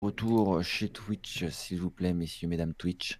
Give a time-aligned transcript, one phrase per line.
[0.00, 3.18] Retour chez Twitch, s'il vous plaît, messieurs, mesdames Twitch.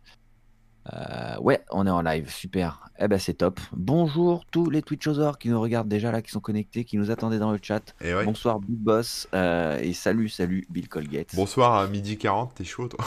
[0.92, 2.88] Euh, ouais, on est en live, super.
[3.00, 3.58] Eh ben c'est top.
[3.72, 7.40] Bonjour tous les Twitchosaures qui nous regardent déjà là, qui sont connectés, qui nous attendaient
[7.40, 7.96] dans le chat.
[8.00, 8.24] Et ouais.
[8.24, 11.34] Bonsoir Big Boss euh, et salut, salut Bill Colgate.
[11.34, 13.04] Bonsoir à midi 40, t'es chaud toi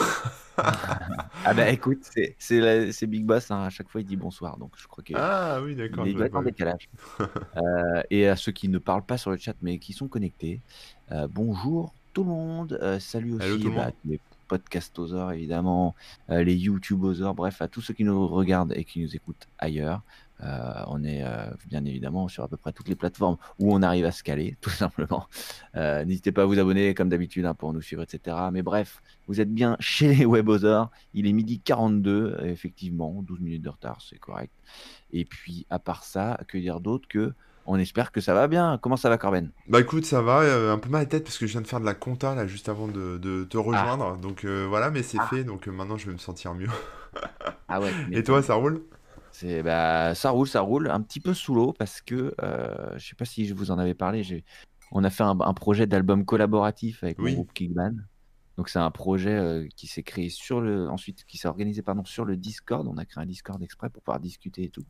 [1.44, 2.06] Ah bah écoute,
[2.38, 5.60] c'est- Big Boss, hein, à chaque fois il dit bonsoir, donc je crois que Ah
[5.64, 6.06] oui, d'accord.
[6.06, 6.90] il doit être en décalage.
[7.56, 10.60] Euh, et à ceux qui ne parlent pas sur le chat mais qui sont connectés,
[11.30, 12.78] bonjour tout le monde.
[12.82, 13.94] Euh, salut Hello aussi tout le bah, monde.
[14.04, 15.94] les podcastosaures évidemment,
[16.30, 20.02] euh, les YouTubeosaures, bref, à tous ceux qui nous regardent et qui nous écoutent ailleurs.
[20.42, 23.80] Euh, on est euh, bien évidemment sur à peu près toutes les plateformes où on
[23.80, 25.26] arrive à se caler, tout simplement.
[25.74, 28.36] N'hésitez pas à vous abonner comme d'habitude hein, pour nous suivre, etc.
[28.52, 30.90] Mais bref, vous êtes bien chez les Webosaures.
[31.14, 34.52] Il est midi 42, euh, effectivement, 12 minutes de retard, c'est correct.
[35.12, 37.32] Et puis, à part ça, que dire d'autre que
[37.66, 38.78] on espère que ça va bien.
[38.82, 39.50] Comment ça va, Corben?
[39.68, 41.60] Bah écoute, ça va, euh, un peu mal à la tête parce que je viens
[41.60, 44.16] de faire de la compta là juste avant de, de te rejoindre.
[44.18, 45.26] Donc euh, voilà, mais c'est Ah.
[45.28, 46.68] fait, donc euh, maintenant je vais me sentir mieux.
[47.68, 47.92] Ah ouais.
[48.12, 48.82] Et toi, ça roule?
[49.32, 50.90] C'est bah ça roule, ça roule.
[50.90, 52.34] Un petit peu sous l'eau parce que
[52.96, 54.44] je sais pas si je vous en avais parlé.
[54.92, 57.30] On a fait un, un projet d'album collaboratif avec Oui.
[57.30, 57.92] mon groupe Kickban.
[58.58, 62.04] Donc c'est un projet euh, qui s'est créé sur le, ensuite qui s'est organisé pardon
[62.04, 62.86] sur le Discord.
[62.86, 64.84] On a créé un Discord exprès pour pouvoir discuter et tout.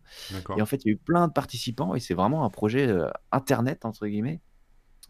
[0.56, 2.88] Et en fait, il y a eu plein de participants et c'est vraiment un projet
[2.88, 4.40] euh, internet, entre guillemets,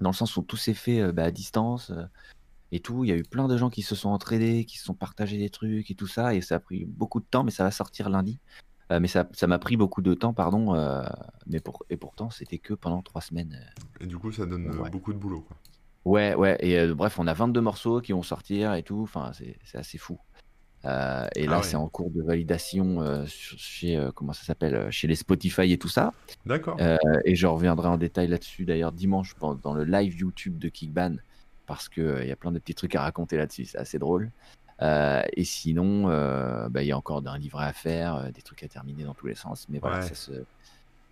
[0.01, 1.91] dans le sens où tout s'est fait euh, bah, à distance
[2.73, 3.05] et tout.
[3.05, 5.39] Il y a eu plein de gens qui se sont entraînés, qui se sont partagés
[5.39, 6.35] des trucs et tout ça.
[6.35, 8.39] Et ça a pris beaucoup de temps, mais ça va sortir lundi.
[8.91, 10.75] Mais ça ça m'a pris beaucoup de temps, pardon.
[11.47, 13.59] mais pour, et pourtant, c'était que pendant trois semaines.
[14.01, 14.91] Et du coup, ça donne Ouais.
[14.91, 15.57] beaucoup de boulot quoi.
[16.05, 16.57] Ouais, ouais.
[16.61, 19.01] Et euh, bref, on a 22 morceaux qui vont sortir et tout.
[19.03, 20.19] Enfin, c'est assez fou.
[20.85, 21.63] Euh, et là, Ah ouais.
[21.63, 25.89] c'est en cours de validation euh, chez, comment ça s'appelle, chez les Spotify et tout
[25.89, 26.13] ça.
[26.45, 26.77] D'accord.
[27.25, 31.17] Et je reviendrai en détail là-dessus d'ailleurs dimanche dans le live YouTube de Kickban
[31.67, 34.31] parce qu'il y a plein de petits trucs à raconter là-dessus, c'est assez drôle.
[34.81, 36.09] Et sinon,
[36.69, 39.29] bah, il y a encore un livret à faire, des trucs à terminer dans tous
[39.29, 39.67] les sens.
[39.69, 40.03] Mais voilà, Ouais.
[40.09, 40.33] ça se-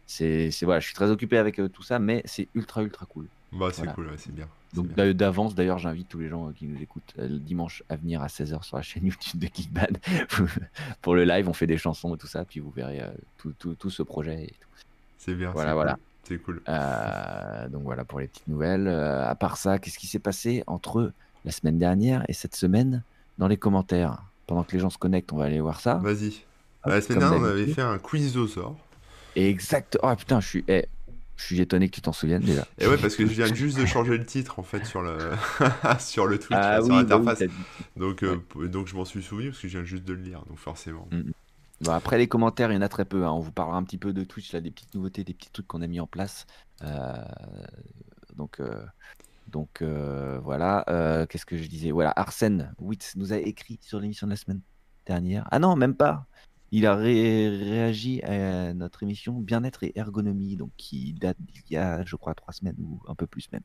[0.06, 3.28] c'est, voilà, je suis très occupé avec tout ça, mais c'est ultra ultra cool.
[3.52, 3.92] Bah c'est voilà.
[3.94, 4.46] cool, ouais, c'est bien.
[4.74, 7.96] Donc d'avance, d'ailleurs, j'invite tous les gens euh, qui nous écoutent euh, le dimanche à
[7.96, 9.86] venir à 16h sur la chaîne YouTube de Kickban
[11.02, 11.48] pour le live.
[11.48, 13.08] On fait des chansons et tout ça, puis vous verrez euh,
[13.38, 14.68] tout, tout, tout ce projet et tout.
[15.18, 15.92] C'est bien, Voilà, c'est voilà.
[15.94, 16.00] cool.
[16.24, 16.62] C'est cool.
[16.68, 18.86] Euh, donc voilà pour les petites nouvelles.
[18.86, 21.12] Euh, à part ça, qu'est-ce qui s'est passé entre
[21.44, 23.02] la semaine dernière et cette semaine
[23.38, 24.22] dans les commentaires?
[24.46, 25.94] Pendant que les gens se connectent, on va aller voir ça.
[25.94, 26.42] Vas-y.
[26.84, 28.76] La semaine dernière, on avait fait un quizosaure.
[29.36, 29.98] Exact.
[30.02, 30.86] Oh putain, je suis, eh,
[31.40, 32.66] je suis étonné que tu t'en souviennes déjà.
[32.78, 35.18] Et ouais, parce que je viens juste de changer le titre en fait sur le
[35.98, 37.38] sur le Twitch, Ah là, sur bah oui, l'interface.
[37.40, 37.54] dit.
[37.96, 40.44] Donc, euh, donc je m'en suis souvenu parce que je viens juste de le lire,
[40.48, 41.08] donc forcément.
[41.10, 41.30] Mm.
[41.82, 43.24] Bon, après les commentaires, il y en a très peu.
[43.24, 43.30] hein.
[43.32, 45.66] On vous parlera un petit peu de Twitch, là, des petites nouveautés, des petits trucs
[45.66, 46.44] qu'on a mis en place.
[46.82, 47.14] Euh,
[48.36, 48.84] donc, euh,
[49.48, 50.84] donc euh, voilà.
[51.30, 51.90] Qu'est-ce que je disais?
[51.90, 54.60] Voilà, Arsène Witz nous a écrit sur l'émission de la semaine
[55.06, 55.48] dernière.
[55.50, 56.26] Ah non, même pas.
[56.72, 61.76] Il a ré- réagi à notre émission Bien-être et ergonomie, donc qui date d'il y
[61.76, 63.62] a, je crois, trois semaines ou un peu plus même.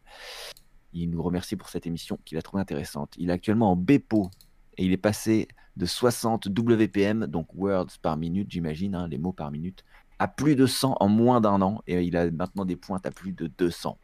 [0.94, 3.14] Il nous remercie pour cette émission qu'il a trouvée intéressante.
[3.18, 4.32] Il est actuellement en Bepo
[4.78, 9.34] et il est passé de 60 WPM, donc words par minute, j'imagine, hein, les mots
[9.34, 9.84] par minute,
[10.20, 11.82] à plus de 100 en moins d'un an.
[11.86, 13.98] Et il a maintenant des pointes à plus de 200.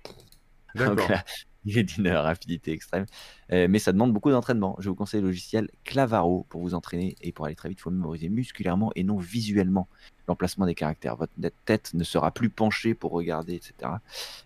[0.75, 1.09] Donc D'accord.
[1.09, 1.23] là,
[1.65, 3.05] il est d'une rapidité extrême.
[3.51, 4.75] Euh, mais ça demande beaucoup d'entraînement.
[4.79, 7.81] Je vous conseille le logiciel Clavaro pour vous entraîner et pour aller très vite, il
[7.81, 9.87] faut mémoriser musculairement et non visuellement
[10.27, 11.15] l'emplacement des caractères.
[11.15, 11.33] Votre
[11.65, 13.73] tête ne sera plus penchée pour regarder, etc.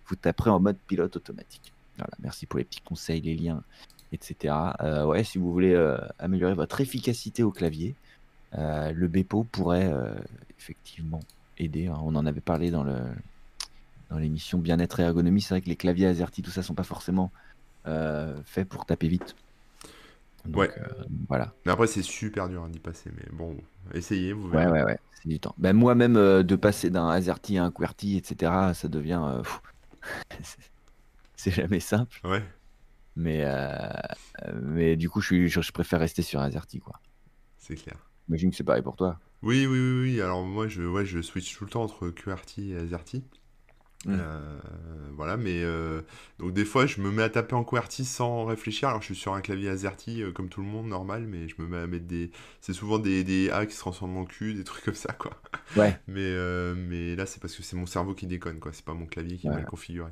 [0.07, 1.73] Vous taperez en mode pilote automatique.
[1.97, 3.63] Voilà, merci pour les petits conseils, les liens,
[4.11, 4.53] etc.
[4.81, 7.95] Euh, ouais, si vous voulez euh, améliorer votre efficacité au clavier,
[8.57, 9.91] le Bepo pourrait
[10.57, 11.19] effectivement
[11.57, 11.87] aider.
[11.87, 11.99] hein.
[12.03, 12.95] On en avait parlé dans le
[14.09, 15.41] dans l'émission Bien-être et ergonomie.
[15.41, 17.31] C'est vrai que les claviers AZERTY, tout ça, sont pas forcément
[17.87, 19.35] euh, faits pour taper vite.
[20.45, 20.71] Donc, Ouais.
[20.77, 21.53] euh, voilà.
[21.65, 23.57] Mais après, c'est super dur hein, d'y passer, mais bon,
[23.93, 24.71] essayez, vous Ouais, verrez.
[24.71, 24.99] ouais, ouais.
[25.21, 25.55] C'est du temps.
[25.57, 29.21] Ben, moi-même, euh, de passer d'un AZERTY à un QWERTY, etc., ça devient.
[29.23, 29.41] euh,
[31.35, 32.19] c'est- jamais simple.
[32.23, 32.43] Ouais.
[33.15, 33.43] Mais,
[34.61, 36.99] mais du coup, je, suis, je, je préfère rester sur AZERTY, quoi.
[37.57, 37.97] c'est clair.
[38.27, 39.19] J'imagine que c'est pareil pour toi.
[39.41, 40.21] Oui, oui, oui, oui.
[40.21, 43.23] Alors moi, je, ouais, je switch tout le temps entre QWERTY et AZERTY.
[44.05, 44.17] Mm.
[44.19, 44.59] Euh,
[45.13, 46.01] voilà, mais euh,
[46.39, 48.89] donc des fois, je me mets à taper en QWERTY sans réfléchir.
[48.89, 51.55] Alors, je suis sur un clavier AZERTY euh, comme tout le monde, normal, mais je
[51.59, 52.31] me mets à mettre des.
[52.61, 55.31] C'est souvent des, des A qui se transforment en Q, des trucs comme ça, quoi.
[55.75, 55.99] Ouais.
[56.07, 56.35] Mais,
[56.75, 58.71] mais là, c'est parce que c'est mon cerveau qui déconne, quoi.
[58.73, 59.55] C'est pas mon clavier qui est Ouais.
[59.57, 60.11] mal configuré.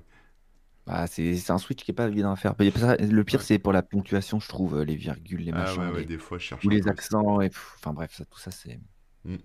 [0.85, 2.55] Bah, c'est un switch qui est pas évident à faire.
[2.59, 3.45] Le pire, Ouais.
[3.45, 6.17] c'est pour la ponctuation, je trouve, les virgules, les Ah machins, ouais, ouais, les- des
[6.17, 7.39] fois, je cherche ou les accents.
[7.41, 8.79] Et, pff, enfin bref, ça, tout ça, c'est.
[9.25, 9.37] Mm.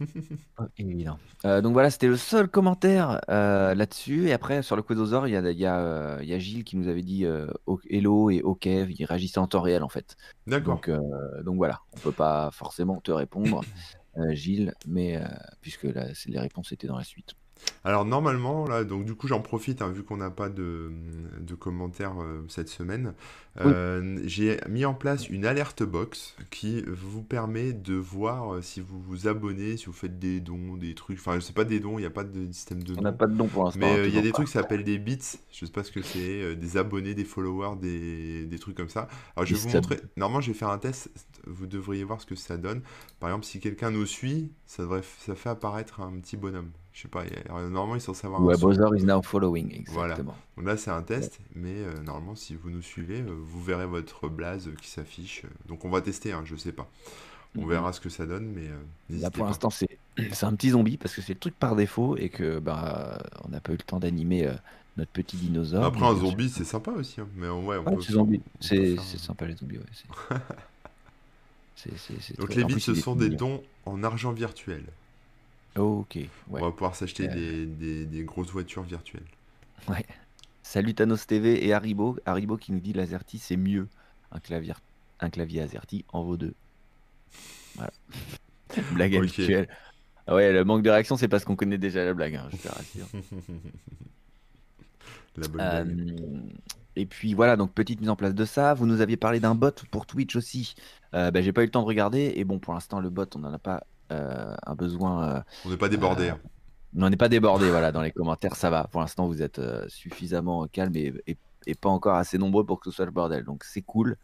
[0.78, 1.18] Évident.
[1.44, 4.28] Euh, donc voilà, c'était le seul commentaire euh, là-dessus.
[4.28, 6.38] Et après, sur le Quedosaur, il y a, il y, a, euh, il y a
[6.38, 7.26] Gilles qui nous avait dit
[7.88, 8.66] Hello et OK.
[8.66, 10.16] Il réagissait en temps réel, en fait.
[10.46, 10.76] D'accord.
[10.76, 10.90] Donc,
[11.44, 13.62] donc voilà, on peut pas forcément te répondre,
[14.30, 15.20] Gilles, mais
[15.60, 17.34] puisque les réponses étaient dans la suite.
[17.84, 20.90] Alors normalement, là, donc du coup j'en profite, hein, vu qu'on n'a pas de,
[21.40, 23.14] de commentaires euh, cette semaine,
[23.62, 23.74] Oui.
[23.82, 28.80] euh, j'ai mis en place une alerte box qui vous permet de voir euh, si
[28.80, 31.80] vous vous abonnez, si vous faites des dons, des trucs, enfin je sais pas des
[31.80, 33.64] dons, il n'y a pas de système de On n'a dons, pas de don pour
[33.64, 34.32] l'instant, mais hein, il y a des pas.
[34.32, 35.18] trucs qui s'appellent des bits,
[35.52, 39.08] je sais pas ce que c'est, des abonnés, des followers, des, des trucs comme ça.
[39.36, 41.10] Alors je vais vous montrer, normalement je vais faire un test,
[41.46, 42.82] vous devriez voir ce que ça donne.
[43.20, 46.70] Par exemple, si quelqu'un nous suit, ça devrait, ça fait apparaître un petit bonhomme.
[46.98, 48.56] Je sais pas, il y a- normalement il est censé avoir un Ouais.
[48.56, 50.14] Bowser is now following, Voilà.
[50.14, 50.34] exactement.
[50.56, 53.86] Donc là, c'est un test, mais euh, normalement, si vous nous suivez, euh, vous verrez
[53.86, 55.44] votre blaze euh, qui s'affiche.
[55.68, 56.90] Donc on va tester, hein, je sais pas.
[57.56, 57.68] On Mhm.
[57.68, 59.70] verra ce que ça donne, mais euh, Là, pour l'instant,
[60.32, 63.50] c'est un petit zombie parce que c'est le truc par défaut et que bah, on
[63.50, 64.50] n'a pas eu le temps d'animer
[64.96, 65.84] notre petit dinosaure.
[65.84, 67.20] Après, un zombie, c'est sympa aussi.
[67.20, 68.38] hein, Mais ouais, on Ouais, peut, c'est zombie.
[68.44, 69.04] on peut C'est faire.
[69.04, 69.84] c'est sympa les zombies, ouais.
[72.38, 74.82] Donc les bits, ce sont des dons en argent virtuel.
[75.78, 76.18] Ok,
[76.50, 79.22] On va pouvoir s'acheter Euh, des, des- des grosses voitures virtuelles.
[79.88, 80.04] ouais.
[80.62, 82.18] Salut Thanos TV et Haribo.
[82.26, 83.88] Haribo qui nous dit l'Azerty c'est mieux.
[84.32, 84.74] Un clavier,
[85.20, 86.54] un clavier Azerty en vaut deux.
[87.76, 87.92] Voilà.
[88.92, 89.18] Blague Ok.
[89.20, 89.68] habituelle.
[90.26, 92.56] Ah ouais, le manque de réaction, c'est parce qu'on connaît déjà la blague, hein, je
[92.58, 93.06] te rassure.
[95.36, 96.52] La bonne Euh, blague.
[96.96, 98.74] et puis voilà, donc petite mise en place de ça.
[98.74, 100.74] Vous nous aviez parlé d'un bot pour Twitch aussi.
[101.14, 102.32] Euh, ben, j'ai pas eu le temps de regarder.
[102.36, 105.36] Et bon, pour l'instant, le bot, on n'en a pas un besoin.
[105.36, 106.28] euh, On n'est pas débordé.
[106.28, 106.40] euh, hein.
[106.96, 107.68] on n'en est pas débordé.
[107.70, 108.84] voilà, dans les commentaires, ça va.
[108.88, 112.80] Pour l'instant, vous êtes euh, suffisamment calme et, et- et pas encore assez nombreux pour
[112.80, 113.44] que ce soit le bordel.
[113.44, 114.16] Donc c'est cool.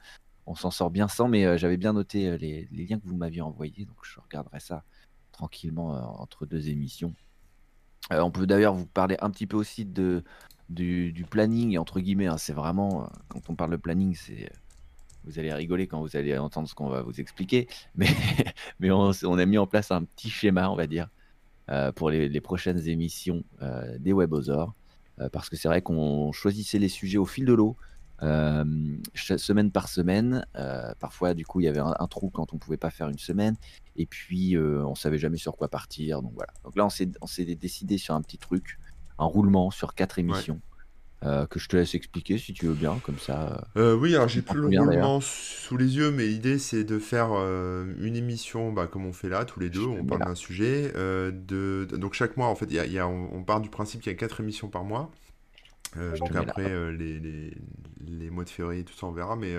[0.46, 3.06] On s'en sort bien sans, mais euh, j'avais bien noté euh, les, les liens que
[3.06, 3.84] vous m'aviez envoyés.
[3.84, 4.84] Donc je regarderai ça
[5.32, 7.14] tranquillement euh, entre deux émissions.
[8.12, 10.22] Euh, on peut d'ailleurs vous parler un petit peu aussi de,
[10.68, 12.26] du, du planning, entre guillemets.
[12.28, 12.38] hein.
[12.38, 14.50] c'est vraiment, euh, quand on parle de planning, c'est.
[15.26, 17.68] Vous allez rigoler quand vous allez entendre ce qu'on va vous expliquer.
[17.94, 18.08] Mais,
[18.80, 21.08] mais on, a mis en place un petit schéma, on va dire,
[21.70, 24.74] euh, pour les, les prochaines émissions euh, des Webosaures.
[25.20, 27.76] Euh, parce que c'est vrai qu'on choisissait les sujets au fil de l'eau.
[28.20, 30.44] semaine par semaine,
[30.98, 33.18] parfois du coup il y avait un, un trou quand on pouvait pas faire une
[33.18, 33.56] semaine,
[33.96, 36.22] et puis on savait jamais sur quoi partir.
[36.22, 36.52] Donc voilà.
[36.64, 38.78] Donc là on s'est on s'est décidé sur un petit truc,
[39.18, 40.60] un roulement sur quatre émissions
[41.24, 43.54] euh, que je te laisse expliquer si tu veux bien, comme ça.
[43.54, 47.00] euh, Euh, oui, alors j'ai plus le roulement sous les yeux, mais l'idée c'est de
[47.00, 50.22] faire euh, une émission bah, comme on fait là, tous les deux, Je on parle
[50.24, 50.92] d'un sujet.
[50.94, 53.60] de, donc chaque mois, en fait, il y a, il y a- on, on part
[53.60, 55.10] du principe qu'il y a quatre émissions par mois.
[56.10, 57.52] Donc après, les, les,
[58.06, 59.36] les mois de février, tout ça, on verra.
[59.36, 59.54] Mais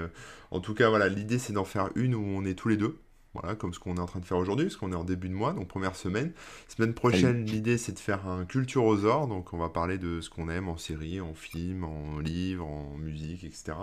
[0.52, 2.98] en tout cas, voilà, l'idée c'est d'en faire une où on est tous les deux.
[3.40, 5.30] Voilà, comme ce qu'on est en train de faire aujourd'hui, parce qu'on est en début
[5.30, 6.32] de mois, donc première semaine.
[6.68, 10.50] Semaine prochaine, l'idée c'est de faire un culturosaure, donc on va parler de ce qu'on
[10.50, 13.74] aime en série, en film, en livre, en musique, etc.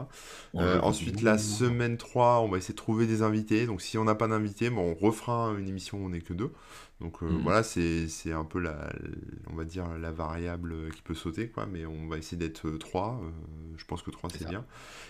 [0.54, 3.66] Euh, ensuite, la semaine 3, on va essayer de trouver des invités.
[3.66, 6.32] Donc, si on n'a pas d'invités, bon, on refera une émission où on n'est que
[6.32, 6.52] deux.
[7.02, 7.42] Donc, euh, Mhm.
[7.42, 8.90] voilà, c'est un peu la,
[9.52, 11.66] on va dire, la variable qui peut sauter, quoi.
[11.66, 13.20] Mais on va essayer d'être euh, trois.
[13.24, 13.30] euh,
[13.76, 14.50] je pense que trois, C'est c'est ça.
[14.50, 14.64] bien.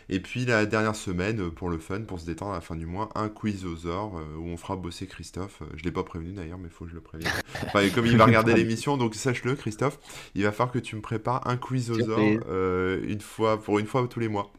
[0.09, 2.77] Et puis, la dernière semaine, euh, pour le fun, pour se détendre à la fin
[2.77, 5.61] du mois, un quizosaure euh, où on fera bosser Christophe.
[5.63, 7.31] Euh, Je l'ai pas prévenu d'ailleurs, mais il faut que je le prévienne.
[7.67, 9.99] Enfin, comme il va regarder l'émission, donc sache-le, Christophe,
[10.35, 12.41] il va falloir que tu me prépares un quizosaure Surprise.
[12.49, 14.51] euh, une fois, pour une fois tous les mois.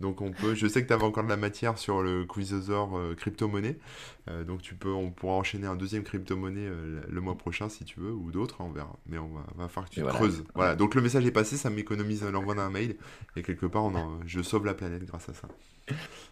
[0.00, 2.96] Donc on peut, je sais que tu avais encore de la matière sur le Quizosaur
[2.98, 3.78] euh, crypto-monnaie,
[4.28, 7.84] Euh, donc tu peux, on pourra enchaîner un deuxième crypto-monnaie euh, le mois prochain si
[7.84, 8.96] tu veux, ou d'autres, on verra.
[9.06, 10.16] Mais on va, va falloir que tu voilà.
[10.18, 10.44] creuses.
[10.54, 12.96] Voilà, donc le message est passé, ça m'économise l'envoi d'un mail,
[13.36, 15.48] et quelque part, on en- je sauve la planète grâce à ça.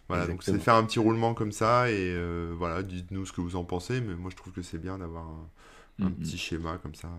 [0.09, 3.33] Voilà, donc c'est de faire un petit roulement comme ça, et euh, voilà, dites-nous ce
[3.33, 5.49] que vous en pensez, mais moi je trouve que c'est bien d'avoir un,
[6.07, 7.09] un petit schéma comme ça.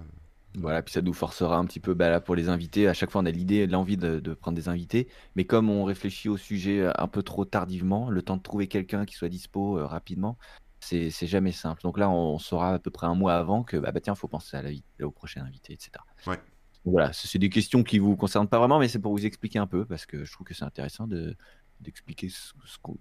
[0.55, 2.89] Voilà, puis ça nous forcera un petit peu bah, là, pour les invités.
[2.89, 5.09] À chaque fois, on a l'idée, l'envie de, de prendre des invités.
[5.37, 8.67] Mais comme on réfléchit au sujet euh, un peu trop tardivement, le temps de trouver
[8.67, 10.39] quelqu'un qui soit dispo euh, rapidement,
[10.81, 11.83] c'est c'est jamais simple.
[11.83, 14.19] Donc là, on, saura à peu près un mois avant que bah, bah, tiens, il
[14.19, 14.71] faut penser à la,
[15.03, 15.93] au prochain invité, etc.
[16.27, 16.41] Ouais.
[16.85, 19.59] Voilà, c'est c'est des questions qui vous concernent pas vraiment, mais c'est pour vous expliquer
[19.59, 21.37] un peu parce que je trouve que c'est intéressant de
[21.81, 22.97] d'expliquer ce, ce qu'on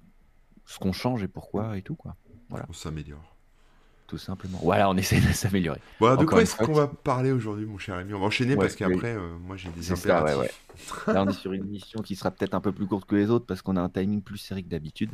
[0.65, 2.15] ce qu'on change et pourquoi et tout quoi.
[2.51, 3.36] On s'améliore.
[4.07, 4.57] Tout simplement.
[4.61, 5.81] Voilà, on essaie de s'améliorer.
[5.99, 8.13] Bon, alors, de quoi est-ce qu'on va parler aujourd'hui, mon cher ami?
[8.13, 10.63] On va enchaîner Ouais, parce qu'après, euh, moi j'ai des C'est ça, ouais, impératifs.
[11.07, 13.29] Là, on est sur une mission qui sera peut-être un peu plus courte que les
[13.29, 15.11] autres parce qu'on a un timing plus serré que d'habitude.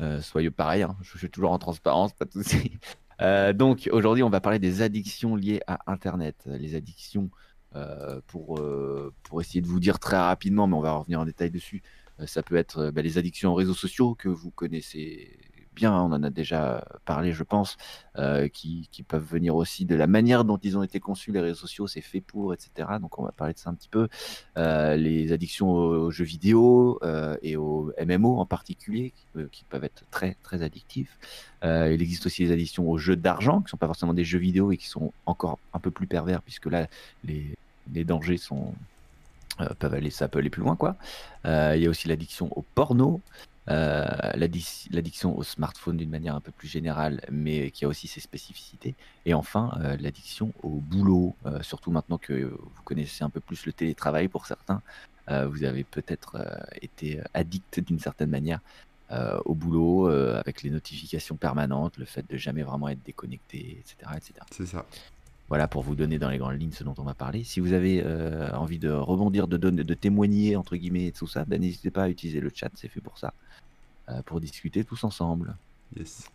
[0.00, 2.78] Euh, soyez pareil, hein, je suis toujours en transparence, pas de souci.
[3.22, 6.36] Euh, donc aujourd'hui, on va parler des addictions liées à Internet.
[6.46, 7.28] Les addictions,
[8.28, 8.58] pour,
[9.22, 11.82] pour essayer de vous dire très rapidement, mais on va revenir en détail dessus.
[12.24, 15.38] ça peut être bah, les addictions aux réseaux sociaux que vous connaissez
[15.86, 17.76] hein, on en a déjà parlé, je pense,
[18.18, 21.56] euh, qui, peuvent venir aussi de la manière dont ils ont été conçus, les réseaux
[21.56, 22.88] sociaux, c'est fait pour, etc.
[23.00, 24.08] Donc on va parler de ça un petit peu.
[24.56, 29.12] Euh, les addictions aux, jeux vidéo euh, et aux MMO en particulier,
[29.50, 31.18] qui, peuvent être très, très addictifs.
[31.62, 34.38] il existe aussi les addictions aux jeux d'argent, qui ne sont pas forcément des jeux
[34.38, 36.88] vidéo et qui sont encore un peu plus pervers, puisque là,
[37.24, 37.56] les,
[38.04, 38.38] dangers
[39.78, 40.96] peuvent aller, ça plus loin, quoi.
[41.44, 43.20] il y a aussi l'addiction au porno,
[43.70, 48.20] euh, l'addiction au smartphone d'une manière un peu plus générale, mais qui a aussi ses
[48.20, 48.96] spécificités.
[49.26, 53.66] Et enfin, euh, l'addiction au boulot, euh, surtout maintenant que vous connaissez un peu plus
[53.66, 54.82] le télétravail pour certains,
[55.46, 56.44] vous avez peut-être
[56.82, 58.58] été addict d'une certaine manière
[59.44, 64.10] au boulot, avec les notifications permanentes, le fait de jamais vraiment être déconnecté, etc.
[64.16, 64.34] etc.
[64.50, 64.84] C'est ça.
[65.48, 67.44] Voilà pour vous donner dans les grandes lignes ce dont on va parler.
[67.44, 68.04] Si vous avez
[68.54, 72.02] envie de rebondir, de, donner, de témoigner, entre guillemets, et tout ça, ben, n'hésitez pas
[72.02, 73.32] à utiliser le chat, c'est fait pour ça.
[74.10, 75.56] Euh, pour discuter tous ensemble.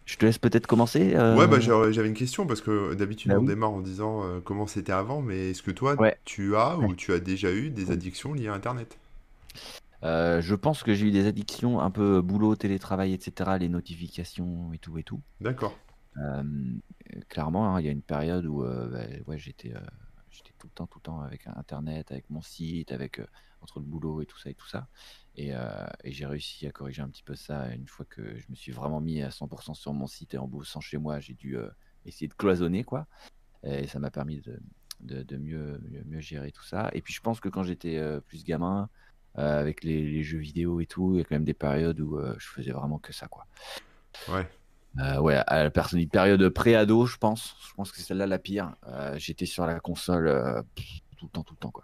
[0.05, 1.15] Je te laisse peut-être commencer.
[1.15, 4.39] Euh, ouais, bah, j'avais une question parce que d'habitude bah on démarre en disant euh,
[4.43, 7.91] comment c'était avant, mais est-ce que toi tu as ou tu as déjà eu des
[7.91, 8.97] addictions liées à Internet?
[10.03, 14.77] Je pense que j'ai eu des addictions un peu boulot, télétravail, etc., les notifications et
[14.77, 15.21] tout et tout.
[15.39, 15.77] D'accord.
[17.29, 19.73] clairement, hein, il y a une période où bah, ouais, j'étais
[20.59, 23.21] tout le temps, tout le temps avec Internet, avec mon site, avec
[23.65, 24.87] entre le boulot et tout ça et tout ça.
[25.39, 28.55] Euh, et, j'ai réussi à corriger un petit peu ça une fois que je me
[28.55, 31.57] suis vraiment mis à 100% sur mon site et en bossant chez moi, j'ai dû
[31.57, 31.67] euh,
[32.05, 33.07] essayer de cloisonner quoi.
[33.63, 34.59] Et ça m'a permis de,
[35.01, 36.91] de, mieux, mieux, gérer tout ça.
[36.93, 38.89] Et puis je pense que quand j'étais euh, plus gamin,
[39.37, 42.47] avec les, jeux vidéo et tout, il y a quand même des périodes où je
[42.47, 43.45] faisais vraiment que ça quoi.
[44.29, 44.47] Ouais.
[45.19, 47.57] ouais, à la personne, une période pré-ado, je pense.
[47.67, 48.73] Je pense que c'est celle-là la pire.
[49.17, 50.63] j'étais sur la console
[51.17, 51.83] tout le temps, tout le temps quoi.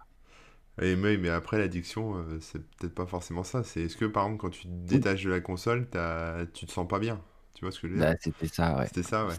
[0.81, 3.63] Et mais, après, l'addiction, euh, c'est peut-être pas forcément ça.
[3.63, 5.87] C'est est-ce que, par exemple, quand tu te détaches de la console,
[6.53, 7.21] tu te sens pas bien?
[7.53, 8.09] Tu vois ce que je veux dire?
[8.09, 8.87] Bah, C'était ça, ouais.
[8.87, 9.33] C'était ça, ouais.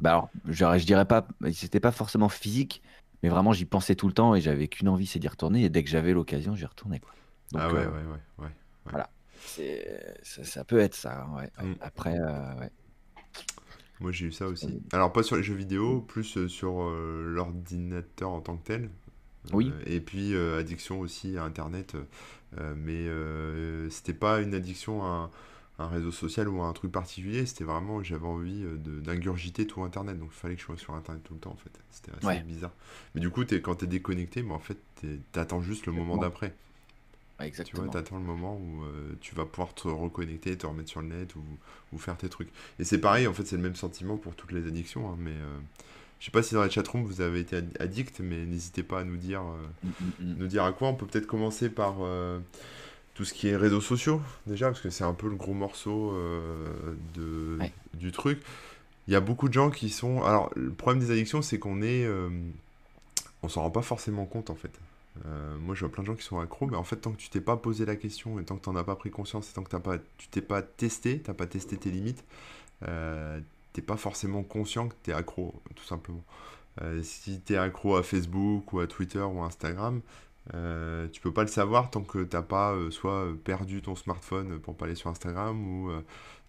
[0.00, 2.82] Bah, alors, je, je dirais pas, c'était pas forcément physique,
[3.22, 5.64] mais vraiment, j'y pensais tout le temps et j'avais qu'une envie, c'est d'y retourner.
[5.64, 7.00] Et dès que j'avais l'occasion, j'y retournais.
[7.00, 7.10] Quoi.
[7.56, 8.50] ah ouais, euh, ouais, ouais, ouais,
[8.84, 9.10] Voilà.
[10.22, 11.66] Ça, ça, peut être ça, hein, ouais.
[11.66, 11.74] Mm.
[11.80, 12.70] Après, euh, ouais.
[14.00, 14.80] Moi, j'ai eu ça aussi.
[14.92, 18.90] Alors, pas sur les jeux vidéo, plus sur l'ordinateur en tant que tel.
[19.52, 19.72] Oui.
[19.74, 21.94] Euh, et puis euh, addiction aussi à Internet,
[22.58, 25.30] euh, mais c'était pas une addiction à
[25.78, 30.18] un, réseau social ou à un truc particulier, c'était vraiment, j'avais envie d'ingurgiter tout Internet,
[30.18, 31.70] donc il fallait que je sois sur Internet tout le temps en fait.
[31.90, 32.72] C'était assez bizarre.
[33.14, 34.78] Mais du coup, es, quand tu es déconnecté, mais en fait,
[35.32, 36.52] t'attends juste le moment d'après.
[37.38, 37.84] exactement.
[37.84, 38.82] Tu vois, t'attends le moment où
[39.20, 41.44] tu vas pouvoir te reconnecter, te remettre sur le net ou,
[41.92, 42.50] ou faire tes trucs.
[42.80, 45.34] Et c'est pareil, en fait, c'est le même sentiment pour toutes les addictions, hein, mais
[46.18, 49.04] je sais pas si dans la chatroom vous avez été addict, mais n'hésitez pas à
[49.04, 50.34] nous dire, euh, mm, mm, mm.
[50.38, 50.88] nous dire à quoi.
[50.88, 52.40] On peut peut-être commencer par euh,
[53.14, 56.12] tout ce qui est réseaux sociaux, déjà, parce que c'est un peu le gros morceau
[56.12, 57.58] euh, de,
[57.94, 58.40] du truc.
[59.06, 60.22] Il y a beaucoup de gens qui sont.
[60.22, 62.06] Alors, le problème des addictions, c'est qu'on est.
[63.42, 64.72] on s'en rend pas forcément compte, en fait.
[65.60, 67.30] moi, je vois plein de gens qui sont accros, mais en fait, tant que tu
[67.30, 69.54] t'es pas posé la question et tant que tu n'en as pas pris conscience et
[69.54, 72.22] tant que as pas, tu t'es pas testé, tu n'as pas testé tes limites,
[73.82, 76.22] pas forcément conscient que tu es accro, tout simplement.
[76.82, 80.00] Euh, si tu es accro à Facebook ou à Twitter ou à Instagram,
[80.54, 84.58] euh, tu peux pas le savoir tant que t'as pas euh, soit perdu ton smartphone
[84.58, 85.90] pour pas aller sur Instagram ou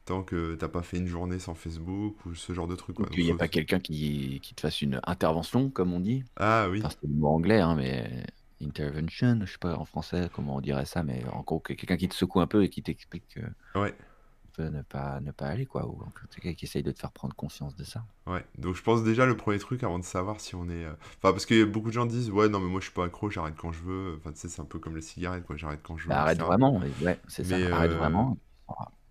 [0.05, 2.97] tant que t'as pas fait une journée sans Facebook ou ce genre de truc.
[3.17, 6.23] Il n'y a pas quelqu'un qui, qui, te fasse une intervention, comme on dit.
[6.37, 6.81] Ah oui.
[6.83, 8.25] c'est le mot anglais, hein, mais
[8.61, 12.09] intervention, je sais pas en français comment on dirait ça, mais en gros, quelqu'un qui
[12.09, 13.37] te secoue un peu et qui t'explique.
[13.75, 13.93] Ouais
[14.63, 15.85] ne pas, ne pas aller, quoi.
[15.85, 18.03] Ou en tout cas qui essaye de te faire prendre conscience de ça.
[18.27, 20.85] Ouais, donc je pense déjà le premier truc avant de savoir si on est.
[20.85, 23.05] Euh, enfin, parce que beaucoup de gens disent, ouais, non, mais moi je suis pas
[23.05, 24.15] accro, j'arrête quand je veux.
[24.17, 26.09] Enfin, tu sais, c'est un peu comme les cigarettes, quoi, j'arrête quand je veux.
[26.09, 28.37] Bah, arrête vraiment, ouais, c'est ça, arrête euh, vraiment.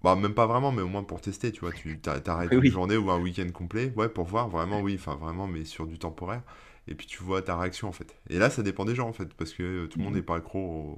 [0.03, 2.97] Bah, même pas vraiment, mais au moins pour tester, tu vois, tu t'arrêtes une journée
[2.97, 6.43] ou un week-end complet, ouais, pour voir vraiment, oui, enfin vraiment, mais sur du temporaire.
[6.87, 8.17] Et puis tu vois ta réaction en fait.
[8.31, 10.21] Et là, ça dépend des gens en fait, parce que euh, tout le monde n'est
[10.21, 10.27] mhm.
[10.27, 10.97] pas accro.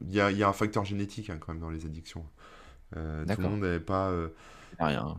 [0.00, 2.24] Il y, a, y, a, un facteur génétique hein, quand même dans les addictions.
[2.96, 4.10] Euh, tout le monde n'est pas.
[4.10, 4.28] Euh,
[4.78, 5.16] rien,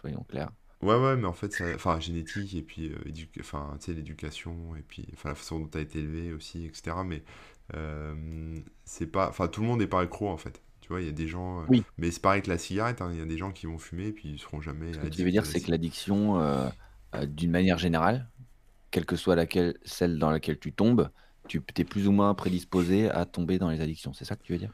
[0.00, 0.50] soyons clairs.
[0.80, 1.64] Ouais, ouais, mais en fait, ça...
[1.74, 2.96] enfin, génétique, et puis euh,
[3.40, 6.64] enfin, tu sais, l'éducation, et puis enfin, la façon dont tu as été élevé aussi,
[6.66, 6.96] etc.
[7.04, 7.22] Mais
[8.84, 9.28] c'est pas.
[9.28, 10.62] Enfin, tout le monde n'est pas accro, en fait.
[10.80, 11.64] Tu vois, il y a des gens.
[11.68, 11.84] Oui.
[11.98, 14.08] Mais c'est pareil que la cigarette, hein, il y a des gens qui vont fumer,
[14.08, 14.92] et puis ils seront jamais.
[14.92, 16.72] Ce que tu veux dire, c'est que l'addiction,
[17.26, 18.28] d'une manière générale,
[18.90, 21.10] quelle que soit laquelle, celle dans laquelle tu tombes,
[21.48, 24.12] tu es plus ou moins prédisposé à tomber dans les addictions.
[24.12, 24.72] C'est ça que tu veux dire?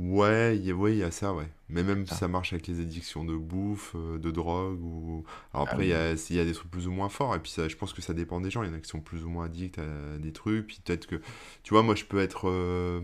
[0.00, 1.48] Ouais, il y a, ouais, il y a ça, ouais.
[1.68, 5.24] Mais même ça marche avec les addictions de bouffe, euh, de drogue, ou...
[5.52, 7.34] Alors ah après, il y a, il y a des trucs plus ou moins forts,
[7.34, 8.62] et puis ça, je pense que ça dépend des gens.
[8.62, 11.06] Il y en a qui sont plus ou moins addicts à des trucs, puis peut-être
[11.06, 11.16] que...
[11.64, 13.00] Tu vois, moi, je peux être euh,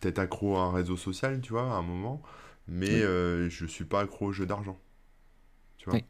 [0.00, 2.22] peut-être accro à un réseau social, tu vois, à un moment,
[2.68, 4.78] mais euh, je suis pas accro aux jeux d'argent.
[5.78, 6.02] Tu vois?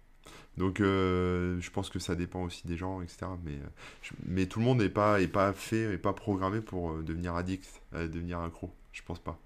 [0.58, 3.38] Donc, euh, je pense que ça dépend aussi des gens, etc.
[3.44, 3.58] Mais,
[4.02, 7.36] je- mais tout le monde n'est pas, est pas fait, est pas programmé pour devenir
[7.36, 8.72] addict, devenir accro.
[8.92, 9.40] Je pense pas.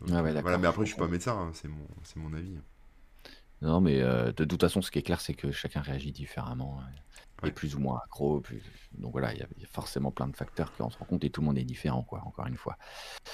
[0.00, 0.58] Donc, ouais, voilà.
[0.58, 2.58] Mais je après, je suis pas médecin, hein, c'est mon, c'est mon avis.
[3.62, 6.80] Non, mais euh, de toute façon, ce qui est clair, c'est que chacun réagit différemment
[7.42, 7.50] et Ouais.
[7.52, 8.40] plus ou moins accro.
[8.40, 11.00] plus- Donc voilà, il y, a il y a forcément plein de facteurs qui rentrent
[11.02, 12.76] en compte et tout le monde est différent, quoi, encore une fois.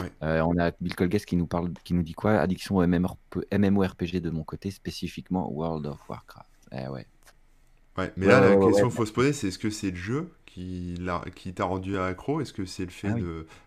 [0.00, 0.10] Ouais.
[0.22, 2.38] Euh, on a Bill Colguest qui nous parle, qui nous dit quoi?
[2.40, 3.18] Addiction au MMORP
[3.52, 6.48] MMORPG de mon côté, spécifiquement World of Warcraft.
[6.72, 7.06] Eh ouais.
[7.98, 8.12] Ouais.
[8.16, 10.32] Mais là, la question qu'il faut se poser, c'est est-ce que c'est le jeu
[11.34, 12.40] qui t'a rendu accro?
[12.40, 13.24] Est-ce que c'est le fait Ah oui.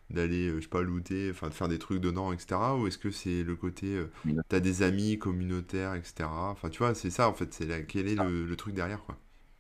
[0.10, 2.76] d'aller, euh, je sais pas, looter, enfin, de faire des trucs dedans, etc.
[2.78, 6.30] Ou est-ce que c'est le côté, euh, Mais t'as des amis communautaires, etc.
[6.52, 7.54] Enfin, tu vois, c'est ça, en fait.
[7.54, 9.18] C'est quel est le, le truc derrière, quoi.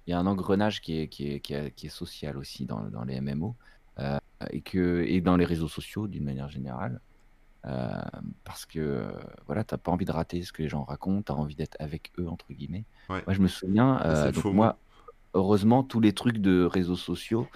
[0.07, 2.65] Il y a un engrenage qui est, qui est, qui est, qui est social aussi
[2.65, 3.55] dans, dans les MMO
[3.99, 4.17] euh,
[4.51, 7.01] et, que, et dans les réseaux sociaux d'une manière générale.
[7.65, 8.01] Euh,
[8.43, 9.11] parce que euh,
[9.47, 12.11] voilà, t'as pas envie de rater ce que les gens racontent, t'as envie d'être avec
[12.19, 12.85] eux, entre guillemets.
[13.09, 13.23] Ouais.
[13.27, 14.82] Moi, je me souviens, euh, donc moi,
[15.33, 17.47] heureusement, tous les trucs de réseaux sociaux,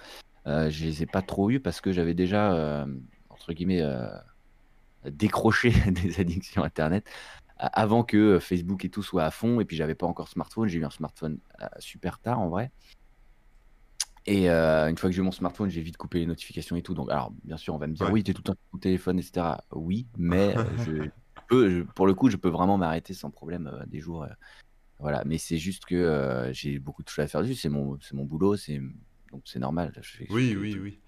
[0.46, 2.86] euh, je les ai pas trop eus parce que j'avais déjà, euh,
[3.30, 4.08] entre guillemets, euh,
[5.04, 7.08] décroché des addictions Internet
[7.58, 9.60] a- avant que euh, Facebook et tout soit à fond.
[9.60, 10.68] Et puis, j'avais pas encore smartphone.
[10.68, 12.70] J'ai eu un smartphone euh, super tard, en vrai.
[14.26, 16.82] Et euh, une fois que j'ai eu mon smartphone, j'ai vite coupé les notifications et
[16.82, 16.92] tout.
[16.94, 18.12] Donc, alors, bien sûr, on va me dire, Ouais.
[18.12, 19.64] oui, tu es tout le temps ton téléphone, etc.
[19.72, 21.08] Oui, mais euh, je
[21.48, 24.24] peux, je- pour le coup, je peux vraiment m'arrêter sans problème euh, des jours.
[24.24, 24.28] euh,
[24.98, 27.54] voilà, mais c'est juste que euh, j'ai beaucoup de choses à faire dessus.
[27.54, 28.80] C'est mon, mon boulot, c'est
[29.32, 29.92] donc c'est normal.
[30.02, 30.80] Je fais, je Oui, oui, tout.
[30.80, 31.00] oui.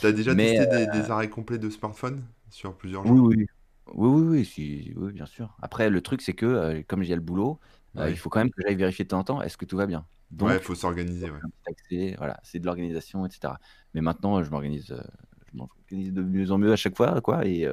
[0.00, 3.28] T'as déjà Mais testé des, des arrêts complets de smartphone sur plusieurs oui, jours?
[3.36, 3.46] oui,
[3.94, 5.56] oui, oui, oui, si- oui, bien sûr.
[5.62, 7.60] Après, le truc, c'est que euh, comme j'ai le boulot,
[7.98, 9.76] euh, il faut quand même que j'aille vérifier de temps en temps, est-ce que tout
[9.76, 10.06] va bien?
[10.40, 11.40] Ouais, Donc, faut s'organiser, ouais.
[12.18, 13.58] voilà, c'est de l'organisation, etc.
[13.94, 14.94] Mais maintenant, je m'organise,
[15.52, 17.66] de mieux en mieux à chaque fois, quoi, et,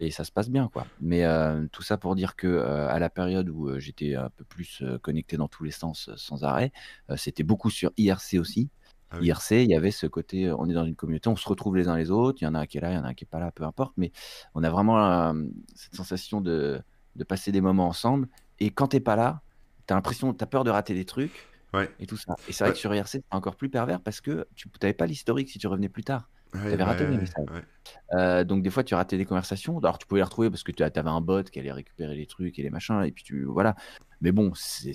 [0.00, 0.86] et ça se passe bien, quoi.
[1.00, 4.30] Mais euh, tout ça pour dire que euh, à la période où euh, j'étais un
[4.30, 6.72] peu plus connecté dans tous les sens sans arrêt,
[7.16, 8.70] c'était beaucoup sur IRC aussi.
[9.10, 9.26] Ah oui.
[9.26, 11.88] IRC, il y avait ce côté, on est dans une communauté, on se retrouve les
[11.88, 13.08] uns les autres, il y en a un qui est là, il y en a
[13.08, 14.12] un qui est pas là, peu importe, mais
[14.54, 15.34] on a vraiment
[15.74, 16.80] cette sensation de,
[17.16, 18.28] de passer des moments ensemble.
[18.60, 19.42] Et quand t'es pas là,
[19.86, 21.88] t'as l'impression, t'as peur de rater des trucs Ouais.
[22.00, 22.34] et tout ça.
[22.48, 22.74] Et c'est vrai Ouais.
[22.74, 25.66] que sur IRC, c'est encore plus pervers parce que tu n'avais pas l'historique si tu
[25.66, 26.28] revenais plus tard.
[26.54, 27.46] Ouais, Tu raté ouais, messages.
[28.14, 29.78] Euh, donc des fois, tu ratais des conversations.
[29.78, 32.26] Alors tu pouvais les retrouver parce que tu avais un bot qui allait récupérer les
[32.26, 33.02] trucs et les machins.
[33.04, 33.76] Et puis tu voilà.
[34.20, 34.92] Mais bon, c'est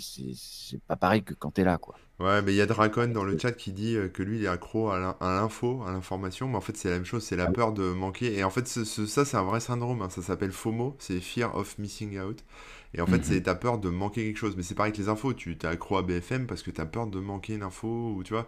[0.87, 1.99] pas pareil que quand t'es là, quoi.
[2.19, 4.45] Ouais, mais il y a Dracon dans le chat qui dit euh, que lui, il
[4.45, 7.23] est accro à l'in- à l'info, à l'information, mais en fait, c'est la même chose,
[7.23, 8.37] c'est la Ah peur de manquer.
[8.37, 11.19] Et en fait, ce- ce- ça, c'est un vrai syndrome, hein, ça s'appelle FOMO, c'est
[11.19, 12.45] Fear of Missing Out.
[12.93, 13.23] Et en fait, Mhm.
[13.25, 14.55] c'est ta peur de manquer quelque chose.
[14.55, 17.07] Mais c'est pareil que les infos, tu t'es accro à BFM parce que t'as peur
[17.07, 18.47] de manquer une info, ou tu vois.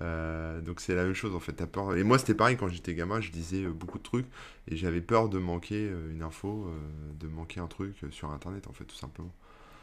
[0.00, 1.96] Euh, donc c'est la même chose, en fait, t'as peur.
[1.96, 4.26] Et moi, c'était pareil quand j'étais gamin, je disais euh, beaucoup de trucs,
[4.68, 6.70] et j'avais peur de manquer euh, une info,
[7.18, 9.32] de manquer un truc sur Internet, en fait, tout simplement.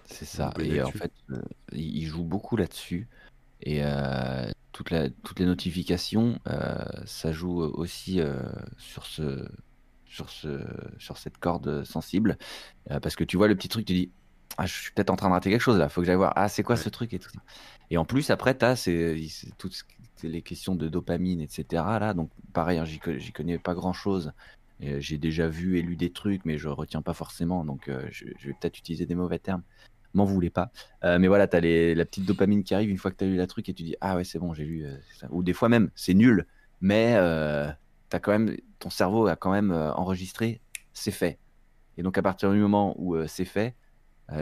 [0.06, 0.54] C'est ça.
[0.60, 1.41] une Et en fait, euh,
[1.72, 3.08] il joue beaucoup là-dessus.
[3.62, 6.39] Et euh, toute la- toutes les notifications,
[7.06, 8.22] ça joue aussi
[8.78, 9.48] sur ce,
[10.06, 10.62] sur ce,
[11.00, 12.38] sur cette corde sensible.
[13.02, 14.12] Parce que tu vois le petit truc, tu dis,
[14.58, 16.34] ah, je suis peut-être en train de rater quelque chose là, faut que j'aille voir,
[16.36, 16.78] ah, c'est quoi Ouais.
[16.78, 17.39] ce truc et tout ça.
[17.89, 18.76] Et en plus, après, tu as
[19.58, 19.84] toutes ce-
[20.28, 21.84] les questions de dopamine, etc.
[22.00, 24.32] Là, donc pareil, hein, j'y co- j'y connais pas grand-chose.
[24.84, 28.08] Euh, J'ai déjà vu et lu des trucs, mais je retiens pas forcément, donc euh,
[28.12, 29.64] je, vais peut-être utiliser des mauvais termes.
[30.14, 30.72] M'en voulez pas.
[31.04, 31.62] Euh, mais voilà, tu as
[31.96, 33.84] la petite dopamine qui arrive une fois que tu as lu la truc et tu
[33.84, 34.86] dis Ah ouais, c'est bon, j'ai lu.
[35.20, 35.28] ça.
[35.32, 36.46] Ou des fois même, c'est nul,
[36.80, 37.16] mais
[38.22, 40.62] quand même, ton cerveau a quand même enregistré,
[40.94, 41.38] c'est fait.
[41.98, 43.76] Et donc à partir du moment où c'est fait,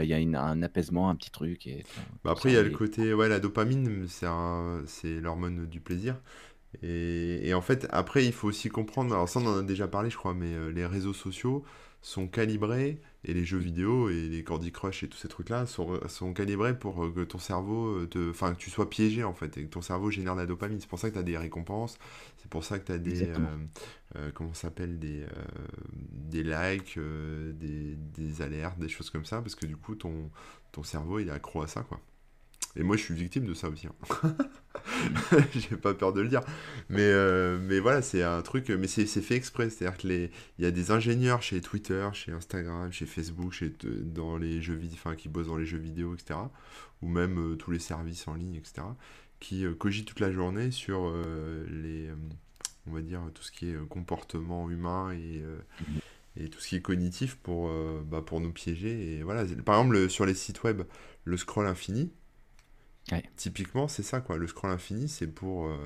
[0.02, 1.66] il y a une- un apaisement, un petit truc.
[1.66, 1.84] Et
[2.24, 6.20] Bah après, il y a le côté, ouais, la dopamine, c'est l'hormone du plaisir.
[6.82, 9.88] Et, et en fait, après, il faut aussi comprendre, alors ça, on en a déjà
[9.88, 11.64] parlé, je crois, mais euh, les réseaux sociaux
[12.04, 15.98] sont calibrés, et les jeux vidéo, et les Candy Crush, et tous ces trucs-là, sont,
[16.06, 19.56] sont calibrés pour que ton cerveau, euh, te, enfin, que tu sois piégé, en fait,
[19.56, 20.78] et que ton cerveau génère de la dopamine.
[20.78, 21.98] C'est pour ça que tu as des récompenses,
[22.36, 23.38] c'est pour ça que tu as des, euh,
[24.16, 25.28] euh, comment ça s'appelle, des, euh,
[26.12, 30.30] des likes, des, des alertes, des choses comme ça, parce que du coup, ton,
[30.72, 32.02] ton cerveau, il est accro à ça, quoi.
[32.76, 33.86] Et moi, je suis victime de ça aussi.
[33.86, 34.36] hein.
[35.54, 36.40] J'ai pas peur de le dire.
[36.88, 39.70] Mais, euh, mais voilà, c'est un truc, mais c'est fait exprès.
[39.70, 43.72] C'est-à-dire que les, il y a des ingénieurs chez Twitter, chez Instagram, chez Facebook, chez,
[43.84, 46.38] dans les jeux vidéo, enfin, qui bossent dans les jeux vidéo, etc.
[47.02, 48.82] Ou même euh, tous les services en ligne, etc.
[49.40, 52.08] Qui euh, cogitent toute la journée sur euh, les,
[52.88, 55.42] on va dire, tout ce qui est comportement humain et,
[56.36, 57.70] et tout ce qui est cognitif pour,
[58.04, 59.14] bah, pour nous piéger.
[59.18, 59.44] Et voilà.
[59.64, 60.82] Par exemple, le- sur les sites web,
[61.24, 62.10] le scroll infini,
[63.12, 63.22] Ouais.
[63.36, 64.36] typiquement, c'est ça, quoi.
[64.38, 65.76] Le scroll infini, c'est pour, euh,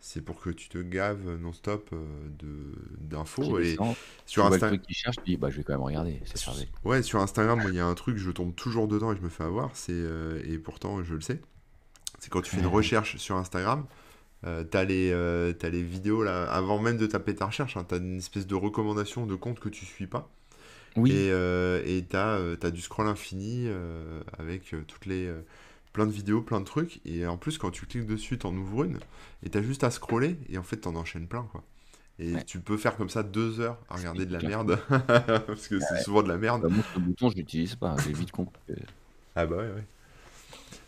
[0.00, 1.98] c'est pour que tu te gaves non-stop euh,
[3.00, 3.58] d'infos.
[3.58, 3.76] Qui Et
[4.26, 4.68] sur vois le Insta...
[4.68, 6.20] truc qu'il cherche, tu dis bah je vais quand même regarder,
[6.84, 9.30] ouais, sur Instagram, il y a un truc, je tombe toujours dedans et je me
[9.30, 11.40] fais avoir, c'est euh, et pourtant je le sais.
[12.18, 13.86] C'est quand tu fais une recherche sur Instagram,
[14.46, 15.10] euh, t'as les,
[15.58, 18.54] t'as les vidéos là, avant même de taper ta recherche, hein, t'as une espèce de
[18.54, 20.30] recommandation de compte que tu suis pas.
[20.96, 23.68] Oui, Et t'as t'as du scroll infini
[24.38, 25.32] avec toutes les,
[25.94, 27.00] plein de vidéos, plein de trucs.
[27.06, 28.98] Et en plus, quand tu cliques dessus, t'en ouvres une
[29.44, 31.64] et t'as juste à scroller et en fait, t'en enchaînes plein quoi.
[32.20, 34.78] Et ouais, tu peux faire comme ça deux heures à regarder de la merde
[35.46, 36.62] parce que c'est souvent de la merde.
[36.62, 38.60] Bah, moi, ce bouton, je l'utilise pas, j'ai vite compris
[39.36, 39.84] Ah bah ouais, ouais.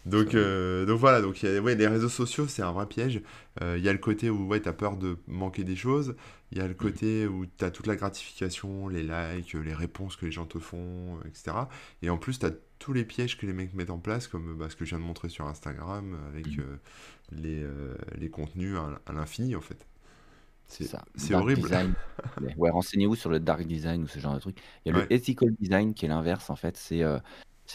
[0.04, 2.86] Donc, euh, donc voilà, donc il y a- ouais, les réseaux sociaux, c'est un vrai
[2.86, 3.22] piège.
[3.62, 6.14] Euh, Il y a le côté où ouais, tu as peur de manquer des choses.
[6.52, 6.96] Il y a le Mhm.
[6.96, 10.58] côté où tu as toute la gratification, les likes, les réponses que les gens te
[10.58, 11.68] font, etc.
[12.02, 14.56] Et en plus, tu as tous les pièges que les mecs mettent en place, comme
[14.56, 16.60] bah, ce que je viens de montrer sur Instagram, avec Mhm.
[16.60, 16.78] euh,
[17.32, 19.86] les, euh, les contenus à, à l'infini, en fait.
[21.16, 21.70] C'est horrible.
[22.56, 24.58] Ouais, renseignez-vous sur le dark design ou ce genre de truc.
[24.84, 27.18] Il y a le ethical design qui est l'inverse en fait, c'est euh,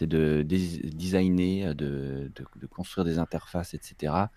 [0.01, 4.31] de designer, de, de, de construire des interfaces, etc.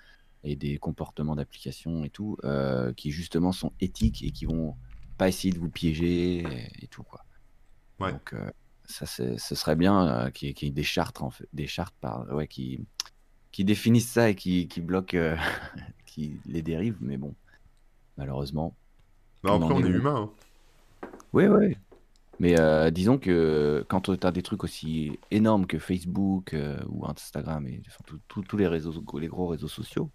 [0.44, 4.76] et des comportements d'application et tout, euh, qui justement sont éthiques et qui vont
[5.18, 7.24] pas essayer de vous piéger et, et tout quoi.
[8.00, 8.12] ouais.
[8.12, 8.50] Donc euh,
[8.84, 12.30] ça ce serait bien euh, qu'il y, ait des chartes en fait, des chartes par
[12.34, 12.80] ouais qui
[13.52, 15.36] qui définissent ça et qui qui bloquent euh,
[16.06, 17.34] qui les dérivent, mais bon,
[18.16, 18.76] malheureusement,
[19.42, 20.30] Bah on après, on est humain.
[20.30, 20.30] hein.
[21.32, 21.76] Oui, oui.
[22.40, 27.06] Mais euh, disons que quand tu as des trucs aussi énormes que Facebook euh, ou
[27.06, 30.10] Instagram et enfin, tous les réseaux, les gros réseaux sociaux,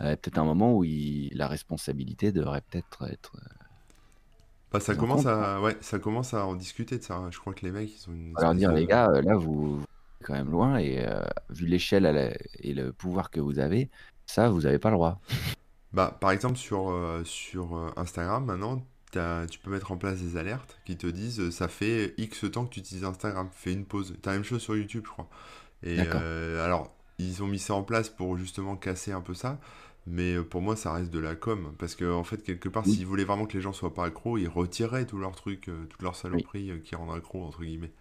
[0.00, 3.32] euh, peut-être un moment où il- la responsabilité devrait peut-être être
[4.72, 7.16] Bah, ça commence à, ouais, ça commence à en discuter de ça.
[7.16, 7.30] hein.
[7.30, 9.82] Je crois que les mecs, ils ont une espèce dire, les gars, là, vous, vous
[9.82, 11.06] êtes quand même loin et
[11.50, 13.90] vu l'échelle la- et le pouvoir que vous avez,
[14.26, 15.20] ça, vous n'avez pas le droit.
[15.92, 16.90] Bah, par exemple, sur,
[17.24, 21.68] sur Instagram, maintenant, tu peux mettre en place des alertes qui te disent euh, ça
[21.68, 24.14] fait X temps que tu utilises Instagram, fais une pause.
[24.22, 25.28] T'as la même chose sur YouTube, je crois.
[25.82, 29.58] Et euh, alors, ils ont mis ça en place pour justement casser un peu ça,
[30.06, 31.74] mais euh, pour moi, ça reste de la com.
[31.78, 34.06] Parce que, en fait, quelque part, Oui, s'ils voulaient vraiment que les gens soient pas
[34.06, 37.92] accros, ils retiraient tous leurs trucs, euh, toutes leurs saloperies qui rendent accro, entre guillemets.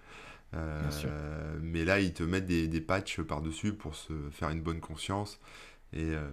[0.53, 4.81] Euh, mais là, ils te mettent des, des patchs par-dessus pour se faire une bonne
[4.81, 5.39] conscience
[5.93, 6.29] et, euh,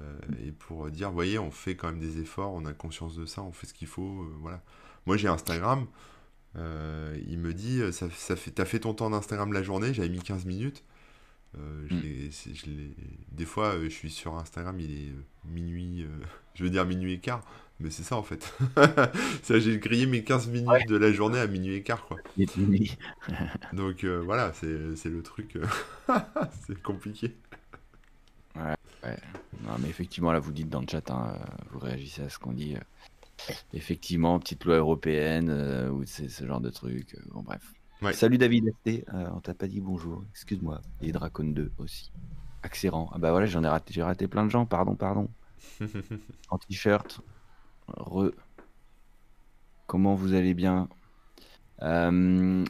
[0.47, 3.43] et pour dire, voyez, on fait quand même des efforts, on a conscience de ça,
[3.43, 4.63] on fait ce qu'il faut, euh, voilà.
[5.07, 5.87] Moi, j'ai Instagram,
[6.57, 10.09] euh, il me dit, ça, ça fait, t'as fait ton temps d'Instagram la journée, j'avais
[10.11, 10.85] mis 15 minutes.
[11.59, 12.31] Euh, je Mm.
[12.55, 12.67] je
[13.33, 15.13] Des fois, euh, je suis sur Instagram, il est
[15.47, 16.07] minuit,
[16.55, 17.43] je veux dire minuit et quart,
[17.81, 18.55] mais c'est ça en fait.
[19.43, 20.79] Ça, j'ai grillé mes 15 Ouais.
[20.79, 22.19] minutes de la journée à minuit et quart, quoi.
[22.57, 22.97] Minuit.
[23.73, 24.67] Donc voilà, c'est
[25.09, 25.59] le truc.
[26.67, 27.35] c'est compliqué.
[29.05, 29.19] Ouais.
[29.61, 32.39] Non, mais effectivement, là, vous dites dans le chat, hein, euh, vous réagissez à ce
[32.39, 32.77] qu'on dit.
[32.77, 32.81] euh,
[33.73, 37.15] effectivement, petite loi européenne euh, ou c'est ce genre de truc.
[37.15, 37.63] euh, bon, bref.
[38.03, 38.13] Ouais.
[38.13, 40.81] Salut David ST, euh, on t'a pas dit bonjour, excuse-moi.
[41.01, 42.13] Et Dracon 2 aussi.
[42.63, 43.11] Accérant.
[43.13, 45.29] Ah bah voilà, j'en ai raté, j'ai raté plein de gens, pardon, pardon.
[46.51, 47.21] En t-shirt.
[47.89, 48.31] Re.
[49.87, 50.89] Comment vous allez bien?
[51.83, 52.65] Euh,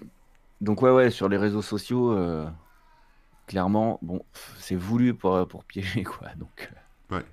[0.61, 2.49] Donc ouais, ouais, sur les réseaux sociaux, euh,
[3.49, 4.25] clairement, bon,
[4.59, 6.29] c'est voulu pour, pour piéger, quoi.
[6.37, 6.77] Donc, euh,
[7.11, 7.25] Ouais.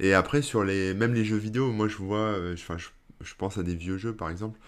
[0.00, 2.88] Et après, sur les, même les jeux vidéo, moi je vois, euh, je, enfin, je,
[3.20, 4.58] je pense à des vieux jeux par exemple,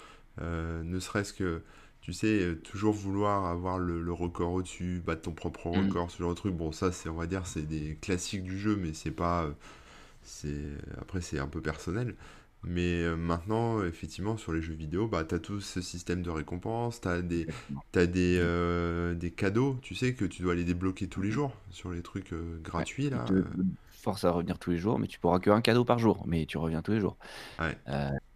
[0.40, 1.62] euh, ne serait-ce que,
[2.01, 6.11] tu sais, euh, toujours vouloir avoir le, le record au-dessus, battre ton propre mm, record,
[6.11, 6.55] ce genre de truc.
[6.55, 9.53] Bon, ça, c'est, on va dire, c'est des classiques du jeu, mais c'est pas, euh,
[10.23, 10.57] c'est,
[11.01, 12.16] après, c'est un peu personnel.
[12.68, 17.00] Mais euh, maintenant, effectivement, sur les jeux vidéo, bah, t'as tout ce système de récompense,
[17.00, 17.83] t'as des, exactement.
[17.92, 21.52] t'as des, euh, des cadeaux, tu sais, que tu dois aller débloquer tous les jours
[21.70, 23.24] sur les trucs euh, gratuits là.
[23.24, 26.57] te à revenir tous les jours, mais tu pourras qu'un cadeau par jour, mais tu
[26.59, 27.16] reviens tous les jours.
[27.59, 27.76] ouais.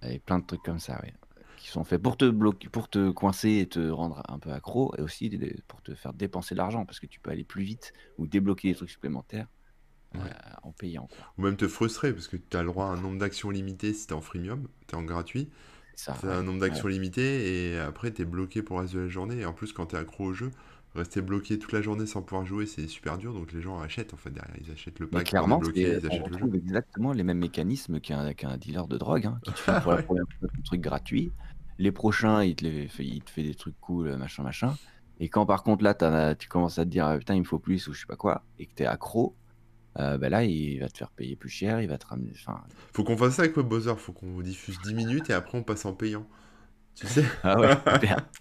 [0.03, 1.15] Et plein de trucs comme ça, ouais,
[1.57, 4.95] qui sont faits pour te bloquer, pour te coincer et te rendre un peu accro,
[4.99, 7.63] et aussi des- pour te faire dépenser de l'argent, parce que tu peux aller plus
[7.63, 9.47] vite ou débloquer des trucs supplémentaires
[10.15, 10.31] Ouais.
[10.63, 11.33] en payant, quoi.
[11.39, 13.93] Ou même te frustrer parce que tu as le droit à un nombre d'actions limité
[13.95, 15.51] si tu es en freemium, tu es en gratuit.
[15.95, 18.77] Ça, Tu as un ouais, nombre ouais, d'actions limité et après tu es bloqué pour
[18.77, 19.41] le reste de la journée.
[19.41, 20.51] Et en plus, quand tu es accro au jeu,
[20.95, 23.35] rester bloqué toute la journée sans pouvoir jouer, c'est super dur.
[23.35, 24.57] Donc les gens achètent en fait derrière.
[24.61, 26.47] Ils achètent le Mais pack pour clairement, c'est- ils on achètent le jeu.
[26.47, 29.99] retrouve exactement les mêmes mécanismes qu'un dealer de drogue, hein, qui te file pour la
[29.99, 30.03] Ouais.
[30.03, 31.35] première fois un truc gratuit.
[31.79, 34.79] Les prochains, il te, les fait, il te fait des trucs cool, machin, machin.
[35.19, 37.45] Et quand par contre, là, as- tu commences à te dire, ah, putain, il me
[37.47, 39.37] faut plus ou je sais pas quoi, et que t'es accro,
[39.99, 42.33] euh, bah là, il va te faire payer plus cher, il va te ramener.
[42.35, 42.61] Enfin,
[42.93, 43.95] Faut qu'on fasse ça avec WebBuzzer.
[43.99, 46.27] Faut qu'on diffuse 10 minutes et après on passe en payant.
[46.97, 47.27] Tu sais?
[47.43, 47.77] Ah ouais.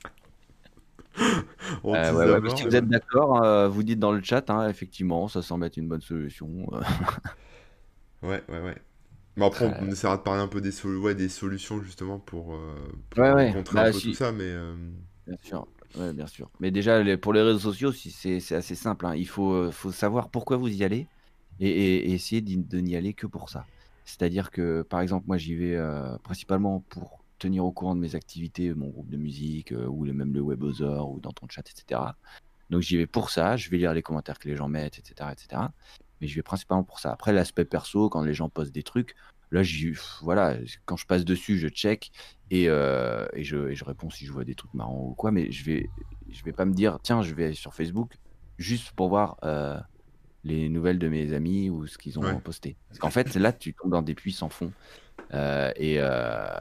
[1.84, 2.88] On Euh, ouais, ouais, si vous êtes voilà.
[2.88, 6.48] d'accord, euh, vous dites dans le chat, hein, effectivement, ça semble être une bonne solution.
[6.74, 6.82] euh.
[8.22, 8.76] Ouais, ouais, ouais.
[9.38, 12.20] Mais après, on, on essaiera de parler un peu des, sol- ouais, des solutions justement
[12.20, 12.76] pour, euh,
[13.10, 14.32] pour contrer un Bah, peu tout ça.
[14.32, 14.76] Mais euh,
[15.28, 15.68] bien sûr.
[15.96, 16.50] Bien sûr.
[16.60, 19.06] Mais déjà, les- pour les réseaux sociaux, c'est assez simple.
[19.06, 19.16] hein.
[19.16, 21.10] Il faut, euh, faut savoir pourquoi vous y allez
[21.62, 23.66] et, essayer de n'y aller que pour ça.
[24.06, 28.16] C'est-à-dire que, par exemple, moi, j'y vais euh, principalement pour tenir au courant de mes
[28.16, 31.64] activités, mon groupe de musique, euh, ou le- même le webosor, ou dans ton chat,
[31.70, 32.18] etc.
[32.70, 35.32] Donc j'y vais pour ça, je vais lire les commentaires que les gens mettent, etc.
[35.34, 35.74] etc.
[36.22, 37.12] Mais je vais principalement pour ça.
[37.12, 39.16] Après, l'aspect perso, quand les gens postent des trucs,
[39.52, 42.12] là, j'y- voilà, quand je passe dessus, je check
[42.50, 45.32] et, euh, et, je, je réponds si je vois des trucs marrants ou quoi.
[45.32, 45.90] Mais je vais,
[46.30, 48.14] je vais pas me dire, tiens, je vais sur Facebook
[48.58, 49.80] juste pour voir euh,
[50.44, 52.40] les nouvelles de mes amis ou ce qu'ils ont ouais.
[52.40, 52.78] posté.
[52.90, 54.74] Parce qu'en fait, là, tu tombes dans des puits sans fond.
[55.34, 56.58] Euh, et, euh,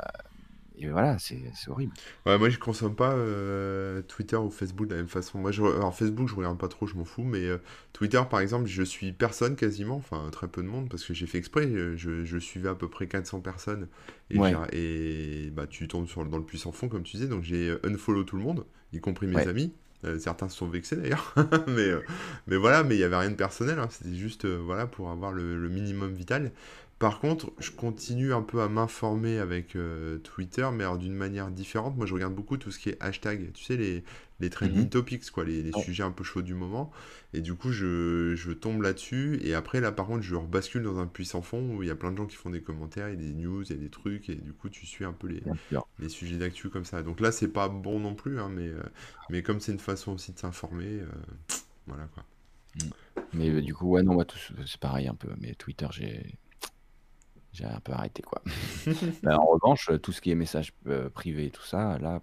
[0.77, 1.93] et voilà, c'est horrible.
[2.27, 5.39] Ouais, moi je consomme pas euh, Twitter ou Facebook de la même façon.
[5.39, 7.23] Moi, je, alors Facebook, je regarde pas trop, je m'en fous.
[7.23, 7.47] Mais
[7.93, 11.27] Twitter, par exemple, je suis personne quasiment, enfin très peu de monde, parce que j'ai
[11.27, 11.69] fait exprès.
[11.97, 13.89] Je, je suivais à peu près 400 personnes
[14.31, 17.29] et, Ouais, j'ai- et bah tu tombes sur, dans le puissant fond, comme tu disais.
[17.29, 19.75] Donc j'ai unfollow tout le monde, y compris mes amis.
[20.05, 21.35] Euh, certains se sont vexés d'ailleurs,
[21.69, 22.03] mais, euh,
[22.47, 23.79] mais voilà, mais il y avait rien de personnel.
[23.79, 23.89] hein.
[23.91, 26.53] C'était juste euh, voilà pour avoir le, le minimum vital.
[26.99, 29.75] Par contre, je continue un peu à m'informer avec
[30.23, 31.97] Twitter, mais d'une manière différente.
[31.97, 34.05] Moi, je regarde beaucoup tout ce qui est hashtag, tu sais, les,
[34.41, 36.91] les trending mhm, topics, quoi, les, sujets un peu chauds du moment.
[37.35, 39.39] Et du coup, je, je tombe là-dessus.
[39.43, 41.91] Et après, là, par contre, je rebascule dans un puits sans fond où il y
[41.91, 43.75] a plein de gens qui font des commentaires, il y a des news, il y
[43.75, 44.29] a des trucs.
[44.31, 45.43] Et du coup, tu suis un peu les,
[45.99, 47.03] les sujets d'actu comme ça.
[47.03, 48.83] Donc là, c'est pas bon non plus, hein, mais, euh,
[49.29, 51.07] mais comme c'est une façon aussi de s'informer, euh,
[51.87, 52.25] voilà quoi.
[52.77, 52.89] Mm.
[53.35, 54.25] Mais euh, du coup, ouais, non, moi,
[54.67, 55.29] c'est pareil un peu.
[55.39, 56.39] Mais Twitter, j'ai
[57.53, 58.43] j'ai un peu arrêté, quoi.
[59.23, 62.23] Mais en revanche, tout ce qui est messages euh, privés et tout ça, là,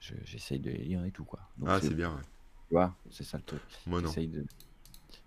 [0.00, 1.40] je- j'essaye de les lire et tout, quoi.
[1.58, 2.22] Donc, Ah, c'est, bien, ouais.
[2.68, 3.62] tu vois, c'est ça le truc.
[3.86, 4.10] Moi non.
[4.12, 4.44] De.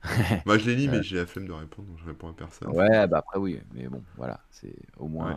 [0.46, 2.70] Bah, je les lis, mais j'ai la flemme de répondre, donc je réponds à personne.
[2.70, 5.34] ouais, bah après, oui, mais bon, voilà, c'est au Ouais.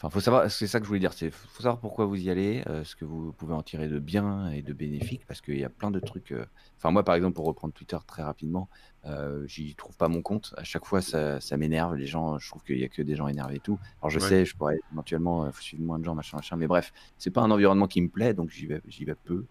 [0.00, 2.30] Enfin, faut savoir, c'est ça que je voulais dire, c'est faut savoir pourquoi vous y
[2.30, 5.58] allez, euh, ce que vous pouvez en tirer de bien et de bénéfique, parce qu'il
[5.58, 6.30] y a plein de trucs.
[6.30, 8.68] euh, Enfin, moi, par exemple, pour reprendre Twitter très rapidement,
[9.06, 10.54] euh, j'y trouve pas mon compte.
[10.56, 11.96] À chaque fois, ça, ça m'énerve.
[11.96, 13.80] Les gens, je trouve qu'il y a que des gens énervés et tout.
[14.00, 14.28] Alors, je Ouais.
[14.28, 17.40] sais, je pourrais éventuellement euh, suivre moins de gens, machin, machin, mais bref, c'est pas
[17.42, 19.46] un environnement qui me plaît, donc j'y vais, j'y vais peu.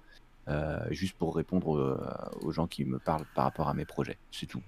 [0.49, 1.97] euh, juste pour répondre euh,
[2.41, 4.63] aux gens qui me parlent par rapport à mes projets, c'est tout.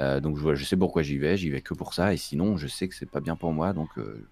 [0.00, 2.56] Euh, donc je, je sais pourquoi j'y vais, j'y vais que pour ça, et sinon
[2.56, 4.30] je sais que c'est pas bien pour moi, donc euh,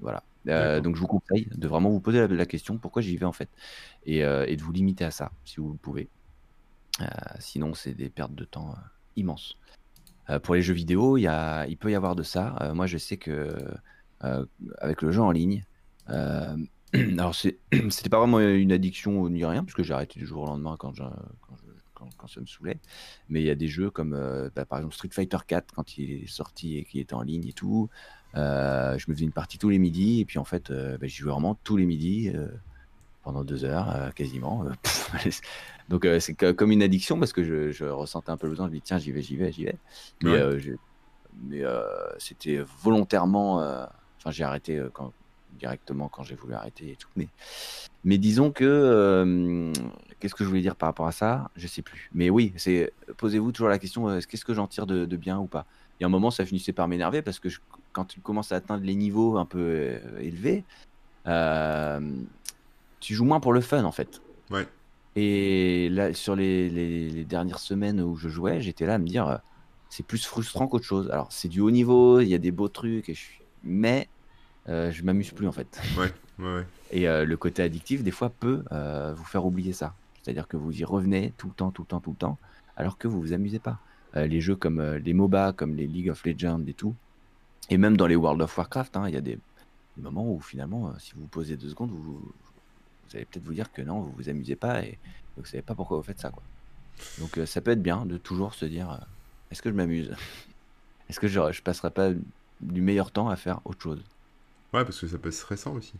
[0.00, 0.22] voilà.
[0.48, 3.24] Euh, donc je vous conseille de vraiment vous poser la, la question pourquoi j'y vais
[3.24, 3.48] en fait,
[4.04, 6.08] et, euh, et de vous limiter à ça si vous le pouvez.
[7.00, 7.04] Euh,
[7.38, 8.74] sinon c'est des pertes de temps
[9.16, 9.56] immenses.
[10.42, 12.72] Pour les jeux vidéo, il, y a, il peut y avoir de ça.
[12.74, 13.56] Moi je sais que
[14.20, 15.64] avec le jeu en ligne,
[16.08, 17.58] alors c'est-
[17.90, 20.76] c'était pas vraiment une addiction ni rien, parce que j'ai arrêté du jour au lendemain
[20.78, 21.63] quand, je- quand, je-
[22.04, 22.78] quand- quand ça me saoulait.
[23.28, 25.98] Mais il y a des jeux comme euh, bah, par exemple Street Fighter 4 quand
[25.98, 27.88] il est sorti et qu'il était en ligne et tout.
[28.36, 31.06] euh, je me faisais une partie tous les midis et puis en fait euh, bah,
[31.06, 32.32] j'y jouais vraiment tous les midis
[33.22, 34.64] pendant deux heures quasiment.
[34.82, 35.10] pff,
[35.88, 38.66] Donc c'est co- comme une addiction parce que je, je ressentais un peu le besoin.
[38.66, 39.78] Je me dis tiens j'y vais, j'y vais, j'y vais.
[40.22, 40.58] Mais, Ouais.
[40.60, 40.72] je-
[41.42, 41.62] mais
[42.18, 43.56] c'était volontairement.
[43.56, 45.12] Enfin j'ai arrêté quand,
[45.58, 47.08] directement quand j'ai voulu arrêter et tout.
[47.16, 47.28] Mais,
[48.04, 49.72] mais disons que euh,
[50.20, 51.50] qu'est-ce que je voulais dire par rapport à ça?
[51.56, 52.10] Je sais plus.
[52.12, 55.38] Mais oui, c'est posez-vous toujours la question euh, qu'est-ce que j'en tire de, de bien
[55.38, 55.66] ou pas?
[56.00, 57.60] Y a un moment, ça finissait par m'énerver parce que je-
[57.92, 60.64] quand tu commences à atteindre les niveaux un peu euh, élevés,
[61.26, 62.00] euh,
[63.00, 64.20] tu joues moins pour le fun en fait.
[64.50, 64.66] Ouais.
[65.16, 69.06] Et là, sur les, les- les dernières semaines où je jouais, j'étais là à me
[69.06, 69.36] dire, euh,
[69.88, 71.08] c'est plus frustrant qu'autre chose.
[71.12, 73.40] Alors, c'est du haut niveau, il y a des beaux trucs, et je suis...
[73.62, 74.08] mais
[74.68, 75.80] euh, je m'amuse plus en fait.
[75.96, 76.12] Ouais.
[76.38, 76.54] Ouais.
[76.56, 76.66] ouais.
[76.90, 79.94] Et euh, le côté addictif, des fois, peut euh, vous faire oublier ça.
[80.22, 82.38] C'est-à-dire que vous y revenez tout le temps, tout le temps, tout le temps,
[82.76, 83.78] alors que vous vous amusez pas.
[84.14, 86.94] Les jeux comme les MOBA, comme les League of Legends et tout,
[87.68, 89.38] et même dans les World of Warcraft, hein, il y a des,
[89.96, 93.54] des moments où finalement, si vous vous posez deux secondes, vous, vous allez peut-être vous
[93.54, 95.00] dire que non, vous vous amusez pas et
[95.36, 96.30] vous savez pas pourquoi vous faites ça.
[96.30, 96.44] Quoi.
[97.18, 99.04] Donc ça peut être bien de toujours se dire,
[99.50, 100.14] est-ce que je m'amuse?
[101.08, 102.10] Est-ce que je, je passerai pas
[102.60, 104.04] du meilleur temps à faire autre chose?
[104.74, 105.96] Ouais, parce que ça peut être stressant aussi.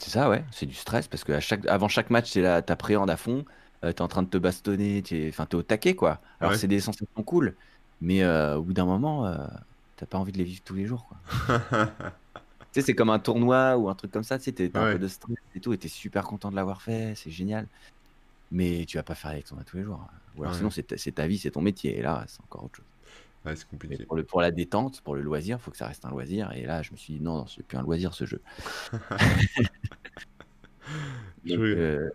[0.00, 3.10] C'est ça, ouais, c'est du stress parce que à chaque, avant chaque match, là, t'appréhendes
[3.10, 3.44] à fond,
[3.84, 6.22] euh, t'es en train de te bastonner, t'es, enfin, t'es au taquet, quoi.
[6.40, 6.56] Alors Ouais.
[6.56, 7.58] c'est des sensations cool,
[8.00, 9.46] mais euh, au bout d'un moment, euh,
[9.96, 11.20] t'as pas envie de les vivre tous les jours, quoi.
[12.72, 14.86] Tu sais, c'est comme un tournoi ou un truc comme ça, tu sais, t'es- un
[14.86, 14.92] Ouais.
[14.92, 17.68] peu de stress et tout, et t'es super content de l'avoir fait, c'est génial.
[18.50, 20.08] Mais tu vas pas faire les tournois tous les jours.
[20.34, 20.56] Ou alors Ouais.
[20.56, 22.91] sinon, c'est ta, c'est ta vie, c'est ton métier, et là, c'est encore autre chose.
[23.44, 24.06] Ouais, c'est Mais compliqué.
[24.06, 26.64] pour, le, pour la détente, pour le loisir, faut que ça reste un loisir, et
[26.64, 28.42] là, je me suis dit, non, non, c'est plus un loisir, ce jeu.
[31.50, 32.10] Euh,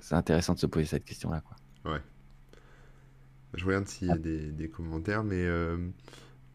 [0.00, 1.56] c'est intéressant de se poser cette question-là, quoi.
[1.84, 2.02] ouais.
[3.54, 5.76] Je regarde s'il y a des, des commentaires, mais euh,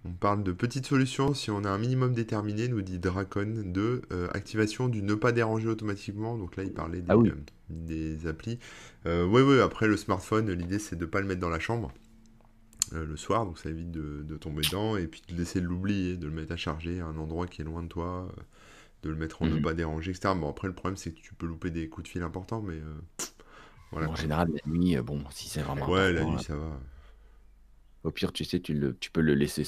[0.06, 4.04] On parle de petites solutions si on a un minimum déterminé, nous dit Dracon, de
[4.12, 6.38] euh, activation du ne pas déranger automatiquement.
[6.38, 7.30] Donc là, il parlait des, Ah oui.
[7.30, 7.36] euh,
[7.70, 8.60] des applis.
[9.06, 11.94] Oui, oui, après le smartphone, l'idée c'est de ne pas le mettre dans la chambre
[12.94, 16.18] euh, le soir, donc ça évite de, de tomber dedans, et puis de laisser l'oublier,
[16.18, 18.42] de le mettre à charger à un endroit qui est loin de toi, euh,
[19.04, 19.60] de le mettre en ne Mhm.
[19.60, 20.36] pas déranger, etc.
[20.36, 22.76] Bon, après, le problème c'est que tu peux louper des coups de fil importants, mais
[22.76, 22.96] euh,
[23.92, 26.80] voilà En général, la nuit, bon, si c'est vraiment Ouais, la nuit là, ça va.
[28.04, 29.64] au pire, tu sais, tu, le, tu peux le laisser.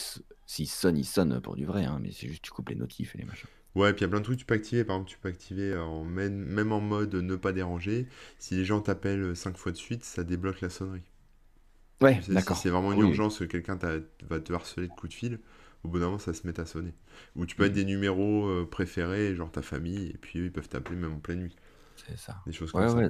[0.48, 3.14] S'il sonne, il sonne pour du vrai, hein, mais c'est juste tu coupes les notifs
[3.16, 3.50] et les machins.
[3.76, 4.84] Ouais, puis il y a plein de trucs que tu peux activer.
[4.84, 8.08] Par exemple, tu peux activer en même, même en mode ne pas déranger.
[8.40, 11.02] Si les gens t'appellent 5 fois de suite, ça débloque la sonnerie.
[12.02, 12.58] Ouais, si d'accord.
[12.58, 13.78] c'est vraiment Ah une oui, urgence que quelqu'un
[14.30, 15.40] va te harceler de coups de fil,
[15.84, 16.94] au bout d'un moment, ça se met à sonner.
[17.36, 17.76] Ou tu peux mettre Mhm.
[17.76, 21.20] des numéros euh, préférés, genre ta famille, et puis eux, ils peuvent t'appeler même en
[21.20, 21.56] pleine nuit.
[21.96, 22.42] c'est ça.
[22.46, 23.06] Des choses Ouais, comme ça.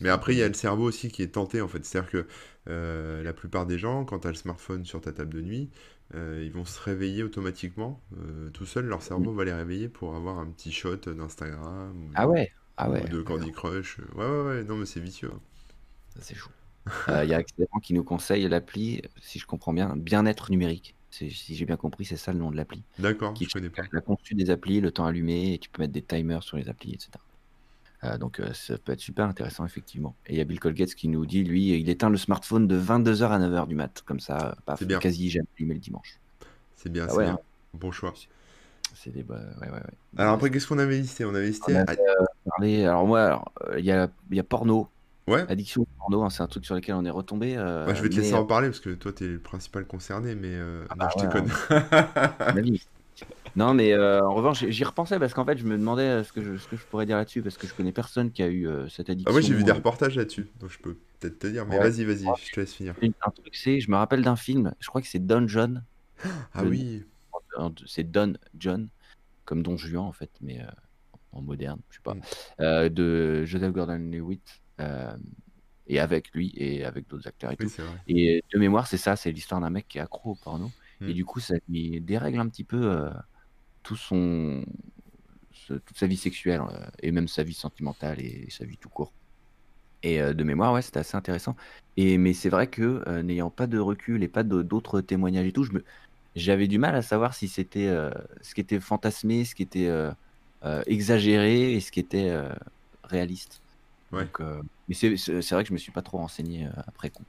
[0.00, 1.84] Mais après, il y a le cerveau aussi qui est tenté, en fait.
[1.84, 2.26] C'est-à-dire que
[2.68, 5.70] euh, la plupart des gens, quand tu as le smartphone sur ta table de nuit,
[6.14, 8.02] euh, ils vont se réveiller automatiquement.
[8.18, 12.14] euh, tout seul, leur cerveau va les réveiller pour avoir un petit shot d'Instagram ou
[12.14, 13.22] Ah de, ouais, ah ou ouais, de d'accord.
[13.22, 13.98] Candy Crush.
[14.16, 15.30] Ouais, ouais, ouais, non, mais c'est vicieux.
[15.34, 15.40] hein.
[16.20, 16.52] C'est chaud.
[17.08, 20.94] Euh, Il y a Accélérant qui nous conseille l'appli, si je comprends bien, Bien-être numérique.
[21.10, 22.82] Si j'ai bien compris, c'est ça le nom de l'appli.
[22.98, 23.82] D'accord, Qui je connais pas.
[23.92, 26.68] a conçu des applis, le temps allumé, et tu peux mettre des timers sur les
[26.68, 27.10] applis, etc.
[28.04, 30.14] Euh, donc euh, ça peut être super intéressant, effectivement.
[30.26, 32.80] Et il y a Bill Colgate qui nous dit, lui, il éteint le smartphone de
[32.80, 34.02] 22h à 9h du mat.
[34.06, 34.98] Comme ça, bien.
[35.00, 36.18] quasi jamais allumé le dimanche.
[36.76, 37.34] C'est bien, Ah c'est ouais, bien.
[37.34, 37.38] hein.
[37.74, 38.14] Bon choix.
[38.94, 39.22] C'est des...
[39.22, 39.80] ouais, ouais, ouais.
[40.16, 41.24] Alors après, qu'est-ce qu'on avait listé?
[41.24, 41.76] On avait On listé...
[41.76, 42.84] avait euh, parlé...
[42.84, 44.88] Alors moi, alors, il y, a, il y a porno.
[45.30, 47.56] Ouais, Addiction au porno, hein, c'est un truc sur lequel on est retombé.
[47.56, 49.38] euh, Bah, je vais te mais, laisser euh, en parler parce que toi, t'es le
[49.38, 51.50] principal concerné, mais euh, Ah non, bah je ouais, déconne.
[52.52, 52.80] mon avis.
[53.56, 56.42] Non, mais euh, en revanche, j'y repensais parce qu'en fait, je me demandais ce que
[56.42, 58.68] je, ce que je pourrais dire là-dessus parce que je connais personne qui a eu
[58.88, 59.30] cette addiction.
[59.30, 61.66] Ah, moi, j'ai vu des reportages là-dessus, donc je peux peut-être te dire.
[61.66, 61.90] Mais Ouais.
[61.90, 62.94] vas-y, vas-y, je te laisse finir.
[63.02, 65.84] un truc, c'est, je me rappelle d'un film, je crois que c'est Don John.
[66.54, 67.04] Ah oui,
[67.86, 68.88] C'est Don John,
[69.44, 70.60] comme Don Juan en fait, mais
[71.32, 72.20] en moderne, je sais pas, Mm.
[72.60, 74.69] euh, de Joseph Gordon-Levitt, euh,
[75.86, 77.72] et avec lui et avec d'autres acteurs et oui, tout.
[78.06, 80.74] Et de mémoire, c'est ça, c'est l'histoire d'un mec qui est accro au porno.
[81.06, 83.10] Et du coup, ça lui dérègle un petit peu euh,
[83.82, 84.64] tout son,
[85.52, 88.90] ce- toute sa vie sexuelle euh, et même sa vie sentimentale et sa vie tout
[88.90, 89.14] court.
[90.02, 91.56] Et euh, de mémoire, ouais, c'était assez intéressant.
[91.96, 95.52] Et mais c'est vrai que euh, n'ayant pas de recul et pas d'autres témoignages et
[95.52, 95.84] tout, je me,
[96.36, 98.10] j'avais du mal à savoir si c'était euh,
[98.42, 100.12] ce qui était fantasmé, ce qui était euh,
[100.64, 102.54] euh, exagéré et ce qui était euh,
[103.04, 103.62] réaliste.
[104.12, 104.24] Ouais.
[104.24, 107.10] Donc, euh, mais c'est c'est- vrai que je me suis pas trop renseigné euh, après
[107.10, 107.24] coup.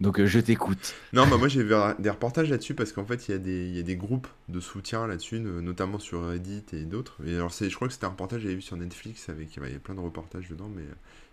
[0.00, 0.94] Donc euh, je t'écoute.
[1.12, 3.66] Non, bah moi j'ai vu des reportages là-dessus parce qu'en fait il y, a des-
[3.68, 7.18] il y a des groupes de soutien là-dessus, no- notamment sur Reddit et d'autres.
[7.26, 9.54] Et alors c'est, je crois que c'était un reportage que j'avais vu sur Netflix avec
[9.54, 10.84] il y avait plein de reportages dedans, mais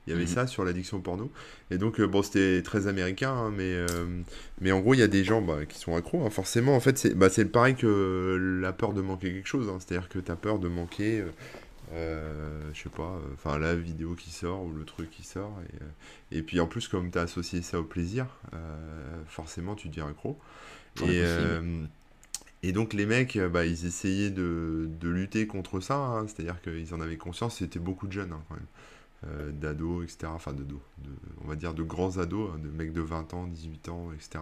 [0.06, 0.28] il y avait Mhm.
[0.28, 1.32] ça sur l'addiction au porno.
[1.72, 3.88] Et donc bon c'était très américain, hein, mais euh,
[4.60, 6.26] mais en gros il y a des gens bah, qui sont accros.
[6.26, 6.30] hein.
[6.30, 9.70] Forcément en fait c'est bah, c'est pareil que la peur de manquer quelque chose.
[9.70, 9.78] hein.
[9.80, 11.22] C'est-à-dire que tu as peur de manquer.
[11.22, 11.30] euh,
[11.94, 15.54] euh, je sais pas, euh, enfin la vidéo qui sort ou le truc qui sort.
[15.70, 18.28] Et, euh, et puis en plus, comme tu as associé ça au plaisir,
[19.28, 20.40] forcément tu deviens accro.
[21.04, 21.24] Et,
[22.64, 26.28] et donc les mecs, bah, ils essayaient de, de lutter contre ça, hein.
[26.28, 28.66] c'est-à-dire qu'ils en avaient conscience, c'était beaucoup de jeunes hein, quand même,
[29.26, 30.32] euh, d'ados, etc.
[30.34, 31.10] Enfin d'ados, de,
[31.44, 34.40] on va dire de grands ados, hein, de mecs de 20 ans, 18 ans, etc.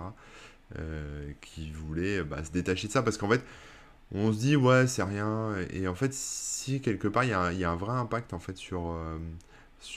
[0.77, 3.43] euh, qui voulaient bah, se détacher de ça parce qu'en fait,
[4.13, 5.55] on se dit ouais c'est rien.
[5.71, 8.89] Et en fait si quelque part il y, a un- vrai impact en fait sur
[8.91, 9.17] euh,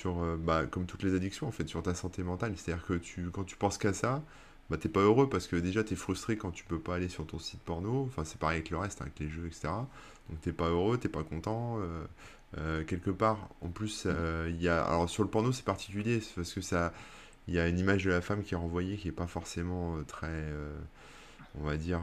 [0.07, 2.53] euh, bah, comme toutes les addictions en fait sur ta santé mentale.
[2.57, 4.23] C'est à dire que tu quand tu penses qu'à ça
[4.71, 7.27] bah t'es pas heureux parce que déjà t'es frustré quand tu peux pas aller sur
[7.27, 8.05] ton site porno.
[8.09, 9.69] Enfin c'est pareil avec le reste hein, avec les jeux etc
[10.31, 11.79] donc t'es pas heureux t'es pas content
[12.59, 13.49] euh, quelque part.
[13.63, 14.07] En plus
[14.49, 16.93] il y a alors sur le porno c'est particulier parce que ça
[17.49, 19.97] il y a une image de la femme qui est renvoyée qui est pas forcément
[20.07, 20.45] très
[21.61, 22.03] on va dire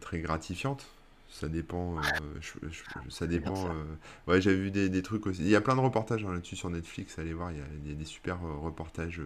[0.00, 0.86] très gratifiante
[1.32, 2.02] ça dépend euh,
[2.40, 3.84] je- je- ça dépend euh,
[4.28, 5.40] ouais j'avais vu des, des trucs aussi.
[5.42, 7.64] Il y a plein de reportages hein, là-dessus sur Netflix allez voir il y a,
[7.84, 9.20] il y a des super euh, reportages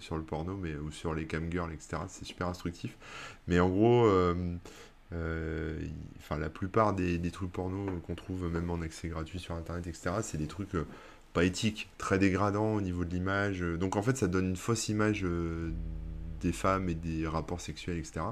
[0.00, 2.96] sur le porno mais ou sur les camgirls etc c'est super instructif.
[3.48, 5.78] Mais en gros euh,
[6.18, 9.86] enfin la plupart des, des trucs porno qu'on trouve même en accès gratuit sur internet
[9.86, 10.86] etc c'est des trucs euh,
[11.32, 14.88] pas éthiques très dégradants au niveau de l'image donc en fait ça donne une fausse
[14.88, 15.70] image euh,
[16.40, 18.22] des femmes et des rapports sexuels etc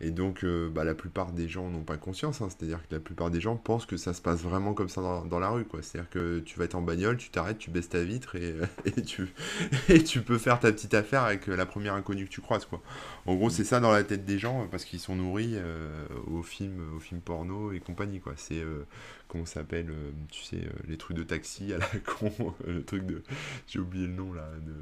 [0.00, 2.48] et donc, euh, bah, la plupart des gens n'ont pas conscience, hein.
[2.50, 5.24] c'est-à-dire que la plupart des gens pensent que ça se passe vraiment comme ça dans,
[5.24, 5.66] dans la rue.
[5.80, 8.54] C'est-à-dire que tu vas être en bagnole, tu t'arrêtes, tu baisses ta vitre et,
[8.84, 9.32] et tu,
[9.88, 12.64] et tu peux faire ta petite affaire avec euh, la première inconnue que tu croises,
[12.64, 12.82] quoi.
[13.26, 16.06] En gros, c'est ça dans la tête des gens euh, parce qu'ils sont nourris euh,
[16.26, 18.20] aux films, aux films porno et compagnie.
[18.36, 18.62] C'est
[19.28, 19.92] comment ça s'appelle,
[20.30, 23.22] tu sais, les trucs de taxi à la con, le truc de,
[23.66, 24.72] j'ai oublié le nom là, de,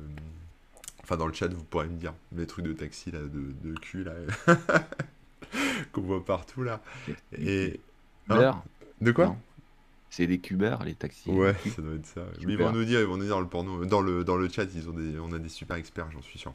[1.03, 3.79] enfin dans le chat vous pourrez me dire, les trucs de taxi là, de, de
[3.79, 4.13] cul là.
[5.93, 6.81] qu'on voit partout là.
[7.37, 7.81] Et.
[8.29, 8.63] Hein
[9.01, 9.37] de quoi
[10.11, 11.31] C'est des cubeurs, les taxis.
[11.31, 12.23] Ouais, ça doit être ça.
[12.47, 14.37] Mais ils vont nous dire, ils vont nous dire dans le porno, dans le, dans
[14.37, 16.55] le chat, ils ont des, on a des super experts, j'en suis sûr.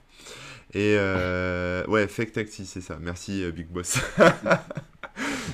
[0.74, 2.98] Et euh, ouais, fake taxi, c'est ça.
[3.02, 4.00] Merci, euh, Big Boss.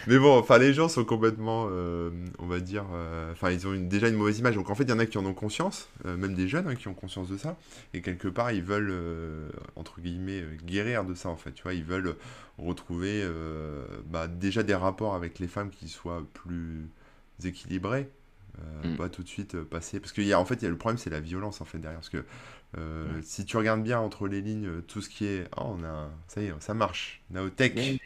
[0.07, 3.73] Mais bon, enfin, les gens sont complètement, euh, on va dire, euh, enfin, ils ont
[3.73, 4.55] déjà une mauvaise image.
[4.55, 6.67] Donc en fait, il y en a qui en ont conscience, euh, même des jeunes
[6.67, 7.57] hein, qui ont conscience de ça.
[7.93, 8.93] Et quelque part, ils veulent,
[9.75, 11.51] entre guillemets, guérir de ça, en fait.
[11.51, 12.15] Tu vois, ils veulent
[12.57, 13.25] retrouver
[14.07, 16.89] bah, déjà des rapports avec les femmes qui soient plus
[17.43, 18.09] équilibrés.
[18.83, 18.95] Mm.
[18.97, 19.99] Pas tout de suite passer.
[19.99, 21.79] Parce qu'il y a, en fait, y a le problème, c'est la violence, en fait,
[21.79, 21.99] derrière.
[21.99, 22.25] Parce que
[23.21, 25.47] si tu regardes bien entre les lignes, tout ce qui est.
[25.57, 26.09] Oh, on a.
[26.27, 27.21] Ça y est, ça marche.
[27.29, 28.01] Naotech.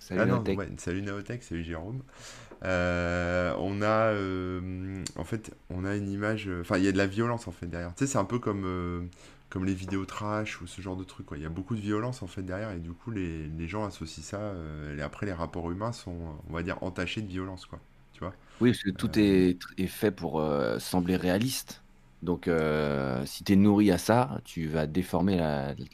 [0.00, 0.42] Salut, ah non,
[0.78, 2.02] salut Naotech, salut Jérôme.
[2.62, 6.98] Euh, on a euh, en fait on a une image enfin il y a de
[6.98, 7.94] la violence en fait derrière.
[7.94, 9.02] Tu sais c'est un peu comme euh,
[9.50, 11.36] comme les vidéos trash ou ce genre de truc quoi.
[11.36, 13.84] Il y a beaucoup de violence en fait derrière et du coup les, les gens
[13.84, 14.54] associent ça
[14.96, 16.16] et après les rapports humains sont
[16.48, 17.78] on va dire entachés de violence quoi.
[18.12, 18.34] Tu vois?
[18.60, 20.42] Oui parce que tout est, est, fait pour
[20.78, 21.82] sembler réaliste.
[22.22, 22.50] Donc
[23.24, 25.38] si tu es nourri à ça tu vas déformer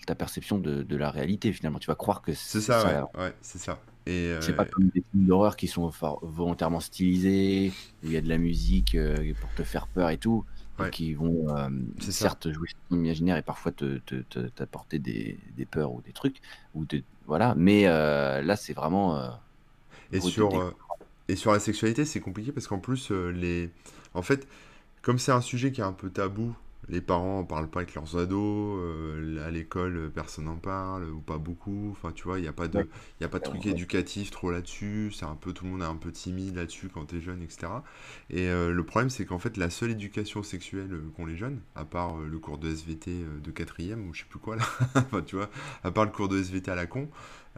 [0.06, 1.78] ta perception de, de, la réalité finalement.
[1.78, 5.02] Tu vas croire que c'est ça, ça, ouais, ouais c'est ça c'est pas comme des
[5.10, 5.90] films d'horreur qui sont
[6.22, 10.18] volontairement stylisés, où il y a de la musique euh, pour te faire peur et
[10.18, 10.44] tout,
[10.92, 11.68] qui vont euh,
[12.00, 13.98] certes jouer sur ton imaginaire et parfois te,
[14.54, 16.40] t'apporter des, des, peurs ou des trucs,
[16.74, 16.84] ou
[17.26, 17.54] voilà.
[17.56, 19.20] Mais euh, là, c'est vraiment.
[20.12, 20.74] et sur
[21.28, 23.70] et sur la sexualité, c'est compliqué parce qu'en plus les,
[24.14, 24.46] en fait,
[25.02, 26.54] comme c'est un sujet qui est un peu tabou
[26.88, 31.20] les parents ne parlent pas avec leurs ados, euh, à l'école personne n'en parle ou
[31.20, 31.88] pas beaucoup.
[31.90, 32.88] Enfin, tu vois, il n'y a pas de,
[33.20, 35.12] il a pas de truc éducatif trop là-dessus.
[35.12, 37.42] C'est un peu tout le monde est un peu timide là-dessus quand tu es jeune,
[37.42, 37.68] etc.
[38.30, 41.60] Et euh, le problème, c'est qu'en fait, la seule éducation sexuelle euh, qu'ont les jeunes,
[41.74, 44.64] à part le cours de SVT de quatrième ou je sais plus quoi là,
[44.94, 45.50] enfin, tu vois,
[45.82, 47.08] à part le cours de SVT à la con,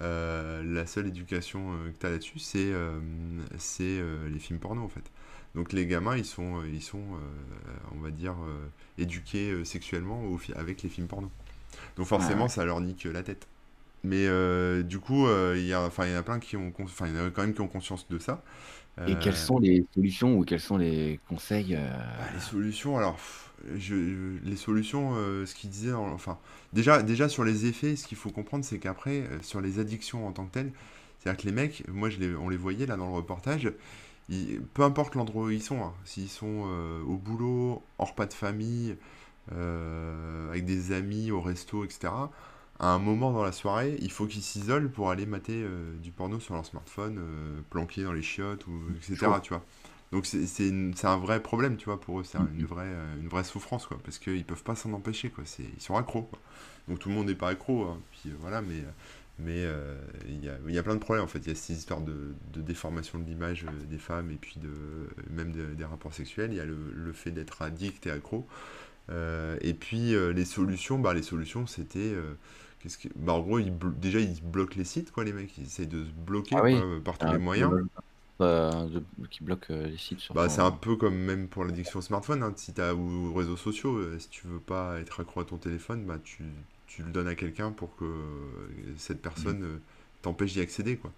[0.00, 2.72] la seule éducation que tu as là-dessus, c'est
[3.58, 4.00] c'est
[4.30, 5.10] les films porno en fait.
[5.58, 7.02] Donc les gamins, ils sont, ils sont
[7.92, 8.36] on va dire
[8.98, 10.22] éduqués euh, sexuellement
[10.56, 11.30] avec les films porno.
[11.96, 13.46] Donc forcément, ça leur nique la tête.
[14.04, 17.20] Mais euh, du coup, euh, il y, en a plein qui ont, enfin, il y
[17.20, 18.42] en a quand même qui ont conscience de ça.
[19.06, 23.16] Et quelles sont les solutions ou quels sont les conseils bah, Les solutions, alors,
[23.76, 23.94] je,
[24.42, 25.14] les solutions,
[25.46, 26.36] ce qu'il disait, enfin,
[26.72, 30.32] déjà, déjà sur les effets, ce qu'il faut comprendre, c'est qu'après, sur les addictions en
[30.32, 30.72] tant que telles,
[31.20, 33.70] c'est-à-dire que les mecs, moi, je les, on les voyait là dans le reportage,
[34.74, 38.34] peu importe l'endroit où ils sont, hein, s'ils sont euh, au boulot, en repas de
[38.34, 38.96] famille,
[39.52, 42.12] euh, avec des amis, au resto, etc.,
[42.80, 46.12] à un moment dans la soirée, il faut qu'ils s'isolent pour aller mater euh, du
[46.12, 47.20] porno sur leur smartphone,
[47.70, 49.26] planqué dans les chiottes, ou, etc.
[49.42, 49.64] Tu vois.
[50.12, 52.24] Donc c'est un vrai problème, tu vois, pour eux.
[52.24, 55.42] C'est une, vraie, une vraie souffrance, quoi, parce qu'ils peuvent pas s'en empêcher, quoi.
[55.58, 56.30] Ils sont accros,
[56.86, 58.84] Donc tout le monde n'est pas accro, hein, puis voilà, mais
[59.38, 59.94] mais euh,
[60.26, 61.38] il y, a, y, a, plein de problèmes en fait.
[61.38, 64.56] Il y a ces histoires de, de déformation de l'image euh, des femmes et puis
[64.56, 64.70] de,
[65.30, 66.50] même des rapports sexuels.
[66.52, 68.46] Il y a le, le fait d'être addict et accro.
[69.10, 72.14] Euh, et puis les solutions, bah, les solutions c'était.
[72.80, 73.08] qu'est-ce que...
[73.14, 75.56] bah, en gros, ils déjà ils bloquent les sites, quoi, les mecs.
[75.56, 77.70] Ils essayent de se bloquer ah par tous ah, les moyens.
[79.30, 82.42] qui bloquent les sites sur bah, C'est un peu comme même pour l'addiction au smartphone.
[82.42, 82.52] Hein.
[82.56, 86.04] Si as, ou aux réseaux sociaux, si tu veux pas être accro à ton téléphone,
[86.06, 86.42] bah, tu
[86.88, 88.04] tu le donnes à quelqu'un pour que
[88.96, 89.78] cette personne euh,
[90.22, 90.96] t'empêche d'y accéder.
[90.96, 91.12] Quoi.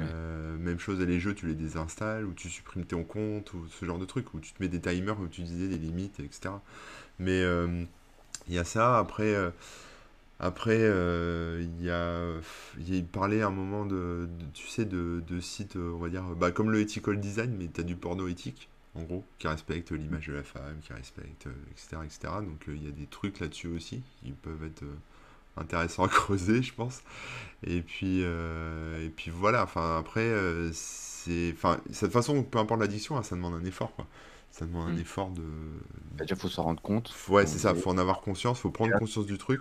[0.00, 3.84] Euh, même chose, les jeux, tu les désinstalles, ou tu supprimes ton compte, ou ce
[3.84, 6.54] genre de truc, où tu te mets des timers, où tu disais des limites, etc.
[7.18, 7.84] Mais euh,
[8.48, 9.34] il y a ça, après,
[10.38, 12.32] après il y a,
[12.86, 16.50] il parlait à un moment de, tu sais, de, de sites, on va dire, bah,
[16.50, 20.26] comme le ethical design, mais tu as du porno éthique en gros, qui respecte l'image
[20.28, 22.18] de la femme, qui respecte, etc., euh, etc.
[22.40, 24.96] Donc euh, il y a des trucs là-dessus aussi qui peuvent être euh,
[25.56, 27.02] intéressants à creuser, je pense.
[27.62, 30.30] Et puis, et puis voilà, enfin après,
[30.72, 31.52] c'est.
[31.52, 34.06] Enfin, cette façon, peu importe l'addiction, hein, ça demande un effort, quoi.
[34.50, 35.00] Ça demande un mm.
[35.00, 35.42] effort de.
[36.12, 37.12] Bah, déjà, faut s'en rendre compte.
[37.28, 39.60] Ouais, c'est ça, faut en avoir conscience, faut prendre conscience du truc.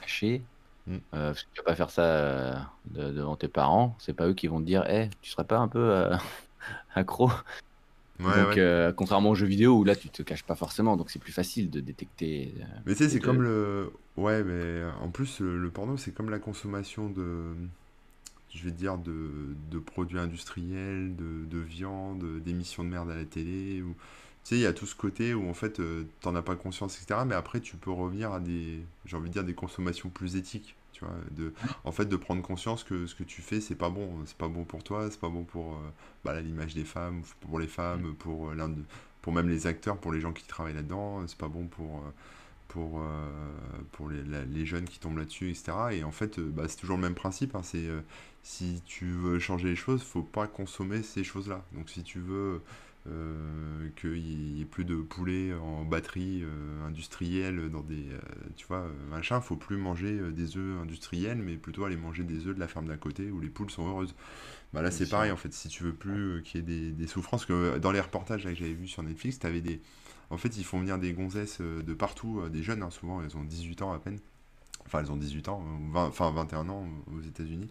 [0.00, 0.42] Cacher.
[0.86, 0.96] Mm.
[1.10, 4.60] parce que tu vas pas faire ça devant tes parents, c'est pas eux qui vont
[4.60, 6.06] te dire, hé, tu serais pas un peu
[6.94, 7.30] accro?
[8.22, 11.18] Donc, euh, contrairement aux jeux vidéo où là tu te caches pas forcément, donc c'est
[11.18, 12.54] plus facile de détecter.
[12.58, 13.92] Euh, mais tu sais, c'est comme le.
[14.16, 17.54] Ouais, mais en plus, le, porno, c'est comme la consommation de.
[18.52, 19.30] Je vais dire de,
[19.70, 23.80] de produits industriels, de, de viande, d'émissions de merde à la télé.
[23.80, 23.94] Ou...
[24.42, 26.56] Tu sais, il y a tout ce côté où en fait, euh, t'en as pas
[26.56, 27.20] conscience, etc.
[27.26, 28.80] Mais après, tu peux revenir à des.
[29.04, 30.74] J'ai envie de dire des consommations plus éthiques
[31.30, 31.52] de,
[31.84, 34.48] en fait, de prendre conscience que ce que tu fais, c'est pas bon, c'est pas
[34.48, 35.90] bon pour toi, c'est pas bon pour euh,
[36.24, 38.82] bah, l'image des femmes, pour les femmes, pour euh, l'un de,
[39.22, 42.10] pour même les acteurs, pour les gens qui travaillent là-dedans, c'est pas bon pour, euh,
[42.68, 43.02] pour,
[43.92, 45.72] pour les, jeunes qui tombent là-dessus, etc.
[45.92, 47.54] Et en fait, bah, c'est toujours le même principe.
[47.54, 47.88] Hein, c'est
[48.42, 51.64] si tu veux changer les choses, faut pas consommer ces choses-là.
[51.72, 52.62] Donc si tu veux
[53.06, 58.10] euh, qu'il n'y ait plus de poulet en batterie euh, industrielle dans des.
[58.10, 58.18] Euh,
[58.56, 62.54] tu vois, machin, faut plus manger des œufs industriels, mais plutôt aller manger des œufs
[62.54, 64.14] de la ferme d'à côté où les poules sont heureuses.
[64.74, 65.52] Bah là, c'est pareil en fait.
[65.54, 68.54] Si tu veux plus qu'il y ait des, des, souffrances, que dans les reportages que
[68.54, 69.80] j'avais vu sur Netflix, tu avais des.
[70.28, 73.44] En fait, ils font venir des gonzesses de partout, des jeunes, hein, souvent, elles ont
[73.44, 74.18] 18 ans à peine.
[74.84, 76.86] Enfin, elles ont 18 ans, 20, enfin 21 ans
[77.16, 77.70] aux États-Unis.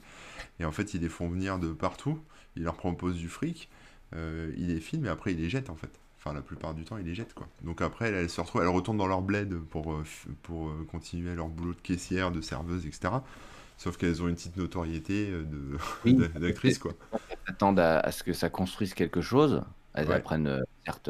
[0.59, 2.19] Et en fait, ils les font venir de partout,
[2.55, 3.69] ils leur proposent du fric.
[4.15, 5.91] Euh, il les filme et après il les jette en fait.
[6.17, 7.47] Enfin, la plupart du temps, il les jette quoi.
[7.63, 10.03] Donc après, elles, se retrouvent, elles retournent dans leur bled pour, euh,
[10.43, 13.13] pour euh, continuer leur boulot de caissière, de serveuse, etc.
[13.77, 15.77] Sauf qu'elles ont une petite notoriété de
[16.39, 16.91] d'actrice quoi.
[17.29, 19.63] Elles attendent à, ce que ça construise quelque chose.
[19.93, 21.09] Elles apprennent, certes,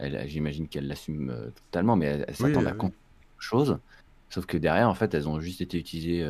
[0.00, 3.78] j'imagine qu'elles l'assument totalement, mais elles, s'attendent à construire quelque chose.
[4.30, 6.28] Sauf que derrière, en fait, elles ont juste été utilisées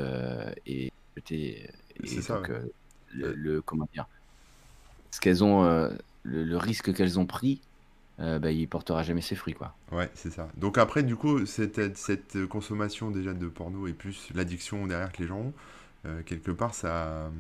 [0.67, 1.71] et jetées.
[2.05, 2.43] C'est ça.
[3.15, 4.07] le, comment dire
[5.15, 5.91] ce qu'elles ont, euh,
[6.25, 7.61] le, risque qu'elles ont pris,
[8.19, 9.73] euh, bah, il portera jamais ses fruits, quoi.
[9.93, 10.49] Ouais, c'est ça.
[10.57, 15.23] Donc après, du coup, cette, cette consommation déjà de porno et plus l'addiction derrière que
[15.23, 15.53] les gens ont,
[16.07, 17.31] euh, quelque part, ça,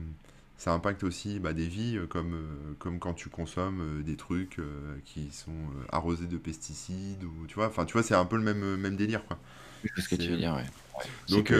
[0.57, 2.41] ça impacte aussi bah, des vies, comme,
[2.79, 4.61] comme quand tu consommes des trucs
[5.05, 5.51] qui sont
[5.91, 8.95] arrosés de pesticides, ou tu vois, enfin, tu vois, c'est un peu le même, même
[8.95, 9.37] délire, quoi.
[9.99, 11.05] ce que tu veux dire, ouais.
[11.29, 11.53] Donc,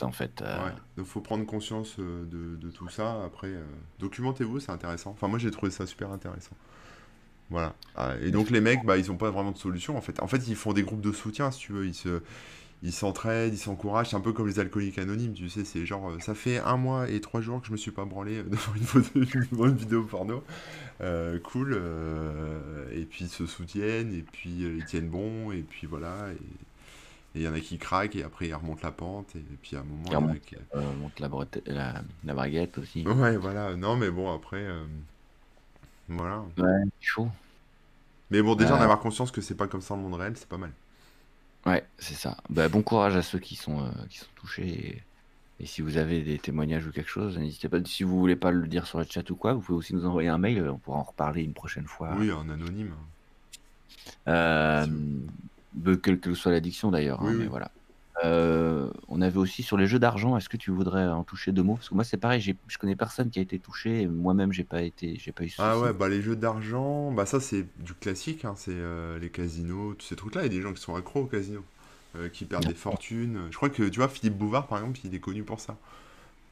[0.00, 0.42] en fait.
[0.42, 0.70] Euh.
[0.96, 3.22] Donc faut prendre conscience euh, de, tout ça.
[3.24, 3.62] Après, euh,
[3.98, 5.10] documentez-vous, c'est intéressant.
[5.10, 6.56] Enfin, moi j'ai trouvé ça super intéressant.
[7.50, 7.74] Voilà.
[7.96, 10.22] Ah, et donc les mecs, bah, ils ont pas vraiment de solution en fait.
[10.22, 11.86] En fait, ils font des groupes de soutien, si tu veux.
[11.86, 12.22] Ils se,
[12.82, 14.10] ils s'entraident, ils s'encouragent.
[14.10, 15.64] C'est un peu comme les alcooliques anonymes, tu sais.
[15.64, 18.42] C'est genre, ça fait un mois et trois jours que je me suis pas branlé
[18.48, 20.42] devant une, photo, une vidéo porno.
[21.44, 21.80] cool.
[22.92, 26.28] et puis ils se soutiennent, et puis ils tiennent bon, et puis voilà.
[27.34, 29.34] Et il y en a qui craquent et après ils remontent la pente.
[29.36, 30.04] Et, puis à un moment.
[30.10, 33.06] Ils remontent, la, la, baguette aussi.
[33.06, 33.74] Ouais, voilà.
[33.74, 34.62] Non, mais bon, après.
[34.62, 34.84] Euh,
[36.08, 36.44] voilà.
[36.58, 37.28] Ouais, chaud.
[38.30, 40.48] Mais bon, déjà, en avoir conscience que c'est pas comme ça le monde réel, c'est
[40.48, 40.72] pas mal.
[41.64, 42.36] Ouais, c'est ça.
[42.50, 45.02] Bah, bon courage à ceux qui sont, euh, qui sont touchés.
[45.60, 47.78] Et, si vous avez des témoignages ou quelque chose, n'hésitez pas.
[47.84, 50.04] Si vous voulez pas le dire sur le chat ou quoi, vous pouvez aussi nous
[50.04, 50.68] envoyer un mail.
[50.68, 52.14] On pourra en reparler une prochaine fois.
[52.18, 52.92] Oui, en anonyme.
[54.26, 54.86] Euh,
[56.02, 57.22] quelle que soit l'addiction d'ailleurs.
[57.22, 57.70] Hein, voilà.
[58.24, 60.36] Euh, on avait aussi sur les jeux d'argent.
[60.36, 61.76] Est-ce que tu voudrais en toucher deux mots?
[61.76, 62.40] Parce que moi, c'est pareil.
[62.40, 64.06] Je connais personne qui a été touché.
[64.06, 65.54] Moi-même, j'ai pas été, j'ai pas eu.
[65.58, 68.44] Ah ouais, bah les jeux d'argent, bah ça c'est du classique.
[68.44, 70.42] Hein, c'est euh, les casinos, tous ces trucs-là.
[70.42, 71.64] Il y a des gens qui sont accros aux casinos,
[72.16, 73.38] euh, qui perdent des fortunes.
[73.50, 75.76] Je crois que tu vois Philippe Bouvard, par exemple, il est connu pour ça.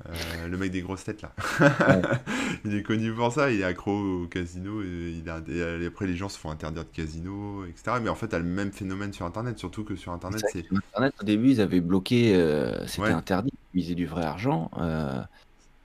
[0.09, 1.33] Euh, le mec des grosses têtes là.
[2.65, 6.07] il est connu pour ça, il est accro au casino et, il a, et après
[6.07, 7.99] les gens se font interdire de casino, etc.
[8.03, 10.65] Mais en fait, tu as le même phénomène sur internet, surtout que sur internet, c'est.
[10.73, 14.71] Internet, au début, ils avaient bloqué, euh, c'était interdit de miser du vrai argent.
[14.79, 15.21] Euh,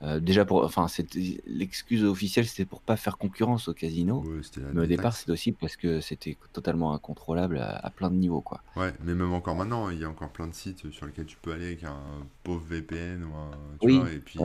[0.03, 0.87] euh, déjà pour, enfin,
[1.47, 4.23] l'excuse officielle, c'était pour pas faire concurrence au casino.
[4.73, 8.61] mais au départ, c'est aussi parce que c'était totalement incontrôlable à, plein de niveaux, quoi.
[8.75, 11.37] Ouais, mais même encore maintenant, il y a encore plein de sites sur lesquels tu
[11.41, 11.97] peux aller avec un
[12.43, 13.97] pauvre VPN ou un, tu oui.
[13.97, 14.39] vois, et puis.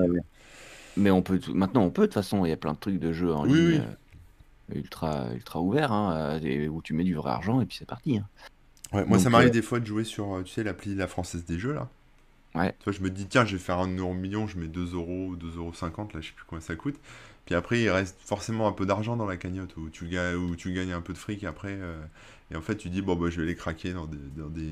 [0.97, 2.45] Mais on peut maintenant, on peut de toute façon.
[2.45, 6.39] Il y a plein de trucs de jeux en ligne euh, ultra ultra ouverts, hein,
[6.43, 8.19] euh, où tu mets du vrai argent et puis c'est parti.
[8.19, 8.27] Hein.
[8.93, 11.61] Ouais, moi, ça m'arrive des fois de jouer sur, tu sais, l'appli La Française des
[11.61, 11.89] Jeux là.
[12.55, 12.75] Ouais.
[12.81, 15.37] Toi, je me dis, tiens, je vais faire un euro million, je mets 2 euros,
[15.37, 15.73] 2,50 euros,
[16.15, 16.97] là, je sais plus combien ça coûte.
[17.47, 20.57] Puis après, il reste forcément un peu d'argent dans la cagnotte, où tu, gagnes, où
[20.57, 21.77] tu gagnes un peu de fric après.
[21.81, 22.01] Euh,
[22.53, 24.71] et en fait, tu dis, bon, bah, je vais les craquer dans des, dans des,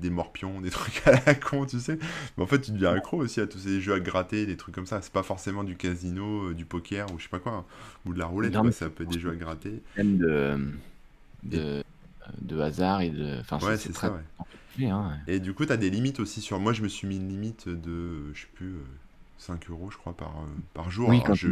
[0.00, 1.98] des morpions, des trucs à la con, tu sais.
[2.36, 4.74] Mais en fait, tu deviens accro aussi à tous ces jeux à gratter, des trucs
[4.74, 5.00] comme ça.
[5.02, 7.64] C'est pas forcément du casino, euh, du poker, ou je sais pas quoi, hein.
[8.06, 9.82] ou de la roulette, ça peut être des jeux à gratter.
[9.96, 10.58] Même de,
[11.44, 11.84] de,
[12.40, 13.38] de hasard et de.
[13.40, 14.46] Enfin, ouais, c'est ça, ouais.
[14.82, 16.58] Hein, et du coup, tu as des limites aussi sur.
[16.58, 18.74] Moi, je me suis mis une limite de, je sais plus,
[19.38, 21.08] 5 euh, euros, je crois, par, euh, par jour.
[21.08, 21.48] Oui, quand je,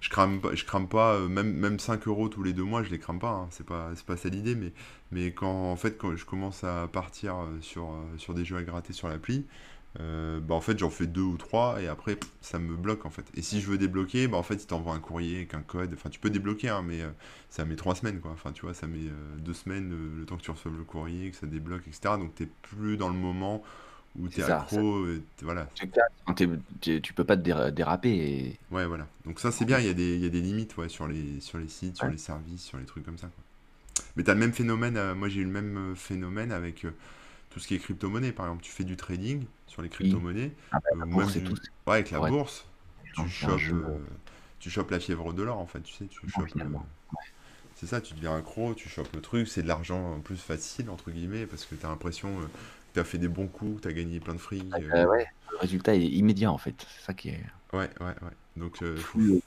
[0.00, 2.90] je, crame, je crame pas, euh, même, même 5 euros tous les deux mois, je
[2.90, 3.32] les crame pas.
[3.32, 3.46] Hein.
[3.50, 4.72] C'est pas, pas ça l'idée, mais,
[5.12, 8.92] mais quand, en fait, quand je commence à partir sur, sur des jeux à gratter
[8.92, 9.46] sur l'appli,
[10.00, 13.10] euh, bah en fait j'en fais deux ou trois et après ça me bloque en
[13.10, 13.24] fait.
[13.34, 15.92] Et si je veux débloquer, bah en fait il t'envoie un courrier avec un code.
[15.94, 17.10] Enfin tu peux débloquer hein, mais euh,
[17.48, 18.32] ça met trois semaines quoi.
[18.32, 21.30] Enfin tu vois ça met euh, deux semaines le temps que tu reçoives le courrier,
[21.30, 22.14] que ça débloque etc.
[22.18, 23.62] Donc t'es plus dans le moment
[24.18, 25.06] où t'es accro.
[25.42, 25.68] voilà.
[26.34, 28.10] Tu, peux pas te déraper.
[28.10, 28.58] Et...
[28.72, 29.06] Ouais voilà.
[29.24, 29.78] Donc ça c'est bien.
[29.78, 32.08] Il y, a des, y a des limites ouais, sur les sur les sites, sur
[32.08, 33.28] les services, sur les trucs comme ça.
[33.28, 34.04] Quoi.
[34.16, 35.14] Mais t'as le même phénomène.
[35.14, 36.84] moi j'ai eu le même phénomène avec
[37.54, 38.32] tout ce qui est crypto-monnaie.
[38.32, 40.50] Par exemple, tu fais du trading sur les crypto-monnaies.
[40.72, 41.16] Ah bah, euh,
[41.86, 42.66] ouais, avec la bourse,
[43.14, 43.98] tu chopes, euh,
[44.58, 45.80] tu chopes la fièvre de l'or, en fait.
[45.80, 46.48] Tu sais, tu chopes,
[47.76, 50.90] c'est ça, tu deviens accro, tu chopes le truc, c'est de l'argent en plus facile,
[50.90, 53.82] entre guillemets, parce que tu as l'impression euh, que tu as fait des bons coups,
[53.82, 54.64] tu as gagné plein de fric.
[54.72, 54.88] Ah, euh.
[54.90, 56.74] bah ouais, le résultat est immédiat en fait.
[56.88, 57.40] C'est ça qui est.
[57.72, 58.36] Ouais, ouais, ouais.
[58.56, 59.40] Donc, euh, Plus,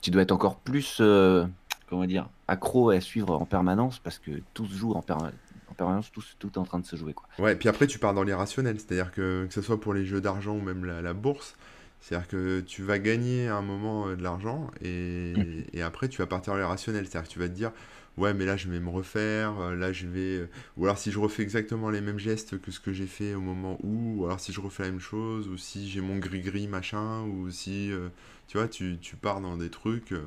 [0.00, 1.46] tu dois être encore plus, euh,
[1.88, 5.45] comment dire, accro à suivre en permanence parce que tout se joue en, perma- en
[5.76, 7.28] permanence, tout, tout est en train de se jouer quoi.
[7.38, 10.20] Ouais, puis après, tu pars dans l'irrationnel, c'est-à-dire que que ce soit pour les jeux
[10.22, 11.54] d'argent ou même la, la bourse,
[12.00, 15.66] c'est-à-dire que tu vas gagner à un moment euh, de l'argent et, Mhm.
[15.74, 17.72] et après tu vas partir dans l'irrationnel, c'est-à-dire que tu vas te dire,
[18.16, 20.20] ouais, mais là je vais me refaire, euh, là je vais.
[20.38, 20.48] euh,
[20.78, 23.40] Ou alors si je refais exactement les mêmes gestes que ce que j'ai fait au
[23.42, 26.68] moment où, ou alors si je refais la même chose, ou si j'ai mon gris-gris
[26.68, 27.92] machin, ou si.
[27.92, 28.08] euh,
[28.48, 30.12] tu vois, tu, tu pars dans des trucs.
[30.12, 30.22] euh,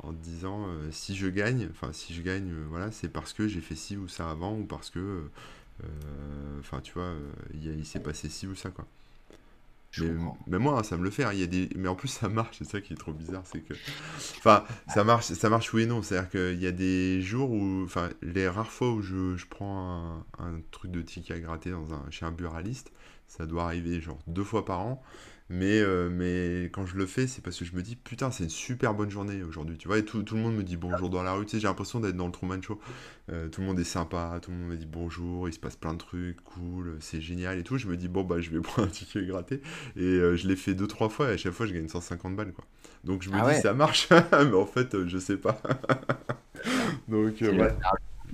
[0.00, 3.32] en te disant euh, si je gagne, enfin si je gagne, euh, voilà, c'est parce
[3.32, 5.30] que j'ai fait ci ou ça avant ou parce que euh,
[5.84, 7.14] euh, Enfin, tu vois,
[7.54, 8.86] il s'est passé ci ou ça, quoi.
[9.90, 10.04] Je
[10.46, 11.24] Mais, moi, hein, ça me le fait.
[11.24, 11.70] hein, Il y a des...
[11.74, 12.58] Mais en plus, ça marche.
[12.58, 13.42] C'est ça qui est trop bizarre.
[13.46, 13.74] C'est que.
[14.38, 16.02] Enfin, ça marche, ça marche oui et non.
[16.02, 17.82] C'est-à-dire qu'il y a des jours où.
[17.84, 21.70] Enfin, les rares fois où je, je prends un, un truc de ticket à gratter
[21.70, 22.04] dans un...
[22.10, 22.92] chez un buraliste,
[23.28, 25.02] ça doit arriver genre deux fois par an.
[25.50, 28.44] Mais, euh, mais quand je le fais, c'est parce que je me dis, putain, c'est
[28.44, 29.78] une super bonne journée aujourd'hui.
[29.78, 31.46] Tu vois, et tout, tout le monde me dit bonjour dans la rue.
[31.46, 32.78] Tu sais, j'ai l'impression d'être dans le Truman Show.
[33.30, 35.76] Euh, tout le monde est sympa, tout le monde me dit bonjour, il se passe
[35.76, 37.78] plein de trucs, cool, c'est génial et tout.
[37.78, 39.62] Je me dis, bon, bah, je vais prendre un ticket gratté.
[39.96, 42.36] Et euh, je l'ai fait deux, trois fois et à chaque fois, je gagne 150
[42.36, 42.64] balles, quoi.
[43.04, 43.60] Donc je me Ah dis, ouais.
[43.60, 45.60] ça marche, mais en fait, je sais pas.
[47.08, 47.74] Donc, ouais,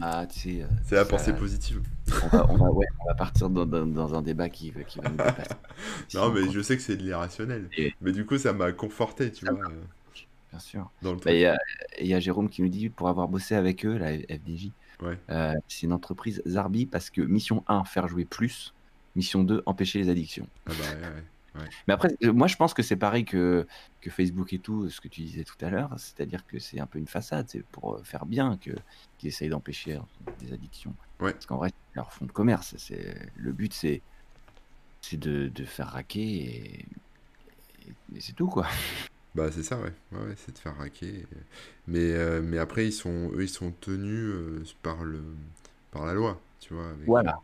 [0.00, 1.82] Ah, tu sais, euh, c'est la pensée positive.
[2.24, 4.82] on va, on va- ouais, on va partir dans, dans- dans un débat qui, va-
[4.84, 5.50] qui va nous dépasser.
[6.14, 7.68] Non, on mais je sais que c'est de l'irrationnel.
[7.76, 9.82] Et- Mais du coup, ça m'a conforté, tu Ça vois, euh,
[10.50, 10.90] Bien sûr.
[11.02, 11.14] Bah.
[11.26, 11.58] Il y, a
[12.00, 14.70] il y a Jérôme qui nous dit pour avoir bossé avec eux, la FDJ,
[15.02, 15.18] Ouais.
[15.30, 18.72] euh, c'est une entreprise Zarbi parce que mission 1, faire jouer plus.
[19.16, 20.46] Mission 2, empêcher les addictions.
[20.66, 21.24] Ah bah, ouais, ouais.
[21.86, 23.66] Mais après, euh, moi je pense que c'est pareil que,
[24.00, 26.86] que Facebook et tout, ce que tu disais tout à l'heure, c'est-à-dire que c'est un
[26.86, 28.70] peu une façade, c'est pour euh, faire bien que
[29.18, 30.00] qu'ils essayent d'empêcher euh,
[30.40, 30.94] des addictions.
[31.20, 31.32] Ouais.
[31.32, 32.74] Parce qu'en vrai, c'est leur fond de commerce.
[32.78, 34.02] C'est le but, c'est
[35.00, 36.86] c'est de, de faire raquer et,
[37.88, 38.66] et- et c'est tout quoi.
[39.34, 41.26] Bah c'est ça ouais, ouais, ouais, c'est de faire raquer.
[41.88, 45.22] Mais, euh, mais après ils sont eux ils sont tenus euh, par le
[45.90, 46.90] par la loi, tu vois.
[46.90, 47.40] Avec, Voilà.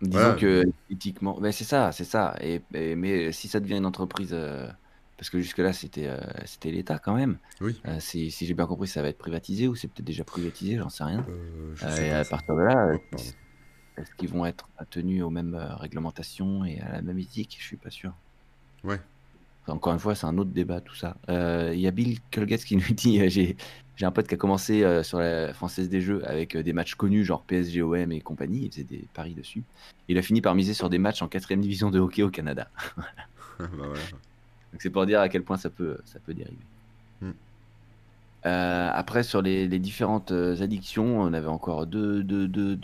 [0.00, 0.34] Disons Voilà.
[0.34, 2.36] que éthiquement, ben c'est ça, c'est ça.
[2.40, 4.68] Et, et- mais si ça devient une entreprise, euh,
[5.16, 7.38] parce que jusque-là c'était euh, c'était l'État quand même.
[7.60, 7.80] Oui.
[7.86, 10.76] Euh, si, si j'ai bien compris, ça va être privatisé ou c'est peut-être déjà privatisé,
[10.76, 11.26] j'en sais rien.
[11.76, 13.16] Sais et à partir de là, Oh,
[13.96, 17.56] est-ce qu'ils vont être tenus aux mêmes réglementations et à la même éthique?
[17.58, 18.12] Je suis pas sûr.
[18.84, 19.00] Ouais.
[19.68, 21.16] Encore une fois, c'est un autre débat tout ça.
[21.28, 23.56] Euh, Il y a Bill Colgate qui nous dit euh, j'ai
[23.96, 26.94] j'ai un pote qui a commencé euh, sur la française des jeux avec des matchs
[26.94, 28.66] connus genre PSG, OM et compagnie.
[28.66, 29.62] Il faisait des paris dessus.
[30.06, 32.68] Il a fini par miser sur des matchs en quatrième division de hockey au Canada.
[33.58, 33.66] bah.
[33.68, 36.56] Donc c'est pour dire à quel point ça peut, ça peut dériver.
[38.46, 42.22] Euh, après, sur les, différentes euh, addictions, on avait encore deux,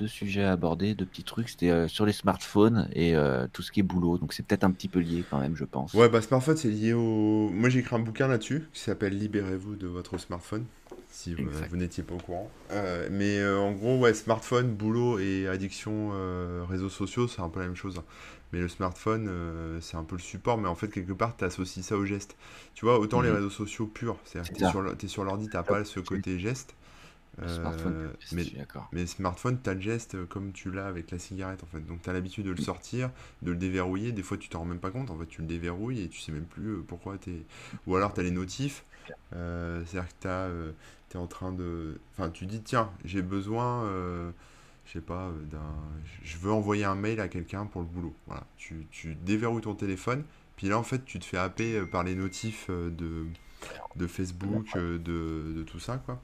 [0.07, 1.49] sujets à aborder, deux petits trucs.
[1.49, 3.15] C'était euh, sur les smartphones et
[3.53, 4.19] tout ce qui est boulot.
[4.19, 5.95] Donc c'est peut-être un petit peu lié quand même, je pense.
[5.95, 7.51] Ouais, bah smartphone, c'est lié au.
[7.51, 10.65] Moi, j'ai écrit un bouquin là-dessus qui s'appelle Libérez-vous de votre smartphone,
[11.15, 12.51] si vous, n'étiez pas au courant.
[12.71, 17.49] Euh, mais euh, en gros, ouais, smartphone, boulot et addiction, euh, réseaux sociaux, c'est un
[17.49, 17.99] peu la même chose.
[17.99, 18.05] hein.
[18.53, 19.29] Mais le smartphone,
[19.81, 22.37] c'est un peu le support, mais en fait, quelque part, tu associes ça au geste.
[22.75, 23.35] Tu vois, autant les Mhm.
[23.35, 24.71] réseaux sociaux purs, c'est-à-dire que t'es ça.
[25.09, 26.75] sur l'ordi, t'as pas ce côté geste.
[27.43, 27.97] Le smartphone,
[28.31, 28.47] mais
[28.93, 31.81] mais smartphone, tu as le geste comme tu l'as avec la cigarette en fait.
[31.81, 33.11] Donc tu as l'habitude de le sortir,
[33.43, 34.12] de le déverrouiller.
[34.12, 35.11] Des fois, tu t'en rends même pas compte.
[35.11, 37.47] En fait, tu le déverrouilles et tu sais même plus pourquoi tu es.
[37.89, 38.85] Ou alors tu as les notifs.
[39.35, 40.29] euh, C'est-à-dire que tu
[41.17, 42.01] es en train de.
[42.12, 43.85] Enfin, tu dis tiens, j'ai besoin.
[43.85, 44.31] euh,
[44.87, 45.75] je sais pas, euh, d'un.
[46.23, 48.15] Je veux envoyer un mail à quelqu'un pour le boulot.
[48.27, 48.45] Voilà.
[48.57, 50.25] Tu, tu déverrouilles ton téléphone.
[50.57, 53.27] Puis là, en fait, tu te fais happer euh, par les notifs de,
[53.97, 54.99] de Facebook, de,
[55.57, 56.23] de tout ça, quoi.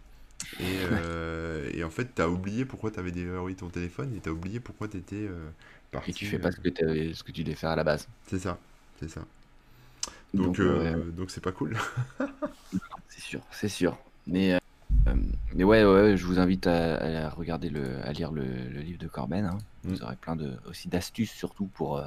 [0.60, 4.60] Et, euh, et en fait, t'as oublié pourquoi t'avais déverrouillé ton téléphone et t'as oublié
[4.60, 5.50] pourquoi t'étais euh,
[5.90, 6.10] parti.
[6.10, 8.08] Et tu fais pas ce que, t'avais- ce que tu devais faire à la base.
[8.26, 8.58] C'est ça,
[9.00, 9.22] c'est ça.
[10.34, 10.60] Donc,
[11.16, 11.76] Donc, c'est pas cool.
[13.08, 13.98] c'est sûr, c'est sûr.
[14.26, 14.58] Mais,
[15.54, 18.98] mais ouais, ouais, je vous invite à, à regarder le, à lire le, le livre
[18.98, 19.44] de Corben.
[19.44, 19.58] hein.
[19.84, 20.04] Vous Mm.
[20.04, 22.06] aurez plein de aussi d'astuces surtout pour euh,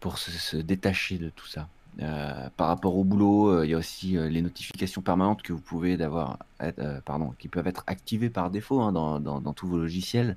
[0.00, 1.68] pour se, se détacher de tout ça.
[2.00, 5.52] Euh, par rapport au boulot, euh, il y a aussi euh, les notifications permanentes que
[5.52, 9.54] vous pouvez d'avoir, euh, pardon, qui peuvent être activées par défaut hein, dans, dans, dans
[9.54, 10.36] tous vos logiciels,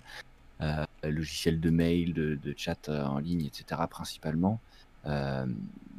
[0.62, 3.88] euh, logiciels de mail, de, de chat euh, en ligne, etc.
[3.90, 4.62] principalement.
[5.06, 5.46] Euh,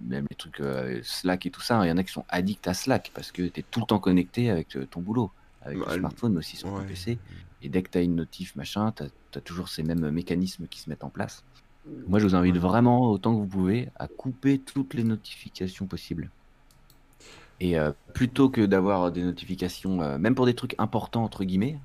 [0.03, 1.85] même les trucs euh, Slack et tout ça, hein.
[1.85, 3.87] il y en a qui sont addicts à Slack parce que tu es tout le
[3.87, 5.31] temps connecté avec euh, ton boulot,
[5.63, 6.87] avec Bah, ton smartphone mais aussi sur ton Ouais.
[6.87, 7.19] PC.
[7.63, 10.81] Et dès que tu as une notif, machin, tu as, toujours ces mêmes mécanismes qui
[10.81, 11.45] se mettent en place.
[12.07, 12.61] Moi, je vous invite Ouais.
[12.61, 16.31] vraiment, autant que vous pouvez, à couper toutes les notifications possibles.
[17.61, 21.79] Et euh, plutôt que d'avoir des notifications, euh, même pour des trucs importants, entre guillemets,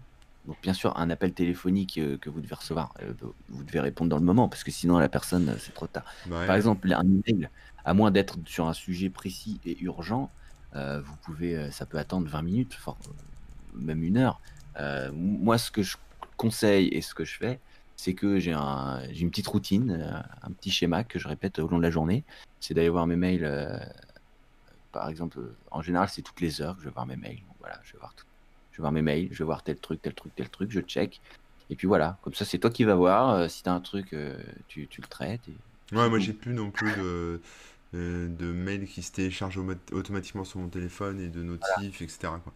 [0.48, 3.14] donc bien sûr, un appel téléphonique euh, que vous devez recevoir, euh,
[3.50, 6.06] vous devez répondre dans le moment, parce que sinon la personne, euh, c'est trop tard.
[6.28, 6.46] Ouais.
[6.46, 7.50] Par exemple, un email,
[7.84, 10.32] à moins d'être sur un sujet précis et urgent,
[10.74, 12.98] vous pouvez, ça peut attendre 20 minutes, fort-
[13.74, 14.42] même une heure.
[15.14, 15.96] Moi, ce que je
[16.36, 17.62] conseille et ce que je fais,
[17.96, 21.70] c'est que j'ai un, j'ai une petite routine, un petit schéma que je répète au
[21.70, 22.26] long de la journée.
[22.60, 23.46] C'est d'aller voir mes mails,
[24.92, 25.40] par exemple,
[25.72, 27.40] en général, c'est toutes les heures que je vais voir mes mails.
[27.48, 28.26] Donc voilà, je vais voir tout.
[28.76, 30.82] Je vais voir mes mails, je vais voir tel truc, tel truc, tel truc, je
[30.82, 31.22] check.
[31.70, 33.30] Et puis voilà, comme ça, c'est toi qui vas voir.
[33.30, 35.40] euh, si tu as un truc, euh, tu, tu le traites.
[35.48, 35.96] Et...
[35.96, 37.40] Ouais, moi j'ai plus non plus de,
[37.94, 39.62] euh, de mails qui se téléchargent
[39.94, 42.18] automatiquement sur mon téléphone et de notifs, etc.
[42.44, 42.52] quoi.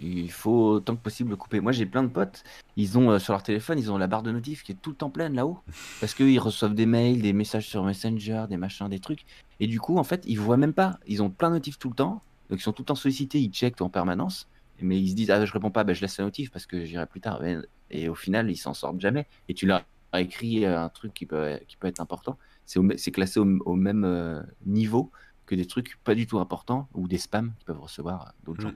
[0.00, 1.60] Il faut autant que possible le couper.
[1.60, 2.42] Moi, j'ai plein de potes,
[2.76, 4.90] ils ont euh, sur leur téléphone, ils ont la barre de notif qui est tout
[4.90, 5.60] le temps pleine là-haut.
[6.00, 9.24] Parce qu'ils reçoivent des mails, des messages sur Messenger, des machins, des trucs.
[9.60, 10.98] Et du coup, en fait, ils voient même pas.
[11.06, 12.20] Ils ont plein de notifs tout le temps.
[12.50, 14.48] Donc, ils sont tout le temps sollicités, ils checkent en permanence.
[14.82, 16.84] Mais ils se disent, ah, je réponds pas, ben, je laisse la notif parce que
[16.84, 17.40] j'irai plus tard.
[17.42, 17.56] Mais-
[17.90, 19.26] Et au final, ils s'en sortent jamais.
[19.48, 22.38] Et tu leur as écrit euh, un truc qui peut, qui peut être important.
[22.66, 25.10] C'est au- c'est classé au, au même euh, niveau
[25.46, 28.68] que des trucs pas du tout importants ou des spams qu'ils peuvent recevoir d'autres Mm.
[28.68, 28.74] gens.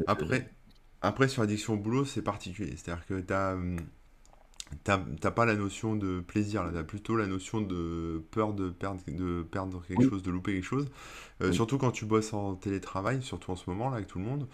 [0.00, 0.50] Euh, Après,
[1.02, 2.76] après, sur l'addiction au boulot, c'est particulier.
[2.76, 3.76] C'est-à-dire que t'as, hum,
[4.84, 6.70] t'as, t'as pas la notion de plaisir, là.
[6.72, 10.08] T'as plutôt la notion de peur de perdre, de perdre quelque Oui.
[10.08, 10.88] chose, de louper quelque chose.
[11.42, 11.54] Euh, Oui.
[11.54, 14.46] Surtout quand tu bosses en télétravail, surtout en ce moment, là, avec tout le monde.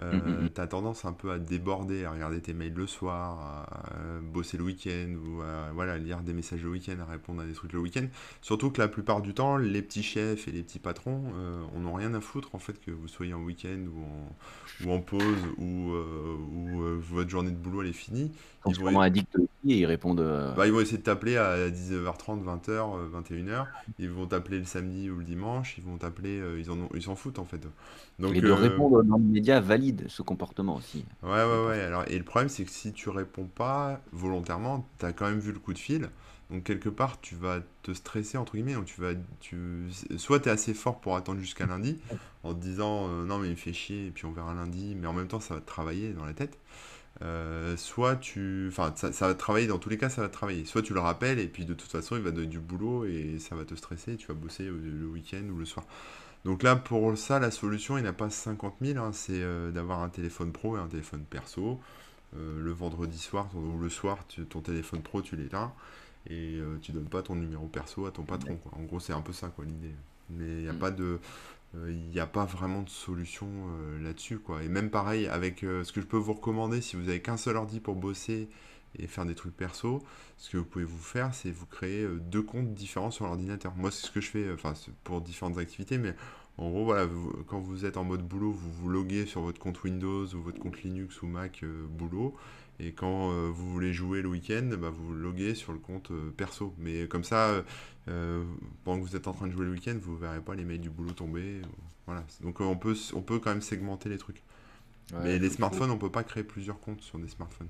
[0.00, 0.50] Euh, Mm, mm, mm.
[0.54, 4.56] t'as tendance un peu à déborder, à regarder tes mails le soir, à, euh, bosser
[4.56, 7.72] le week-end, ou à voilà, lire des messages le week-end, à répondre à des trucs
[7.72, 8.06] le week-end.
[8.40, 11.80] Surtout que la plupart du temps, les petits chefs et les petits patrons, euh, on
[11.80, 15.00] n'a rien à foutre en fait que vous soyez en week-end ou en, ou en
[15.00, 15.22] pause
[15.58, 18.32] ou, euh, ou euh, votre journée de boulot elle est finie.
[18.64, 20.20] Ils sont Ils vont, sûrement addicts aussi et ils répondent.
[20.20, 23.68] euh, bah, ils vont essayer de t'appeler à 19h30, 20h, 21h.
[23.98, 25.76] Ils vont t'appeler le samedi ou le dimanche.
[25.78, 27.60] Ils vont t'appeler, euh, ils en ont- ils s'en foutent en fait.
[28.18, 31.06] Donc, et de euh, répondre dans l'immédiat valide ce comportement aussi.
[31.22, 31.80] Ouais, ouais, ouais.
[31.80, 35.38] Alors, et le problème, c'est que si tu réponds pas volontairement, tu as quand même
[35.38, 36.10] vu le coup de fil.
[36.50, 38.74] Donc, quelque part, tu vas te stresser, entre guillemets.
[38.74, 39.86] Donc, tu vas, tu...
[40.16, 41.98] Soit tu es assez fort pour attendre jusqu'à lundi,
[42.42, 44.94] en te disant euh, non, mais il me fait chier, et puis on verra lundi.
[44.96, 46.58] Mais en même temps, ça va te travailler dans la tête.
[47.22, 48.66] Euh, soit tu.
[48.68, 50.64] Enfin, ça, ça va travailler, dans tous les cas, ça va travailler.
[50.64, 53.38] Soit tu le rappelles, et puis de toute façon, il va donner du boulot, et
[53.38, 55.86] ça va te stresser, tu vas bosser euh, le week-end ou le soir.
[56.44, 59.42] Donc là, pour ça, la solution, il n'y en a pas 50 000, hein, c'est
[59.42, 61.80] euh, d'avoir un téléphone pro et un téléphone perso.
[62.34, 64.18] Le vendredi soir ou le soir,
[64.48, 65.70] ton téléphone pro, tu l'éteins
[66.30, 68.58] et tu donnes pas ton numéro perso à ton patron.
[68.72, 69.94] En gros, c'est un peu ça, quoi, l'idée.
[70.36, 70.78] Mais il n'y a Mm.
[70.78, 71.18] pas de,
[71.76, 74.62] euh, il n'y a pas vraiment de solution euh, là-dessus, quoi.
[74.62, 77.36] Et même pareil, avec euh, ce que je peux vous recommander, si vous avez qu'un
[77.36, 78.48] seul ordi pour bosser
[78.98, 80.02] et faire des trucs perso,
[80.36, 83.74] ce que vous pouvez vous faire, c'est vous créer deux comptes différents sur l'ordinateur.
[83.76, 86.14] Moi, c'est ce que je fais, enfin, c'est pour différentes activités, mais
[86.58, 89.58] en gros, voilà, vous- quand vous êtes en mode boulot, vous vous loguez sur votre
[89.58, 92.36] compte Windows ou votre compte Linux ou Mac euh, boulot.
[92.82, 96.32] Et quand euh, vous voulez jouer le week-end, bah, vous loguez sur le compte euh,
[96.36, 96.74] perso.
[96.78, 97.62] Mais comme ça, euh,
[98.08, 98.44] euh,
[98.84, 100.80] pendant que vous êtes en train de jouer le week-end, vous verrez pas les mails
[100.80, 101.60] du boulot tomber.
[101.62, 101.66] euh,
[102.06, 102.24] Voilà.
[102.42, 104.42] Donc euh, on peut, on peut quand même segmenter les trucs.
[105.12, 107.68] Ouais, Mais les smartphones, on peut pas créer plusieurs comptes sur des smartphones.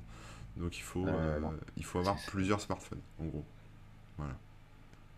[0.56, 3.46] Donc il faut, Euh, euh, il faut avoir plusieurs smartphones, en gros.
[4.18, 4.38] Voilà.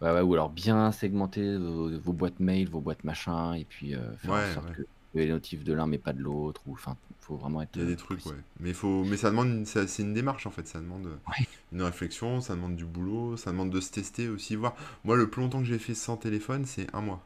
[0.01, 3.95] Ouais, ouais, ou alors bien segmenter vos, vos boîtes mail, vos boîtes machin, et puis
[3.95, 4.83] euh, faire en sorte que
[5.21, 6.63] les notifs de l'un mais pas de l'autre.
[6.67, 7.77] Ou enfin, faut vraiment être.
[7.77, 8.29] Il y a euh, des trucs, précis.
[8.29, 8.35] ouais.
[8.61, 9.05] Mais, il faut...
[9.05, 10.67] mais ça demande, c'est une démarche en fait.
[10.67, 11.47] Ça demande euh, Ouais.
[11.73, 14.75] une réflexion, ça demande du boulot, ça demande de se tester aussi, voir.
[15.05, 17.25] Moi, le plus longtemps que j'ai fait sans téléphone, c'est un mois.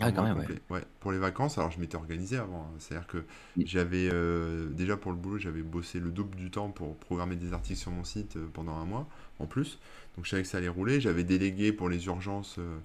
[0.00, 0.46] Un Ah, quand même, ouais.
[0.46, 0.60] complet.
[0.70, 0.84] Ouais.
[1.00, 2.62] Pour les vacances, alors je m'étais organisé avant.
[2.62, 2.76] hein.
[2.78, 3.24] C'est-à-dire que
[3.56, 3.66] Oui.
[3.66, 7.52] j'avais, euh, déjà pour le boulot, j'avais bossé le double du temps pour programmer des
[7.52, 9.06] articles sur mon site euh, pendant un mois
[9.40, 9.78] en plus.
[10.16, 11.00] Donc je savais que ça allait rouler.
[11.00, 12.78] J'avais délégué pour les urgences euh,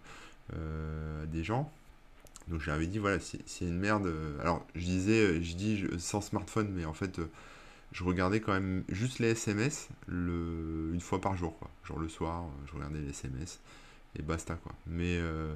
[0.55, 1.71] euh, à des gens.
[2.49, 4.07] Donc je leur avais dit, voilà, a une merde.
[4.07, 7.29] euh, alors je disais, euh, je dis je- sans smartphone, mais en fait, euh,
[7.93, 11.71] je regardais quand même juste les SMS le, une fois par jour, quoi.
[11.85, 13.59] Genre le soir, je regardais les SMS
[14.19, 14.73] et basta, quoi.
[14.87, 15.55] Mais, euh,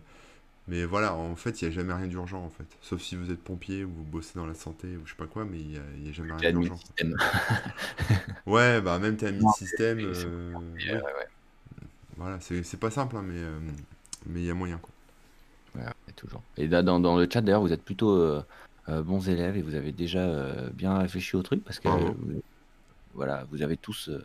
[0.68, 2.68] mais voilà, en fait, il n'y a jamais rien d'urgent, en fait.
[2.82, 5.28] Sauf si vous êtes pompier ou vous bossez dans la santé ou je sais pas
[5.28, 6.82] quoi, mais il n'y a, il y a jamais rien d'urgent.
[8.46, 11.00] Ouais, bah même t'es admis de système, c'est- euh, ouais,
[12.18, 13.60] Voilà, c'est c'est pas simple, hein, mais euh,
[14.26, 14.92] mais il y a moyen, quoi.
[16.20, 16.42] Toujours.
[16.58, 18.44] Et là, dans, dans le chat, d'ailleurs, vous êtes plutôt euh,
[18.90, 22.16] euh, bons élèves et vous avez déjà euh, bien réfléchi au truc parce que Bravo.
[23.14, 24.24] voilà, vous avez tous euh,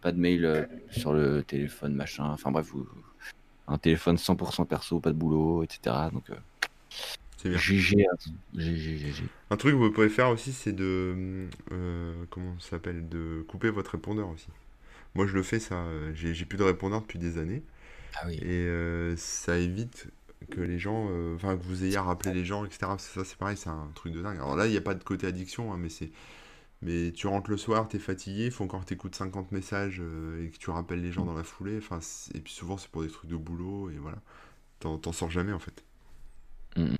[0.00, 2.24] pas de mail euh, sur le téléphone, machin.
[2.26, 2.86] Enfin bref, vous,
[3.66, 5.94] un téléphone 100% perso, pas de boulot, etc.
[6.12, 6.34] Donc, euh,
[7.36, 7.58] C'est bien.
[7.58, 7.96] GG.
[8.54, 9.24] GG, GG.
[9.50, 11.48] Un truc que vous pouvez faire aussi, c'est de...
[11.72, 13.08] euh, comment ça s'appelle?
[13.08, 14.48] De couper votre répondeur aussi.
[15.14, 15.84] Moi, je le fais, ça.
[16.14, 17.62] J'ai j'ai plus de répondeur depuis des années.
[18.14, 18.36] Ah oui.
[18.42, 20.06] Et euh, ça évite
[20.46, 22.92] que les gens, euh, enfin que vous ayez à rappeler les gens, etc.
[22.98, 24.36] Ça, c'est pareil, c'est un truc de dingue.
[24.36, 26.10] Alors là, il n'y a pas de côté addiction, hein, mais c'est.
[26.80, 30.44] Mais tu rentres le soir, t'es fatigué, il faut encore que t'écoutes 50 messages euh,
[30.44, 31.78] et que tu rappelles les gens dans la foulée.
[31.78, 31.98] Enfin,
[32.34, 34.18] et puis souvent, c'est pour des trucs de boulot, et voilà.
[34.78, 35.84] T'en sors jamais, en fait.
[36.76, 36.94] Mm.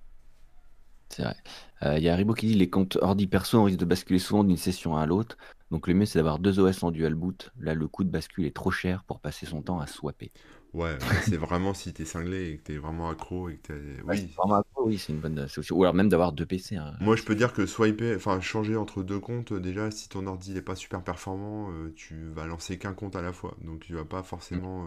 [1.11, 1.37] C'est vrai.
[1.83, 4.19] Euh, il y a Haribo qui dit les comptes ordi perso, on risque de basculer
[4.19, 5.37] souvent d'une session à l'autre.
[5.71, 7.53] Donc le mieux, c'est d'avoir deux OS en dual boot.
[7.59, 10.33] Là, le coût de bascule est trop cher pour passer son temps à swapper.
[10.75, 14.03] Ouais, c'est vraiment si t'es cinglé et que t'es vraiment accro et que t'es...
[14.07, 14.29] Oui.
[14.37, 15.77] vraiment accro, oui, c'est une bonne solution.
[15.77, 16.77] Ou alors même d'avoir deux PC.
[16.77, 16.93] Hein.
[17.01, 20.53] Moi, je peux dire que swiper, enfin changer entre deux comptes, déjà, si ton ordi
[20.53, 23.57] n'est pas super performant, euh, tu vas lancer qu'un compte à la fois.
[23.65, 24.87] Donc tu vas pas forcément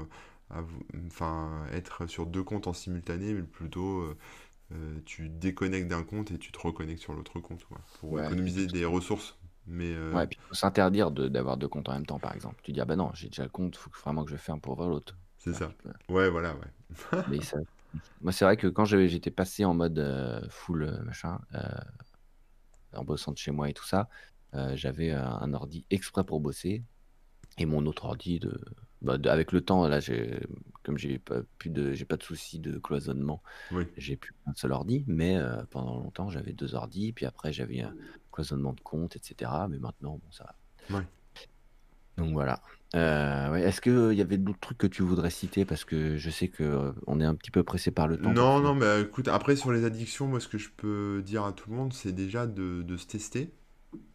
[0.52, 0.62] euh,
[1.08, 4.02] enfin, être sur deux comptes en simultané, mais plutôt
[4.72, 7.66] euh, tu déconnectes d'un compte et tu te reconnectes sur l'autre compte
[8.00, 9.38] pour économiser des ressources.
[9.68, 12.62] Mais Ouais, puis il faut s'interdire d'avoir deux comptes en même temps, par exemple.
[12.64, 14.60] Tu dis, ah bah non, j'ai déjà le compte, il faut vraiment que je ferme
[14.60, 15.16] pour voir l'autre.
[15.44, 15.74] C'est ça.
[16.08, 17.22] Ouais, voilà, ouais.
[17.30, 17.58] Mais ça...
[18.22, 21.68] Moi, c'est vrai que quand j'étais passé en mode euh, full euh, machin, euh,
[22.94, 24.08] en bossant de chez moi et tout ça,
[24.74, 26.84] j'avais un ordi exprès pour bosser
[27.58, 28.60] et mon autre ordi de,
[29.02, 30.00] bah, avec le temps là,
[30.84, 33.88] comme j'ai pas plus de, j'ai pas de soucis de cloisonnement, oui.
[33.96, 35.40] j'ai plus un seul ordi, mais
[35.70, 37.96] pendant longtemps j'avais deux ordis, puis après j'avais un
[38.34, 39.50] cloisonnement de compte, etc.
[39.70, 40.54] Mais maintenant, bon, ça
[40.90, 40.98] va.
[40.98, 41.08] Ouais.
[42.18, 42.62] Donc voilà.
[42.96, 45.66] Euh, Est-ce qu'il y avait d'autres trucs que tu voudrais citer?
[45.66, 48.34] Parce que je sais que euh, on est un petit peu pressé par le temps
[48.34, 51.54] Non, non, mais écoute, après sur les addictions, moi ce que je peux dire à
[51.54, 53.50] tout le monde, c'est déjà de, se tester.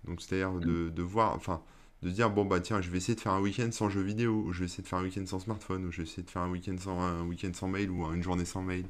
[0.04, 1.62] Donc c'est-à-dire de, de voir, enfin,
[2.02, 4.44] de dire, bon bah tiens, je vais essayer de faire un week-end sans jeux vidéo,
[4.46, 6.30] ou je vais essayer de faire un week-end sans smartphone, ou je vais essayer de
[6.30, 8.84] faire un week-end sans, un week-end sans mail, ou une journée sans mail.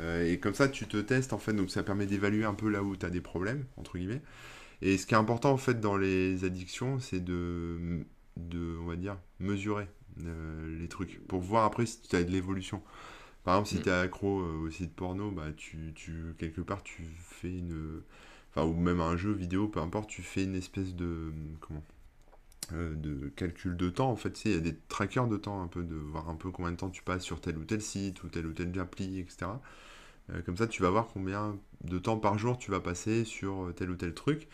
[0.00, 2.68] Euh, et comme ça, tu te testes en fait, donc ça permet d'évaluer un peu
[2.68, 4.22] là où tu as des problèmes, entre guillemets.
[4.82, 8.04] Et ce qui est important en fait dans les addictions, c'est de
[8.36, 9.88] de, on va dire, mesurer
[10.20, 12.82] euh, les trucs pour voir après si tu as de l'évolution.
[13.44, 13.82] Par exemple, si mm.
[13.82, 18.02] tu es accro euh, au site porno, bah, tu, tu, quelque part, tu fais une.
[18.50, 21.32] Enfin, ou même un jeu vidéo, peu importe, tu fais une espèce de.
[21.60, 21.82] Comment
[22.72, 25.66] euh, de calcul de temps en fait il y a des trackers de temps un
[25.66, 28.24] peu de voir un peu combien de temps tu passes sur tel ou tel site
[28.24, 29.48] ou tel ou tel appli etc
[30.46, 33.90] comme ça tu vas voir combien de temps par jour tu vas passer sur tel
[33.90, 34.48] ou tel truc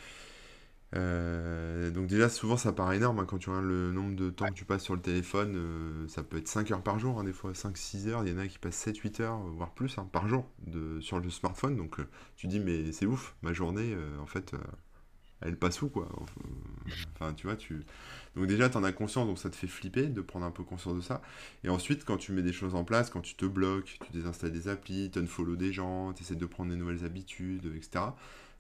[0.97, 4.47] euh, donc déjà souvent ça paraît énorme hein, quand tu regardes le nombre de temps
[4.47, 7.25] que tu passes sur le téléphone, euh, ça peut être 5 heures par jour, hein,
[7.25, 10.09] des fois 5-6 heures, il y en a qui passent 7-8 heures, voire plus hein,
[10.11, 13.97] par jour de, sur le smartphone, donc euh, tu dis mais c'est ouf, ma journée
[14.21, 14.55] en fait
[15.43, 16.09] elle passe où quoi?
[17.15, 17.85] Enfin tu vois, tu...
[18.35, 20.65] Donc déjà tu en as conscience, donc ça te fait flipper de prendre un peu
[20.65, 21.23] conscience de ça,
[21.63, 24.53] et ensuite quand tu mets des choses en place, quand tu te bloques, tu désinstalles
[24.53, 28.07] des applis, tu unfollow des gens, tu essaies de prendre des nouvelles habitudes, etc.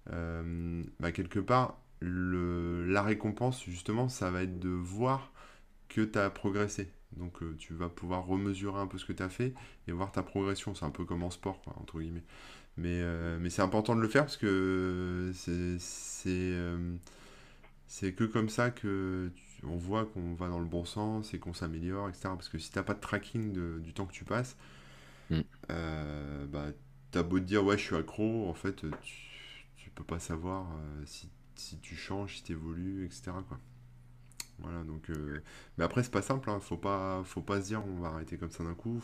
[0.07, 5.33] bah quelque part le, la récompense, justement, ça va être de voir
[5.89, 6.91] que tu as progressé.
[7.17, 9.55] Donc euh, tu vas pouvoir remesurer un peu ce que tu as fait
[9.89, 10.75] et voir ta progression.
[10.75, 12.25] C'est un peu comme en sport, entre guillemets.
[12.77, 15.79] Mais, euh, mais c'est important de le faire parce que c'est
[16.37, 16.97] euh,
[17.89, 19.31] c'est que comme ça que
[19.65, 22.29] on voit qu'on va dans le bon sens et qu'on s'améliore, etc.
[22.31, 24.57] Parce que si t'as pas de tracking du temps que tu passes,
[25.31, 25.41] mm.
[25.69, 26.67] bah,
[27.11, 28.91] t'as beau te dire ouais je suis accro, en fait tu,
[29.77, 30.67] tu peux pas savoir
[31.05, 31.29] si
[31.61, 33.33] si tu changes, si tu évolues, etc.
[33.49, 33.59] Quoi.
[34.63, 35.11] Voilà, donc.
[35.11, 35.43] Euh,
[35.79, 36.61] mais après, c'est pas simple, hein.
[36.61, 39.03] faut, pas, faut pas se dire on va arrêter comme ça d'un coup.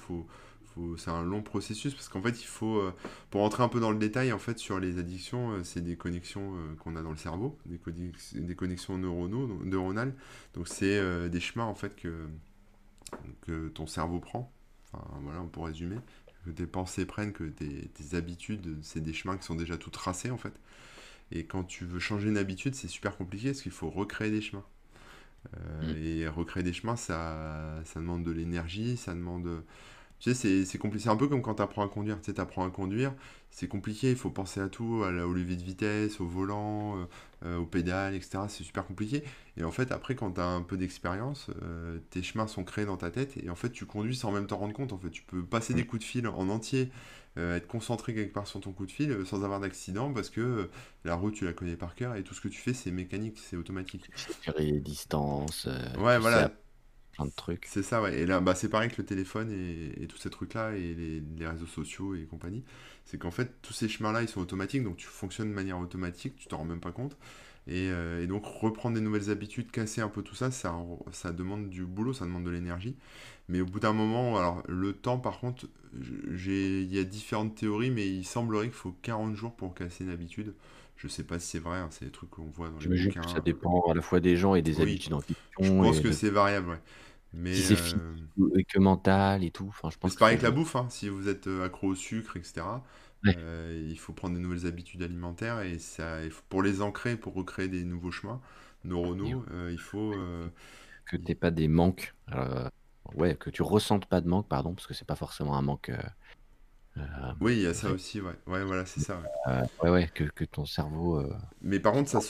[0.99, 2.79] C'est un long processus parce qu'en fait, il faut.
[2.79, 2.93] Euh,
[3.31, 5.97] pour rentrer un peu dans le détail, en fait, sur les addictions, euh, c'est des
[5.97, 7.79] connexions qu'on a dans le cerveau, des,
[8.35, 10.15] des connexions neuronales.
[10.55, 14.53] Donc, c'est des chemins, en fait, que, ton cerveau prend.
[14.93, 15.97] Enfin, voilà, on résumer.
[16.45, 19.91] Que tes pensées prennent, que tes, tes habitudes, c'est des chemins qui sont déjà tout
[19.91, 20.53] tracés, en fait.
[21.33, 24.41] Et quand tu veux changer une habitude, c'est super compliqué parce qu'il faut recréer des
[24.41, 24.65] chemins.
[25.57, 25.97] Euh, mm.
[25.97, 29.63] Et recréer des chemins, ça, ça demande de l'énergie, ça demande
[30.19, 31.05] tu sais, c'est compliqué.
[31.05, 32.21] C'est un peu comme quand tu apprends à conduire.
[32.21, 33.13] Tu sais, apprends à conduire,
[33.51, 34.11] c'est compliqué.
[34.11, 37.05] Il faut penser à tout, à au levier de vitesse, au volant, euh,
[37.45, 38.45] euh, au pédale, etc.
[38.49, 39.23] C'est super compliqué.
[39.59, 42.87] Et en fait, après, quand tu as un peu d'expérience, euh, tes chemins sont créés
[42.87, 43.37] dans ta tête.
[43.43, 44.93] Et en fait, tu conduis sans même t'en rendre compte.
[44.93, 46.91] En fait, tu peux passer des coups de fil en entier,
[47.37, 50.71] être concentré quelque part sur ton coup de fil sans avoir d'accident parce que
[51.05, 52.17] la route, tu la connais par cœur.
[52.17, 54.11] Et tout ce que tu fais, c'est mécanique, c'est automatique.
[54.59, 55.69] les distances.
[55.99, 56.51] ouais, voilà
[57.19, 57.59] de.
[57.65, 58.19] C'est ça, ouais.
[58.21, 61.67] Et là, bah, c'est pareil que le téléphone et, tous ces trucs-là, et les, réseaux
[61.67, 62.63] sociaux et compagnie.
[63.05, 66.37] C'est qu'en fait, tous ces chemins-là, ils sont automatiques, donc tu fonctionnes de manière automatique,
[66.37, 67.17] tu t'en rends même pas compte.
[67.69, 70.75] Et, euh, donc, reprendre des nouvelles habitudes, casser un peu tout ça, ça,
[71.13, 72.97] ça demande du boulot, ça demande de l'énergie.
[73.49, 77.91] Mais au bout d'un moment, alors le temps, par contre, il y a différentes théories,
[77.91, 80.55] mais il semblerait qu'il faut 40 jours pour casser une habitude.
[80.97, 83.23] Je sais pas si c'est vrai, hein, c'est des trucs qu'on voit dans les bouquins.
[83.27, 85.21] ça dépend à la fois des gens et des habitudes en
[85.61, 86.81] Je pense que c'est variable, ouais.
[87.33, 88.05] Mais, Si c'est physique
[88.57, 90.53] et que mental et tout, enfin, je pense c'est que pareil ça avec la joue.
[90.53, 90.89] bouffe, hein.
[90.91, 92.85] Si vous êtes accro au sucre, etc.,
[93.25, 93.37] Ouais.
[93.37, 97.17] euh, il faut prendre des nouvelles habitudes alimentaires et ça, il faut- pour les ancrer,
[97.17, 98.41] pour recréer des nouveaux chemins
[99.03, 100.15] Et neuronaux, euh, il faut.
[100.15, 100.49] euh,
[101.05, 102.15] que il- tu pas des manques,
[103.15, 105.91] ouais, que tu ressentes pas de manque, pardon, parce que c'est pas forcément un manque,
[107.41, 108.35] Oui, il y a ça aussi, ouais.
[108.47, 109.19] Ouais, voilà, c'est ça.
[109.21, 109.29] ouais.
[109.47, 112.21] Heu, ouais, que que ton cerveau, heu, Mais par contre, ça,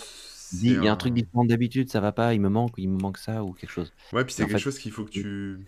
[0.52, 2.88] dit: «Il y a un truc différent d'habitude, ça va pas, il me manque, il
[2.90, 5.10] me manque ça ou quelque chose» Ouais, puis c'est quelque fait chose qu'il faut que
[5.10, 5.66] tu.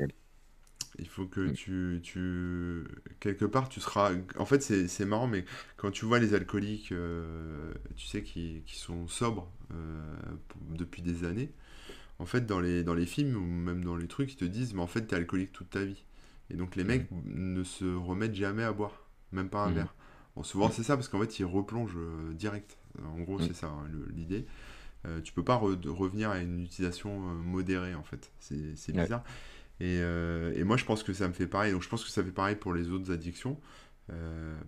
[0.99, 2.85] Il faut que mmh, tu, tu...
[3.21, 4.13] Quelque part, tu seras...
[4.39, 5.45] En fait, c'est c'est marrant, mais
[5.77, 10.17] quand tu vois les alcooliques, euh, tu sais, qui, qui sont sobres euh,
[10.71, 11.53] depuis des années,
[12.21, 14.75] en fait, dans les, dans les films ou même dans les trucs, ils te disent,
[14.75, 16.05] mais en fait, t'es alcoolique toute ta vie.
[16.51, 19.95] Et donc, les mecs ne se remettent jamais à boire, même pas un mmh, verre.
[20.37, 22.79] Bon, souvent, mmh, c'est ça, parce qu'en fait, ils replongent euh, direct.
[23.05, 24.47] En gros, mmh, c'est ça, hein, l'idée.
[25.07, 28.33] Euh, tu peux pas re- revenir à une utilisation euh, modérée, en fait.
[28.41, 29.25] C'est ouais, bizarre.
[29.81, 31.73] Et, euh, et moi, je pense que ça me fait pareil.
[31.73, 33.59] Donc, je pense que ça fait pareil pour les autres addictions.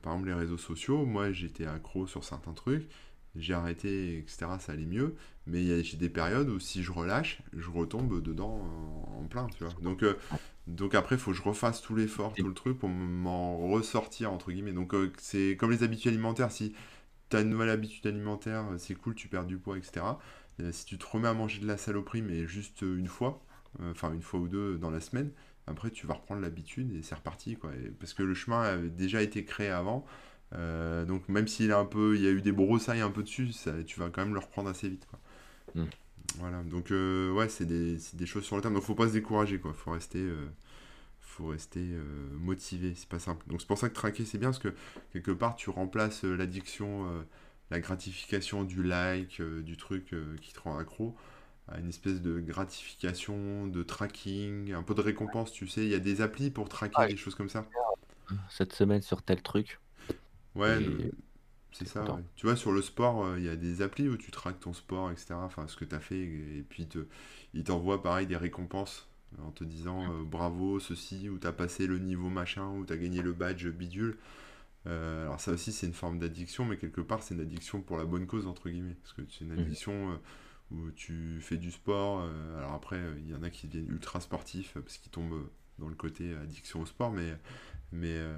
[0.02, 1.06] Par exemple, les réseaux sociaux.
[1.06, 2.88] Moi, j'étais accro sur certains trucs.
[3.36, 4.58] J'ai arrêté, etc.
[4.60, 5.14] Ça allait mieux.
[5.46, 8.62] Mais il y a- j'ai des périodes où si je relâche, je retombe dedans
[9.18, 9.72] en, plein, tu vois.
[9.82, 10.04] Donc,
[10.66, 14.32] donc après, il faut que je refasse tout l'effort, tout le truc pour m'en ressortir,
[14.32, 14.72] entre guillemets.
[14.72, 16.52] Donc, euh, c'est comme les habitudes alimentaires.
[16.52, 16.74] Si
[17.30, 20.18] tu as une nouvelle habitude alimentaire, euh, c'est cool, tu perds du poids, etc.
[20.60, 23.42] Euh, si tu te remets à manger de la saloperie, mais juste une fois,
[23.80, 25.32] euh, enfin une fois ou deux dans la semaine,
[25.66, 27.72] après tu vas reprendre l'habitude et c'est reparti, quoi.
[27.76, 30.04] Et- parce que le chemin avait déjà été créé avant.
[30.54, 33.22] Euh, donc même s'il a un peu, il y a eu des broussailles un peu
[33.22, 35.20] dessus, ça- tu vas quand même le reprendre assez vite, quoi.
[35.74, 35.84] mmh,
[36.38, 36.62] Voilà.
[36.62, 38.74] Donc euh, ouais, c'est des, des choses sur le terme.
[38.74, 39.72] Donc faut pas se décourager, quoi.
[39.74, 40.46] Faut rester, euh,
[41.20, 42.02] faut rester euh,
[42.38, 42.94] motivé.
[42.96, 43.44] C'est pas simple.
[43.48, 44.74] Donc c'est pour ça que traquer c'est bien parce que
[45.12, 47.06] quelque part tu remplaces l'addiction,
[47.70, 51.16] la gratification du like, du truc qui te rend accro
[51.68, 55.84] à une espèce de gratification, de tracking, un peu de récompense, tu sais.
[55.84, 57.66] Il y a des applis pour traquer ouais, des choses comme ça.
[58.50, 59.80] cette semaine sur tel truc
[60.54, 61.10] Ouais, le-
[61.72, 62.22] c'est ça, ouais.
[62.36, 64.72] Tu vois, sur le sport, euh, il y a des applis où tu traques ton
[64.72, 65.34] sport, etc.
[65.34, 66.18] Enfin, ce que tu as fait.
[66.20, 67.06] Et puis, te,
[67.54, 69.08] ils t'envoient pareil des récompenses
[69.38, 72.84] euh, en te disant euh, bravo, ceci, ou tu as passé le niveau machin, ou
[72.84, 74.18] tu as gagné le badge bidule.
[74.86, 77.96] Euh, alors, ça aussi, c'est une forme d'addiction, mais quelque part, c'est une addiction pour
[77.98, 78.96] la bonne cause, entre guillemets.
[79.02, 80.20] Parce que c'est une Mmh addiction
[80.70, 82.22] où tu fais du sport.
[82.58, 85.48] alors, après, il y en a qui deviennent ultra sportifs parce qu'ils tombent
[85.78, 87.36] dans le côté addiction au sport, mais
[87.92, 88.36] mais, euh,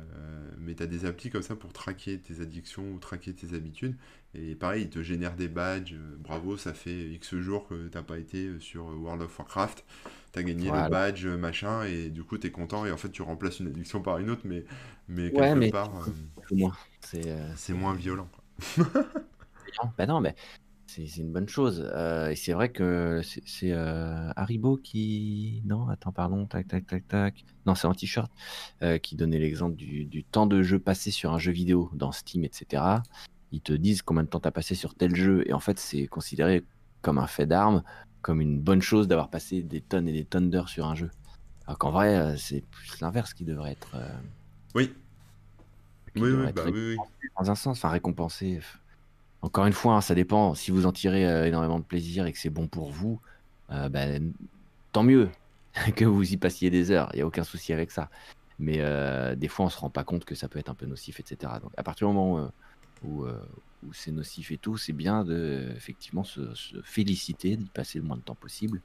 [0.58, 3.96] mais tu as des applis comme ça pour traquer tes addictions ou traquer tes habitudes.
[4.34, 5.94] Et pareil, ils te génèrent des badges.
[5.94, 9.38] euh, bravo, ça fait X jours que t'as pas été euh, sur euh, World of
[9.38, 9.84] Warcraft.
[10.32, 10.88] T'as gagné le Voilà.
[10.88, 12.86] badge, euh, machin, et du coup, t'es content.
[12.86, 14.64] Et en fait, tu remplaces une addiction par une autre, mais,
[15.08, 16.06] mais Ouais, quelque mais part, euh,
[16.50, 16.76] ou moins.
[17.00, 17.22] C'est,
[17.56, 18.28] c'est c'est moins violent.
[18.32, 18.84] quoi.
[19.96, 20.34] bah, non, mais
[20.94, 21.90] c'est une bonne chose,
[22.30, 27.44] et c'est vrai que c'est heu, Haribo qui non, attends, pardon, tac, tac, tac, tac.
[27.66, 28.30] Non, c'est un t-shirt,
[29.02, 32.44] qui donnait l'exemple du du temps de jeu passé sur un jeu vidéo dans Steam
[32.44, 33.02] et cetera.
[33.52, 35.78] Ils te disent combien de temps tu as passé sur tel jeu et en fait,
[35.78, 36.64] c'est considéré
[37.00, 37.82] comme un fait d'armes,
[38.20, 41.10] comme une bonne chose d'avoir passé des tonnes et des tonnes d'heures sur un jeu.
[41.66, 43.96] Alors qu'en vrai, c'est plus l'inverse qui devrait être,
[44.74, 44.92] Oui,
[46.16, 46.90] oui, oui, bah oui, oui.
[46.90, 48.60] récompensé dans un sens, enfin récompensé,
[49.42, 50.54] Encore une fois, hein, ça dépend.
[50.54, 53.20] Si vous en tirez euh, énormément de plaisir et que c'est bon pour vous,
[53.70, 54.32] euh, ben,
[54.92, 55.28] tant mieux
[55.96, 57.10] que vous y passiez des heures.
[57.12, 58.08] Il n'y a aucun souci avec ça.
[58.58, 60.86] Mais euh, des fois, on se rend pas compte que ça peut être un peu
[60.86, 61.54] nocif, etc.
[61.60, 62.50] Donc, à partir du moment
[63.02, 67.98] où, où c'est nocif et tout, c'est bien de effectivement se, se féliciter d'y passer
[67.98, 68.80] le moins de temps possible.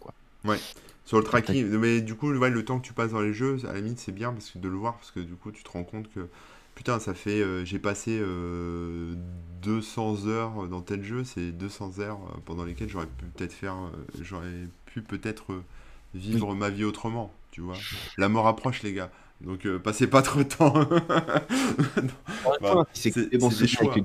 [0.00, 0.14] Quoi.
[0.44, 0.58] Ouais.
[1.04, 3.58] Sur le tracking, mais du coup, ouais, le temps que tu passes dans les jeux,
[3.64, 5.62] à la limite, c'est bien parce que de le voir, parce que du coup, tu
[5.62, 6.28] te rends compte que
[6.74, 9.14] putain, ça fait, euh, j'ai passé euh,
[9.62, 13.74] 200 heures dans tel jeu, c'est 200 heures euh, pendant lesquelles j'aurais pu peut-être faire,
[13.76, 13.90] euh,
[14.20, 15.62] j'aurais pu peut-être euh,
[16.32, 16.40] oui.
[16.40, 17.84] vivre ma vie autrement, tu vois.
[18.16, 19.10] La mort approche, les gars.
[19.40, 20.74] Donc, euh, passez pas trop de temps.
[22.60, 24.04] Bah, c'est des et que choix.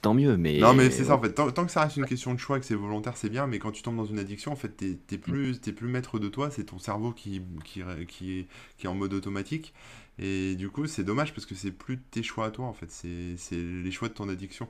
[0.00, 0.36] tant mieux.
[0.58, 1.32] Non, mais Mais c'est ça en fait.
[1.32, 3.46] Tant, tant que ça reste une question de choix, que c'est volontaire, c'est bien.
[3.46, 4.68] Mais quand tu tombes dans une addiction, en fait,
[5.06, 5.34] t'es Mm.
[5.34, 6.50] plus, t'es plus maître de toi.
[6.50, 8.46] C'est ton cerveau qui, qui, ré- qui est,
[8.76, 9.72] qui est en mode automatique.
[10.18, 12.90] Et du coup, c'est dommage parce que c'est plus tes choix à toi, en fait.
[12.90, 14.68] C'est les choix de ton addiction.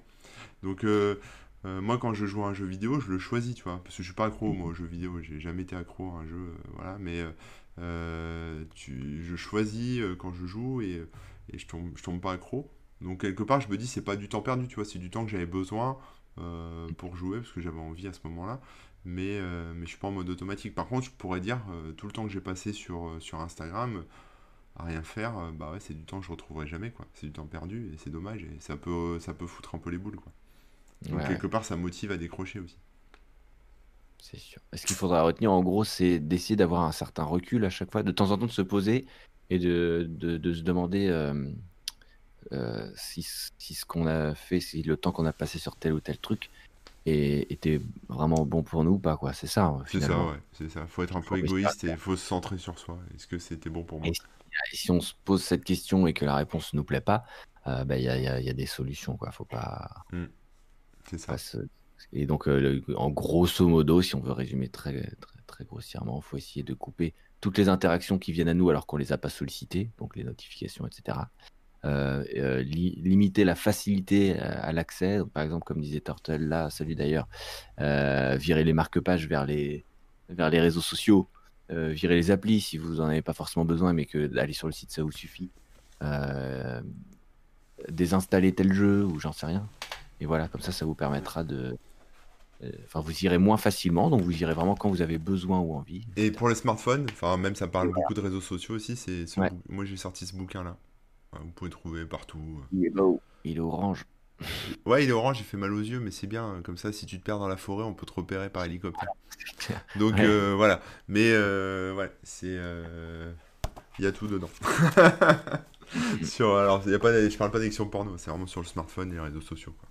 [0.63, 1.17] Donc, euh,
[1.65, 3.83] euh, moi, quand je joue à un jeu vidéo, je le choisis, tu vois.
[3.83, 5.21] Parce que je suis pas accro, moi, aux jeux vidéo.
[5.21, 6.99] J'ai jamais été accro à un jeu, euh, voilà.
[6.99, 7.25] Mais
[8.75, 11.07] tu, je choisis quand je joue et,
[11.53, 12.71] je tombe, je tombe pas accro.
[13.01, 14.85] Donc, quelque part, je me dis, c'est pas du temps perdu, tu vois.
[14.85, 15.99] C'est du temps que j'avais besoin
[16.97, 18.61] pour jouer parce que j'avais envie à ce moment-là.
[19.05, 20.75] Mais, euh, mais je suis pas en mode automatique.
[20.75, 21.61] Par contre, je pourrais dire,
[21.97, 24.05] tout le temps que j'ai passé sur, sur Instagram,
[24.83, 27.07] à rien faire, euh, bah ouais, c'est du temps que je retrouverai jamais, quoi.
[27.15, 29.91] C'est du temps perdu et c'est dommage et ça peut, ça peut foutre un peu
[29.91, 30.33] les boules, quoi.
[31.09, 31.29] Donc ouais.
[31.29, 32.77] quelque part, ça motive à décrocher aussi.
[34.21, 34.63] C'est sûr.
[34.73, 38.05] ce qu'il faudra retenir, en gros, c'est d'essayer d'avoir un certain recul à chaque fois,
[38.05, 39.05] de temps en temps de se poser
[39.51, 41.51] et de, de, se demander euh,
[42.53, 43.27] euh, si,
[43.59, 46.19] si, ce qu'on a fait, si le temps qu'on a passé sur tel ou tel
[46.19, 46.51] truc
[47.05, 49.33] était vraiment bon pour nous ou pas, quoi.
[49.33, 50.41] C'est ça, hein, C'est ça, ouais.
[50.53, 50.87] C'est ça.
[50.87, 52.99] Faut être un peu égoïste et il faut se centrer sur soi.
[53.17, 54.13] Est-ce que c'était bon pour moi?
[54.73, 57.25] Et si, on se pose cette question et que la réponse ne nous plaît pas,
[57.67, 59.31] euh, bah, il y, a, y, a, des solutions, quoi.
[59.31, 60.05] Faut pas.
[60.13, 60.25] Mmh.
[61.11, 61.37] C'est ça.
[62.13, 66.29] Et donc, euh, en grosso modo, si on veut résumer très, très, très grossièrement, il
[66.29, 69.19] faut essayer de couper toutes les interactions qui viennent à nous alors qu'on les a
[69.19, 71.19] pas sollicitées, donc les notifications, etc.
[71.85, 77.29] Euh, euh, limiter la facilité à l'accès, par exemple, comme disait Turtle là, salut d'ailleurs,
[77.79, 79.85] virer les marque-pages vers les,
[80.29, 81.29] vers les réseaux sociaux,
[81.73, 84.73] virer les applis si vous n'en avez pas forcément besoin, mais que d'aller sur le
[84.73, 85.51] site ça vous suffit,
[87.89, 89.67] désinstaller tel jeu ou j'en sais rien.
[90.21, 91.77] Et voilà, comme ça, ça vous permettra de,
[92.63, 95.75] euh, enfin, vous irez moins facilement, donc vous irez vraiment quand vous avez besoin ou
[95.75, 96.07] envie.
[96.17, 98.97] Et pour les smartphones, enfin même ça parle beaucoup de réseaux sociaux aussi.
[98.97, 99.27] C'est
[99.69, 100.77] moi j'ai sorti ce bouquin là.
[101.33, 102.61] Vous pouvez le trouver partout.
[102.73, 103.21] Il est beau.
[103.45, 104.05] Il est orange.
[104.87, 106.61] Ouais, il est orange, il fait mal aux yeux, mais c'est bien.
[106.65, 109.09] Comme ça, si tu te perds dans la forêt, on peut te repérer par hélicoptère.
[109.97, 110.81] Donc euh, voilà.
[111.09, 112.59] Mais euh, ouais, c'est.
[113.99, 114.51] Il y a tout dedans.
[116.23, 119.11] sur, alors, y a pas, je parle pas d'addiction porno, c'est vraiment sur le smartphone
[119.11, 119.75] et les réseaux sociaux.
[119.79, 119.89] Quoi.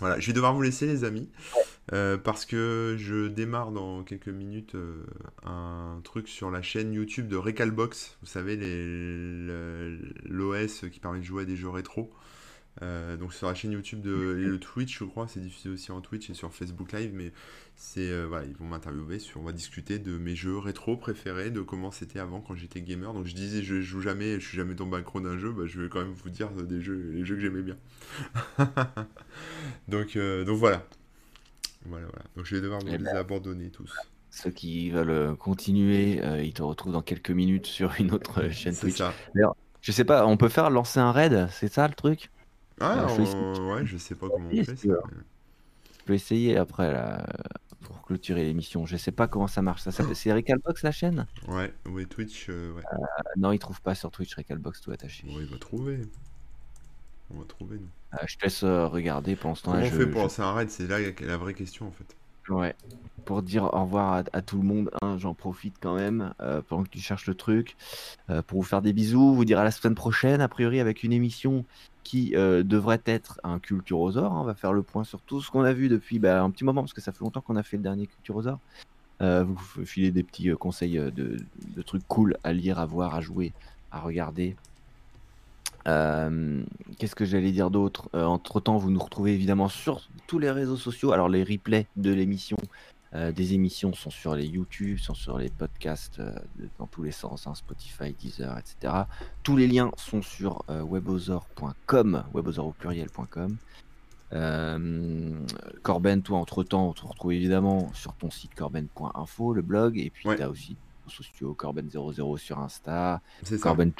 [0.00, 1.28] Voilà, je vais devoir vous laisser, les amis.
[1.92, 5.04] Euh, parce que je démarre dans quelques minutes euh,
[5.44, 8.16] un truc sur la chaîne YouTube de Recalbox.
[8.22, 8.56] Vous savez,
[10.24, 12.10] l'OS qui permet de jouer à des jeux rétro.
[12.82, 16.00] Euh, donc sur la chaîne YouTube de le Twitch, je crois, c'est diffusé aussi en
[16.00, 17.32] Twitch et sur Facebook Live, mais
[17.76, 21.60] c'est voilà, ils vont m'interviewer sur, on va discuter de mes jeux rétro préférés, de
[21.60, 23.12] comment c'était avant quand j'étais gamer.
[23.12, 25.80] Donc je disais, je joue jamais, je suis jamais tombé accro d'un jeu, bah, je
[25.80, 27.76] vais quand même vous dire des jeux, les jeux que j'aimais bien.
[29.88, 30.86] donc donc voilà,
[31.86, 32.24] voilà, voilà.
[32.36, 33.92] Donc je vais devoir me eh les ben, abandonner tous.
[34.30, 38.44] Ceux qui veulent euh, continuer, euh, ils te retrouvent dans quelques minutes sur une autre
[38.44, 38.98] euh, chaîne Twitch.
[38.98, 39.12] Ça.
[39.80, 42.30] je sais pas, on peut faire lancer un raid, c'est ça le truc?
[42.80, 44.76] Ah, ouais, je sais pas comment on fait.
[44.76, 44.76] Ça.
[44.84, 47.26] Je peux essayer après là,
[47.82, 48.86] pour clôturer l'émission.
[48.86, 49.82] Je sais pas comment ça marche.
[49.82, 51.26] Ça, c'est Recalbox la chaîne?
[51.48, 52.48] Ouais, oui, Twitch.
[52.48, 52.82] ouais.
[53.36, 55.26] non, il trouve pas sur Twitch Recalbox tout attaché.
[55.26, 56.00] Bon, il va trouver.
[57.32, 57.88] On va trouver, nous.
[58.14, 59.82] Euh, je te laisse euh, regarder pendant ce temps-là.
[59.88, 62.16] Comment on fait pour lancer un raid C'est là la vraie question, en fait.
[62.50, 62.74] Ouais.
[63.24, 66.82] Pour dire au revoir à, tout le monde, hein, j'en profite quand même euh, pendant
[66.82, 67.76] que tu cherches le truc.
[68.46, 71.12] pour vous faire des bisous, vous dire à la semaine prochaine, a priori, avec une
[71.12, 71.64] émission
[72.02, 74.32] qui devrait être un Culturosaure.
[74.32, 74.40] Hein.
[74.40, 76.64] On va faire le point sur tout ce qu'on a vu depuis bah, un petit
[76.64, 78.58] moment, parce que ça fait longtemps qu'on a fait le dernier Culturosaure.
[79.20, 81.36] vous filer des petits conseils de,
[81.76, 83.52] de, trucs cool à lire, à voir, à jouer,
[83.92, 84.56] à regarder.
[85.90, 86.62] Euh,
[86.98, 88.08] qu'est-ce que j'allais dire d'autre?
[88.14, 91.12] Euh, Entre-temps, vous nous retrouvez évidemment sur tous les réseaux sociaux.
[91.12, 92.56] Alors, les replays de l'émission,
[93.14, 96.22] euh, des émissions sont sur les YouTube, sont sur les podcasts
[96.78, 98.94] dans tous les sens, hein, Spotify, Deezer, etc.
[99.42, 103.56] Tous les liens sont sur webosor.com, webosor au pluriel.com.
[105.82, 110.28] Corben, toi, entre-temps, on te retrouve évidemment sur ton site corben.info, le blog, et puis
[110.36, 110.76] tu as aussi
[111.10, 113.20] sociaux, Corben00 sur Insta,
[113.60, 113.92] Corben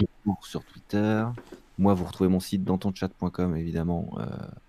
[0.43, 1.25] sur Twitter.
[1.81, 4.27] Moi, vous retrouvez mon site dans chat.com évidemment, euh,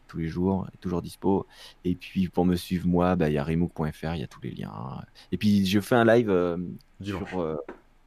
[0.07, 1.45] tous les jours, toujours dispo.
[1.83, 4.39] Et puis, pour me suivre, moi, bah, il y a remook.fr, il y a tous
[4.39, 5.03] les liens.
[5.33, 6.55] Et puis, je fais un live euh,
[7.01, 7.57] sur euh,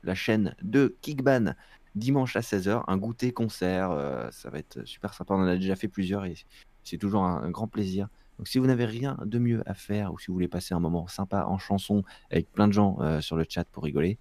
[0.05, 1.53] la chaîne de Kickban
[1.95, 3.91] dimanche à 16h, un goûter concert.
[4.33, 5.35] ça va être super sympa.
[5.35, 6.37] On en a déjà fait plusieurs et
[6.83, 8.09] c'est toujours un, grand plaisir.
[8.39, 10.81] Donc, si vous n'avez rien de mieux à faire ou si vous voulez passer un
[10.81, 14.19] moment sympa en chanson avec plein de gens sur le chat pour rigoler,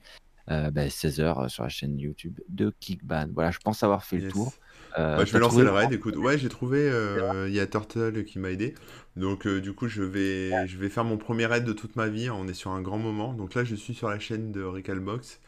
[0.49, 3.27] 16h bah, sur la chaîne YouTube de Kickban.
[3.33, 4.53] Voilà, je pense avoir fait le tour.
[4.99, 5.91] Euh, bah, je vais lancer le raid.
[5.91, 6.79] Écoute, ouais, j'ai trouvé.
[6.89, 8.75] Euh, il y a Turtle qui m'a aidé.
[9.15, 12.07] Donc, euh, du coup, je vais, je vais faire mon premier raid de toute ma
[12.07, 12.29] vie.
[12.29, 13.33] On est sur un grand moment.
[13.33, 15.39] Donc là, je suis sur la chaîne de Recalbox.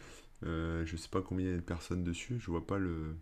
[0.43, 2.37] je sais pas combien il y a de personnes dessus.
[2.39, 3.15] Je vois pas le,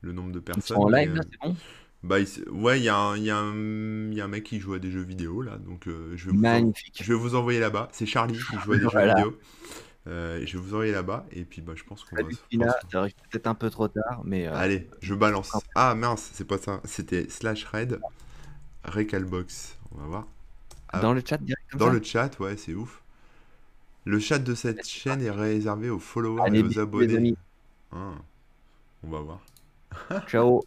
[0.00, 0.76] le nombre de personnes.
[0.76, 1.56] En live, c'est bon?
[2.02, 2.16] bah,
[2.52, 6.30] ouais, il y a un mec qui joue à des jeux vidéo là, donc je,
[6.30, 7.88] vais vous je vais vous envoyer là-bas.
[7.92, 9.38] C'est Charlie qui joue à des jeux vidéo.
[10.06, 12.22] Euh, je vous envoyer là-bas et puis bah, je pense qu'on va.
[12.22, 14.46] peut-être un peu trop tard, mais.
[14.46, 15.52] Euh, Allez, je balance.
[15.74, 16.80] Ah mince, c'est pas ça.
[16.84, 18.00] C'était slash red
[18.84, 19.78] recalbox.
[19.92, 20.26] On va voir.
[20.90, 21.40] Ah, dans le chat
[21.74, 23.02] Dans le chat, ouais, c'est ouf.
[24.04, 27.34] Le chat de cette chaîne est réservé aux followers et aux abonnés.
[27.90, 28.12] Ah,
[29.02, 29.40] on va voir.
[30.28, 30.62] Ciao.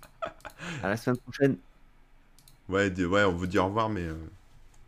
[0.81, 1.57] à la semaine prochaine.
[2.69, 4.15] Ouais, ouais, on vous dit au revoir, mais euh,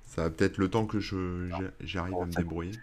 [0.08, 1.50] ça va peut-être le temps que je
[1.82, 2.74] j'arrive à me débrouiller.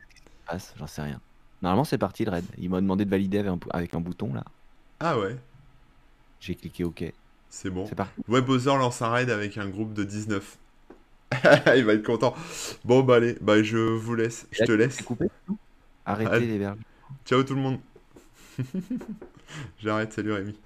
[0.76, 1.20] J'en sais rien.
[1.62, 2.44] Normalement, c'est parti le raid.
[2.58, 4.44] Il m'a demandé de valider avec un, bouton là.
[5.00, 5.36] Ah ouais.
[6.40, 7.04] J'ai cliqué OK.
[7.48, 7.86] C'est bon.
[7.86, 8.20] C'est parti.
[8.28, 10.58] WebOther lance un raid avec un groupe de 19.
[11.76, 12.34] Il va être content.
[12.84, 14.46] Bon, bah allez, bah je vous laisse.
[14.52, 15.02] Je te laisse.
[15.02, 15.26] coupé
[16.04, 16.46] Arrêtez Allez.
[16.46, 16.78] les verges.
[17.24, 17.80] Ciao tout le monde.
[19.78, 20.56] J'arrête, salut Rémi.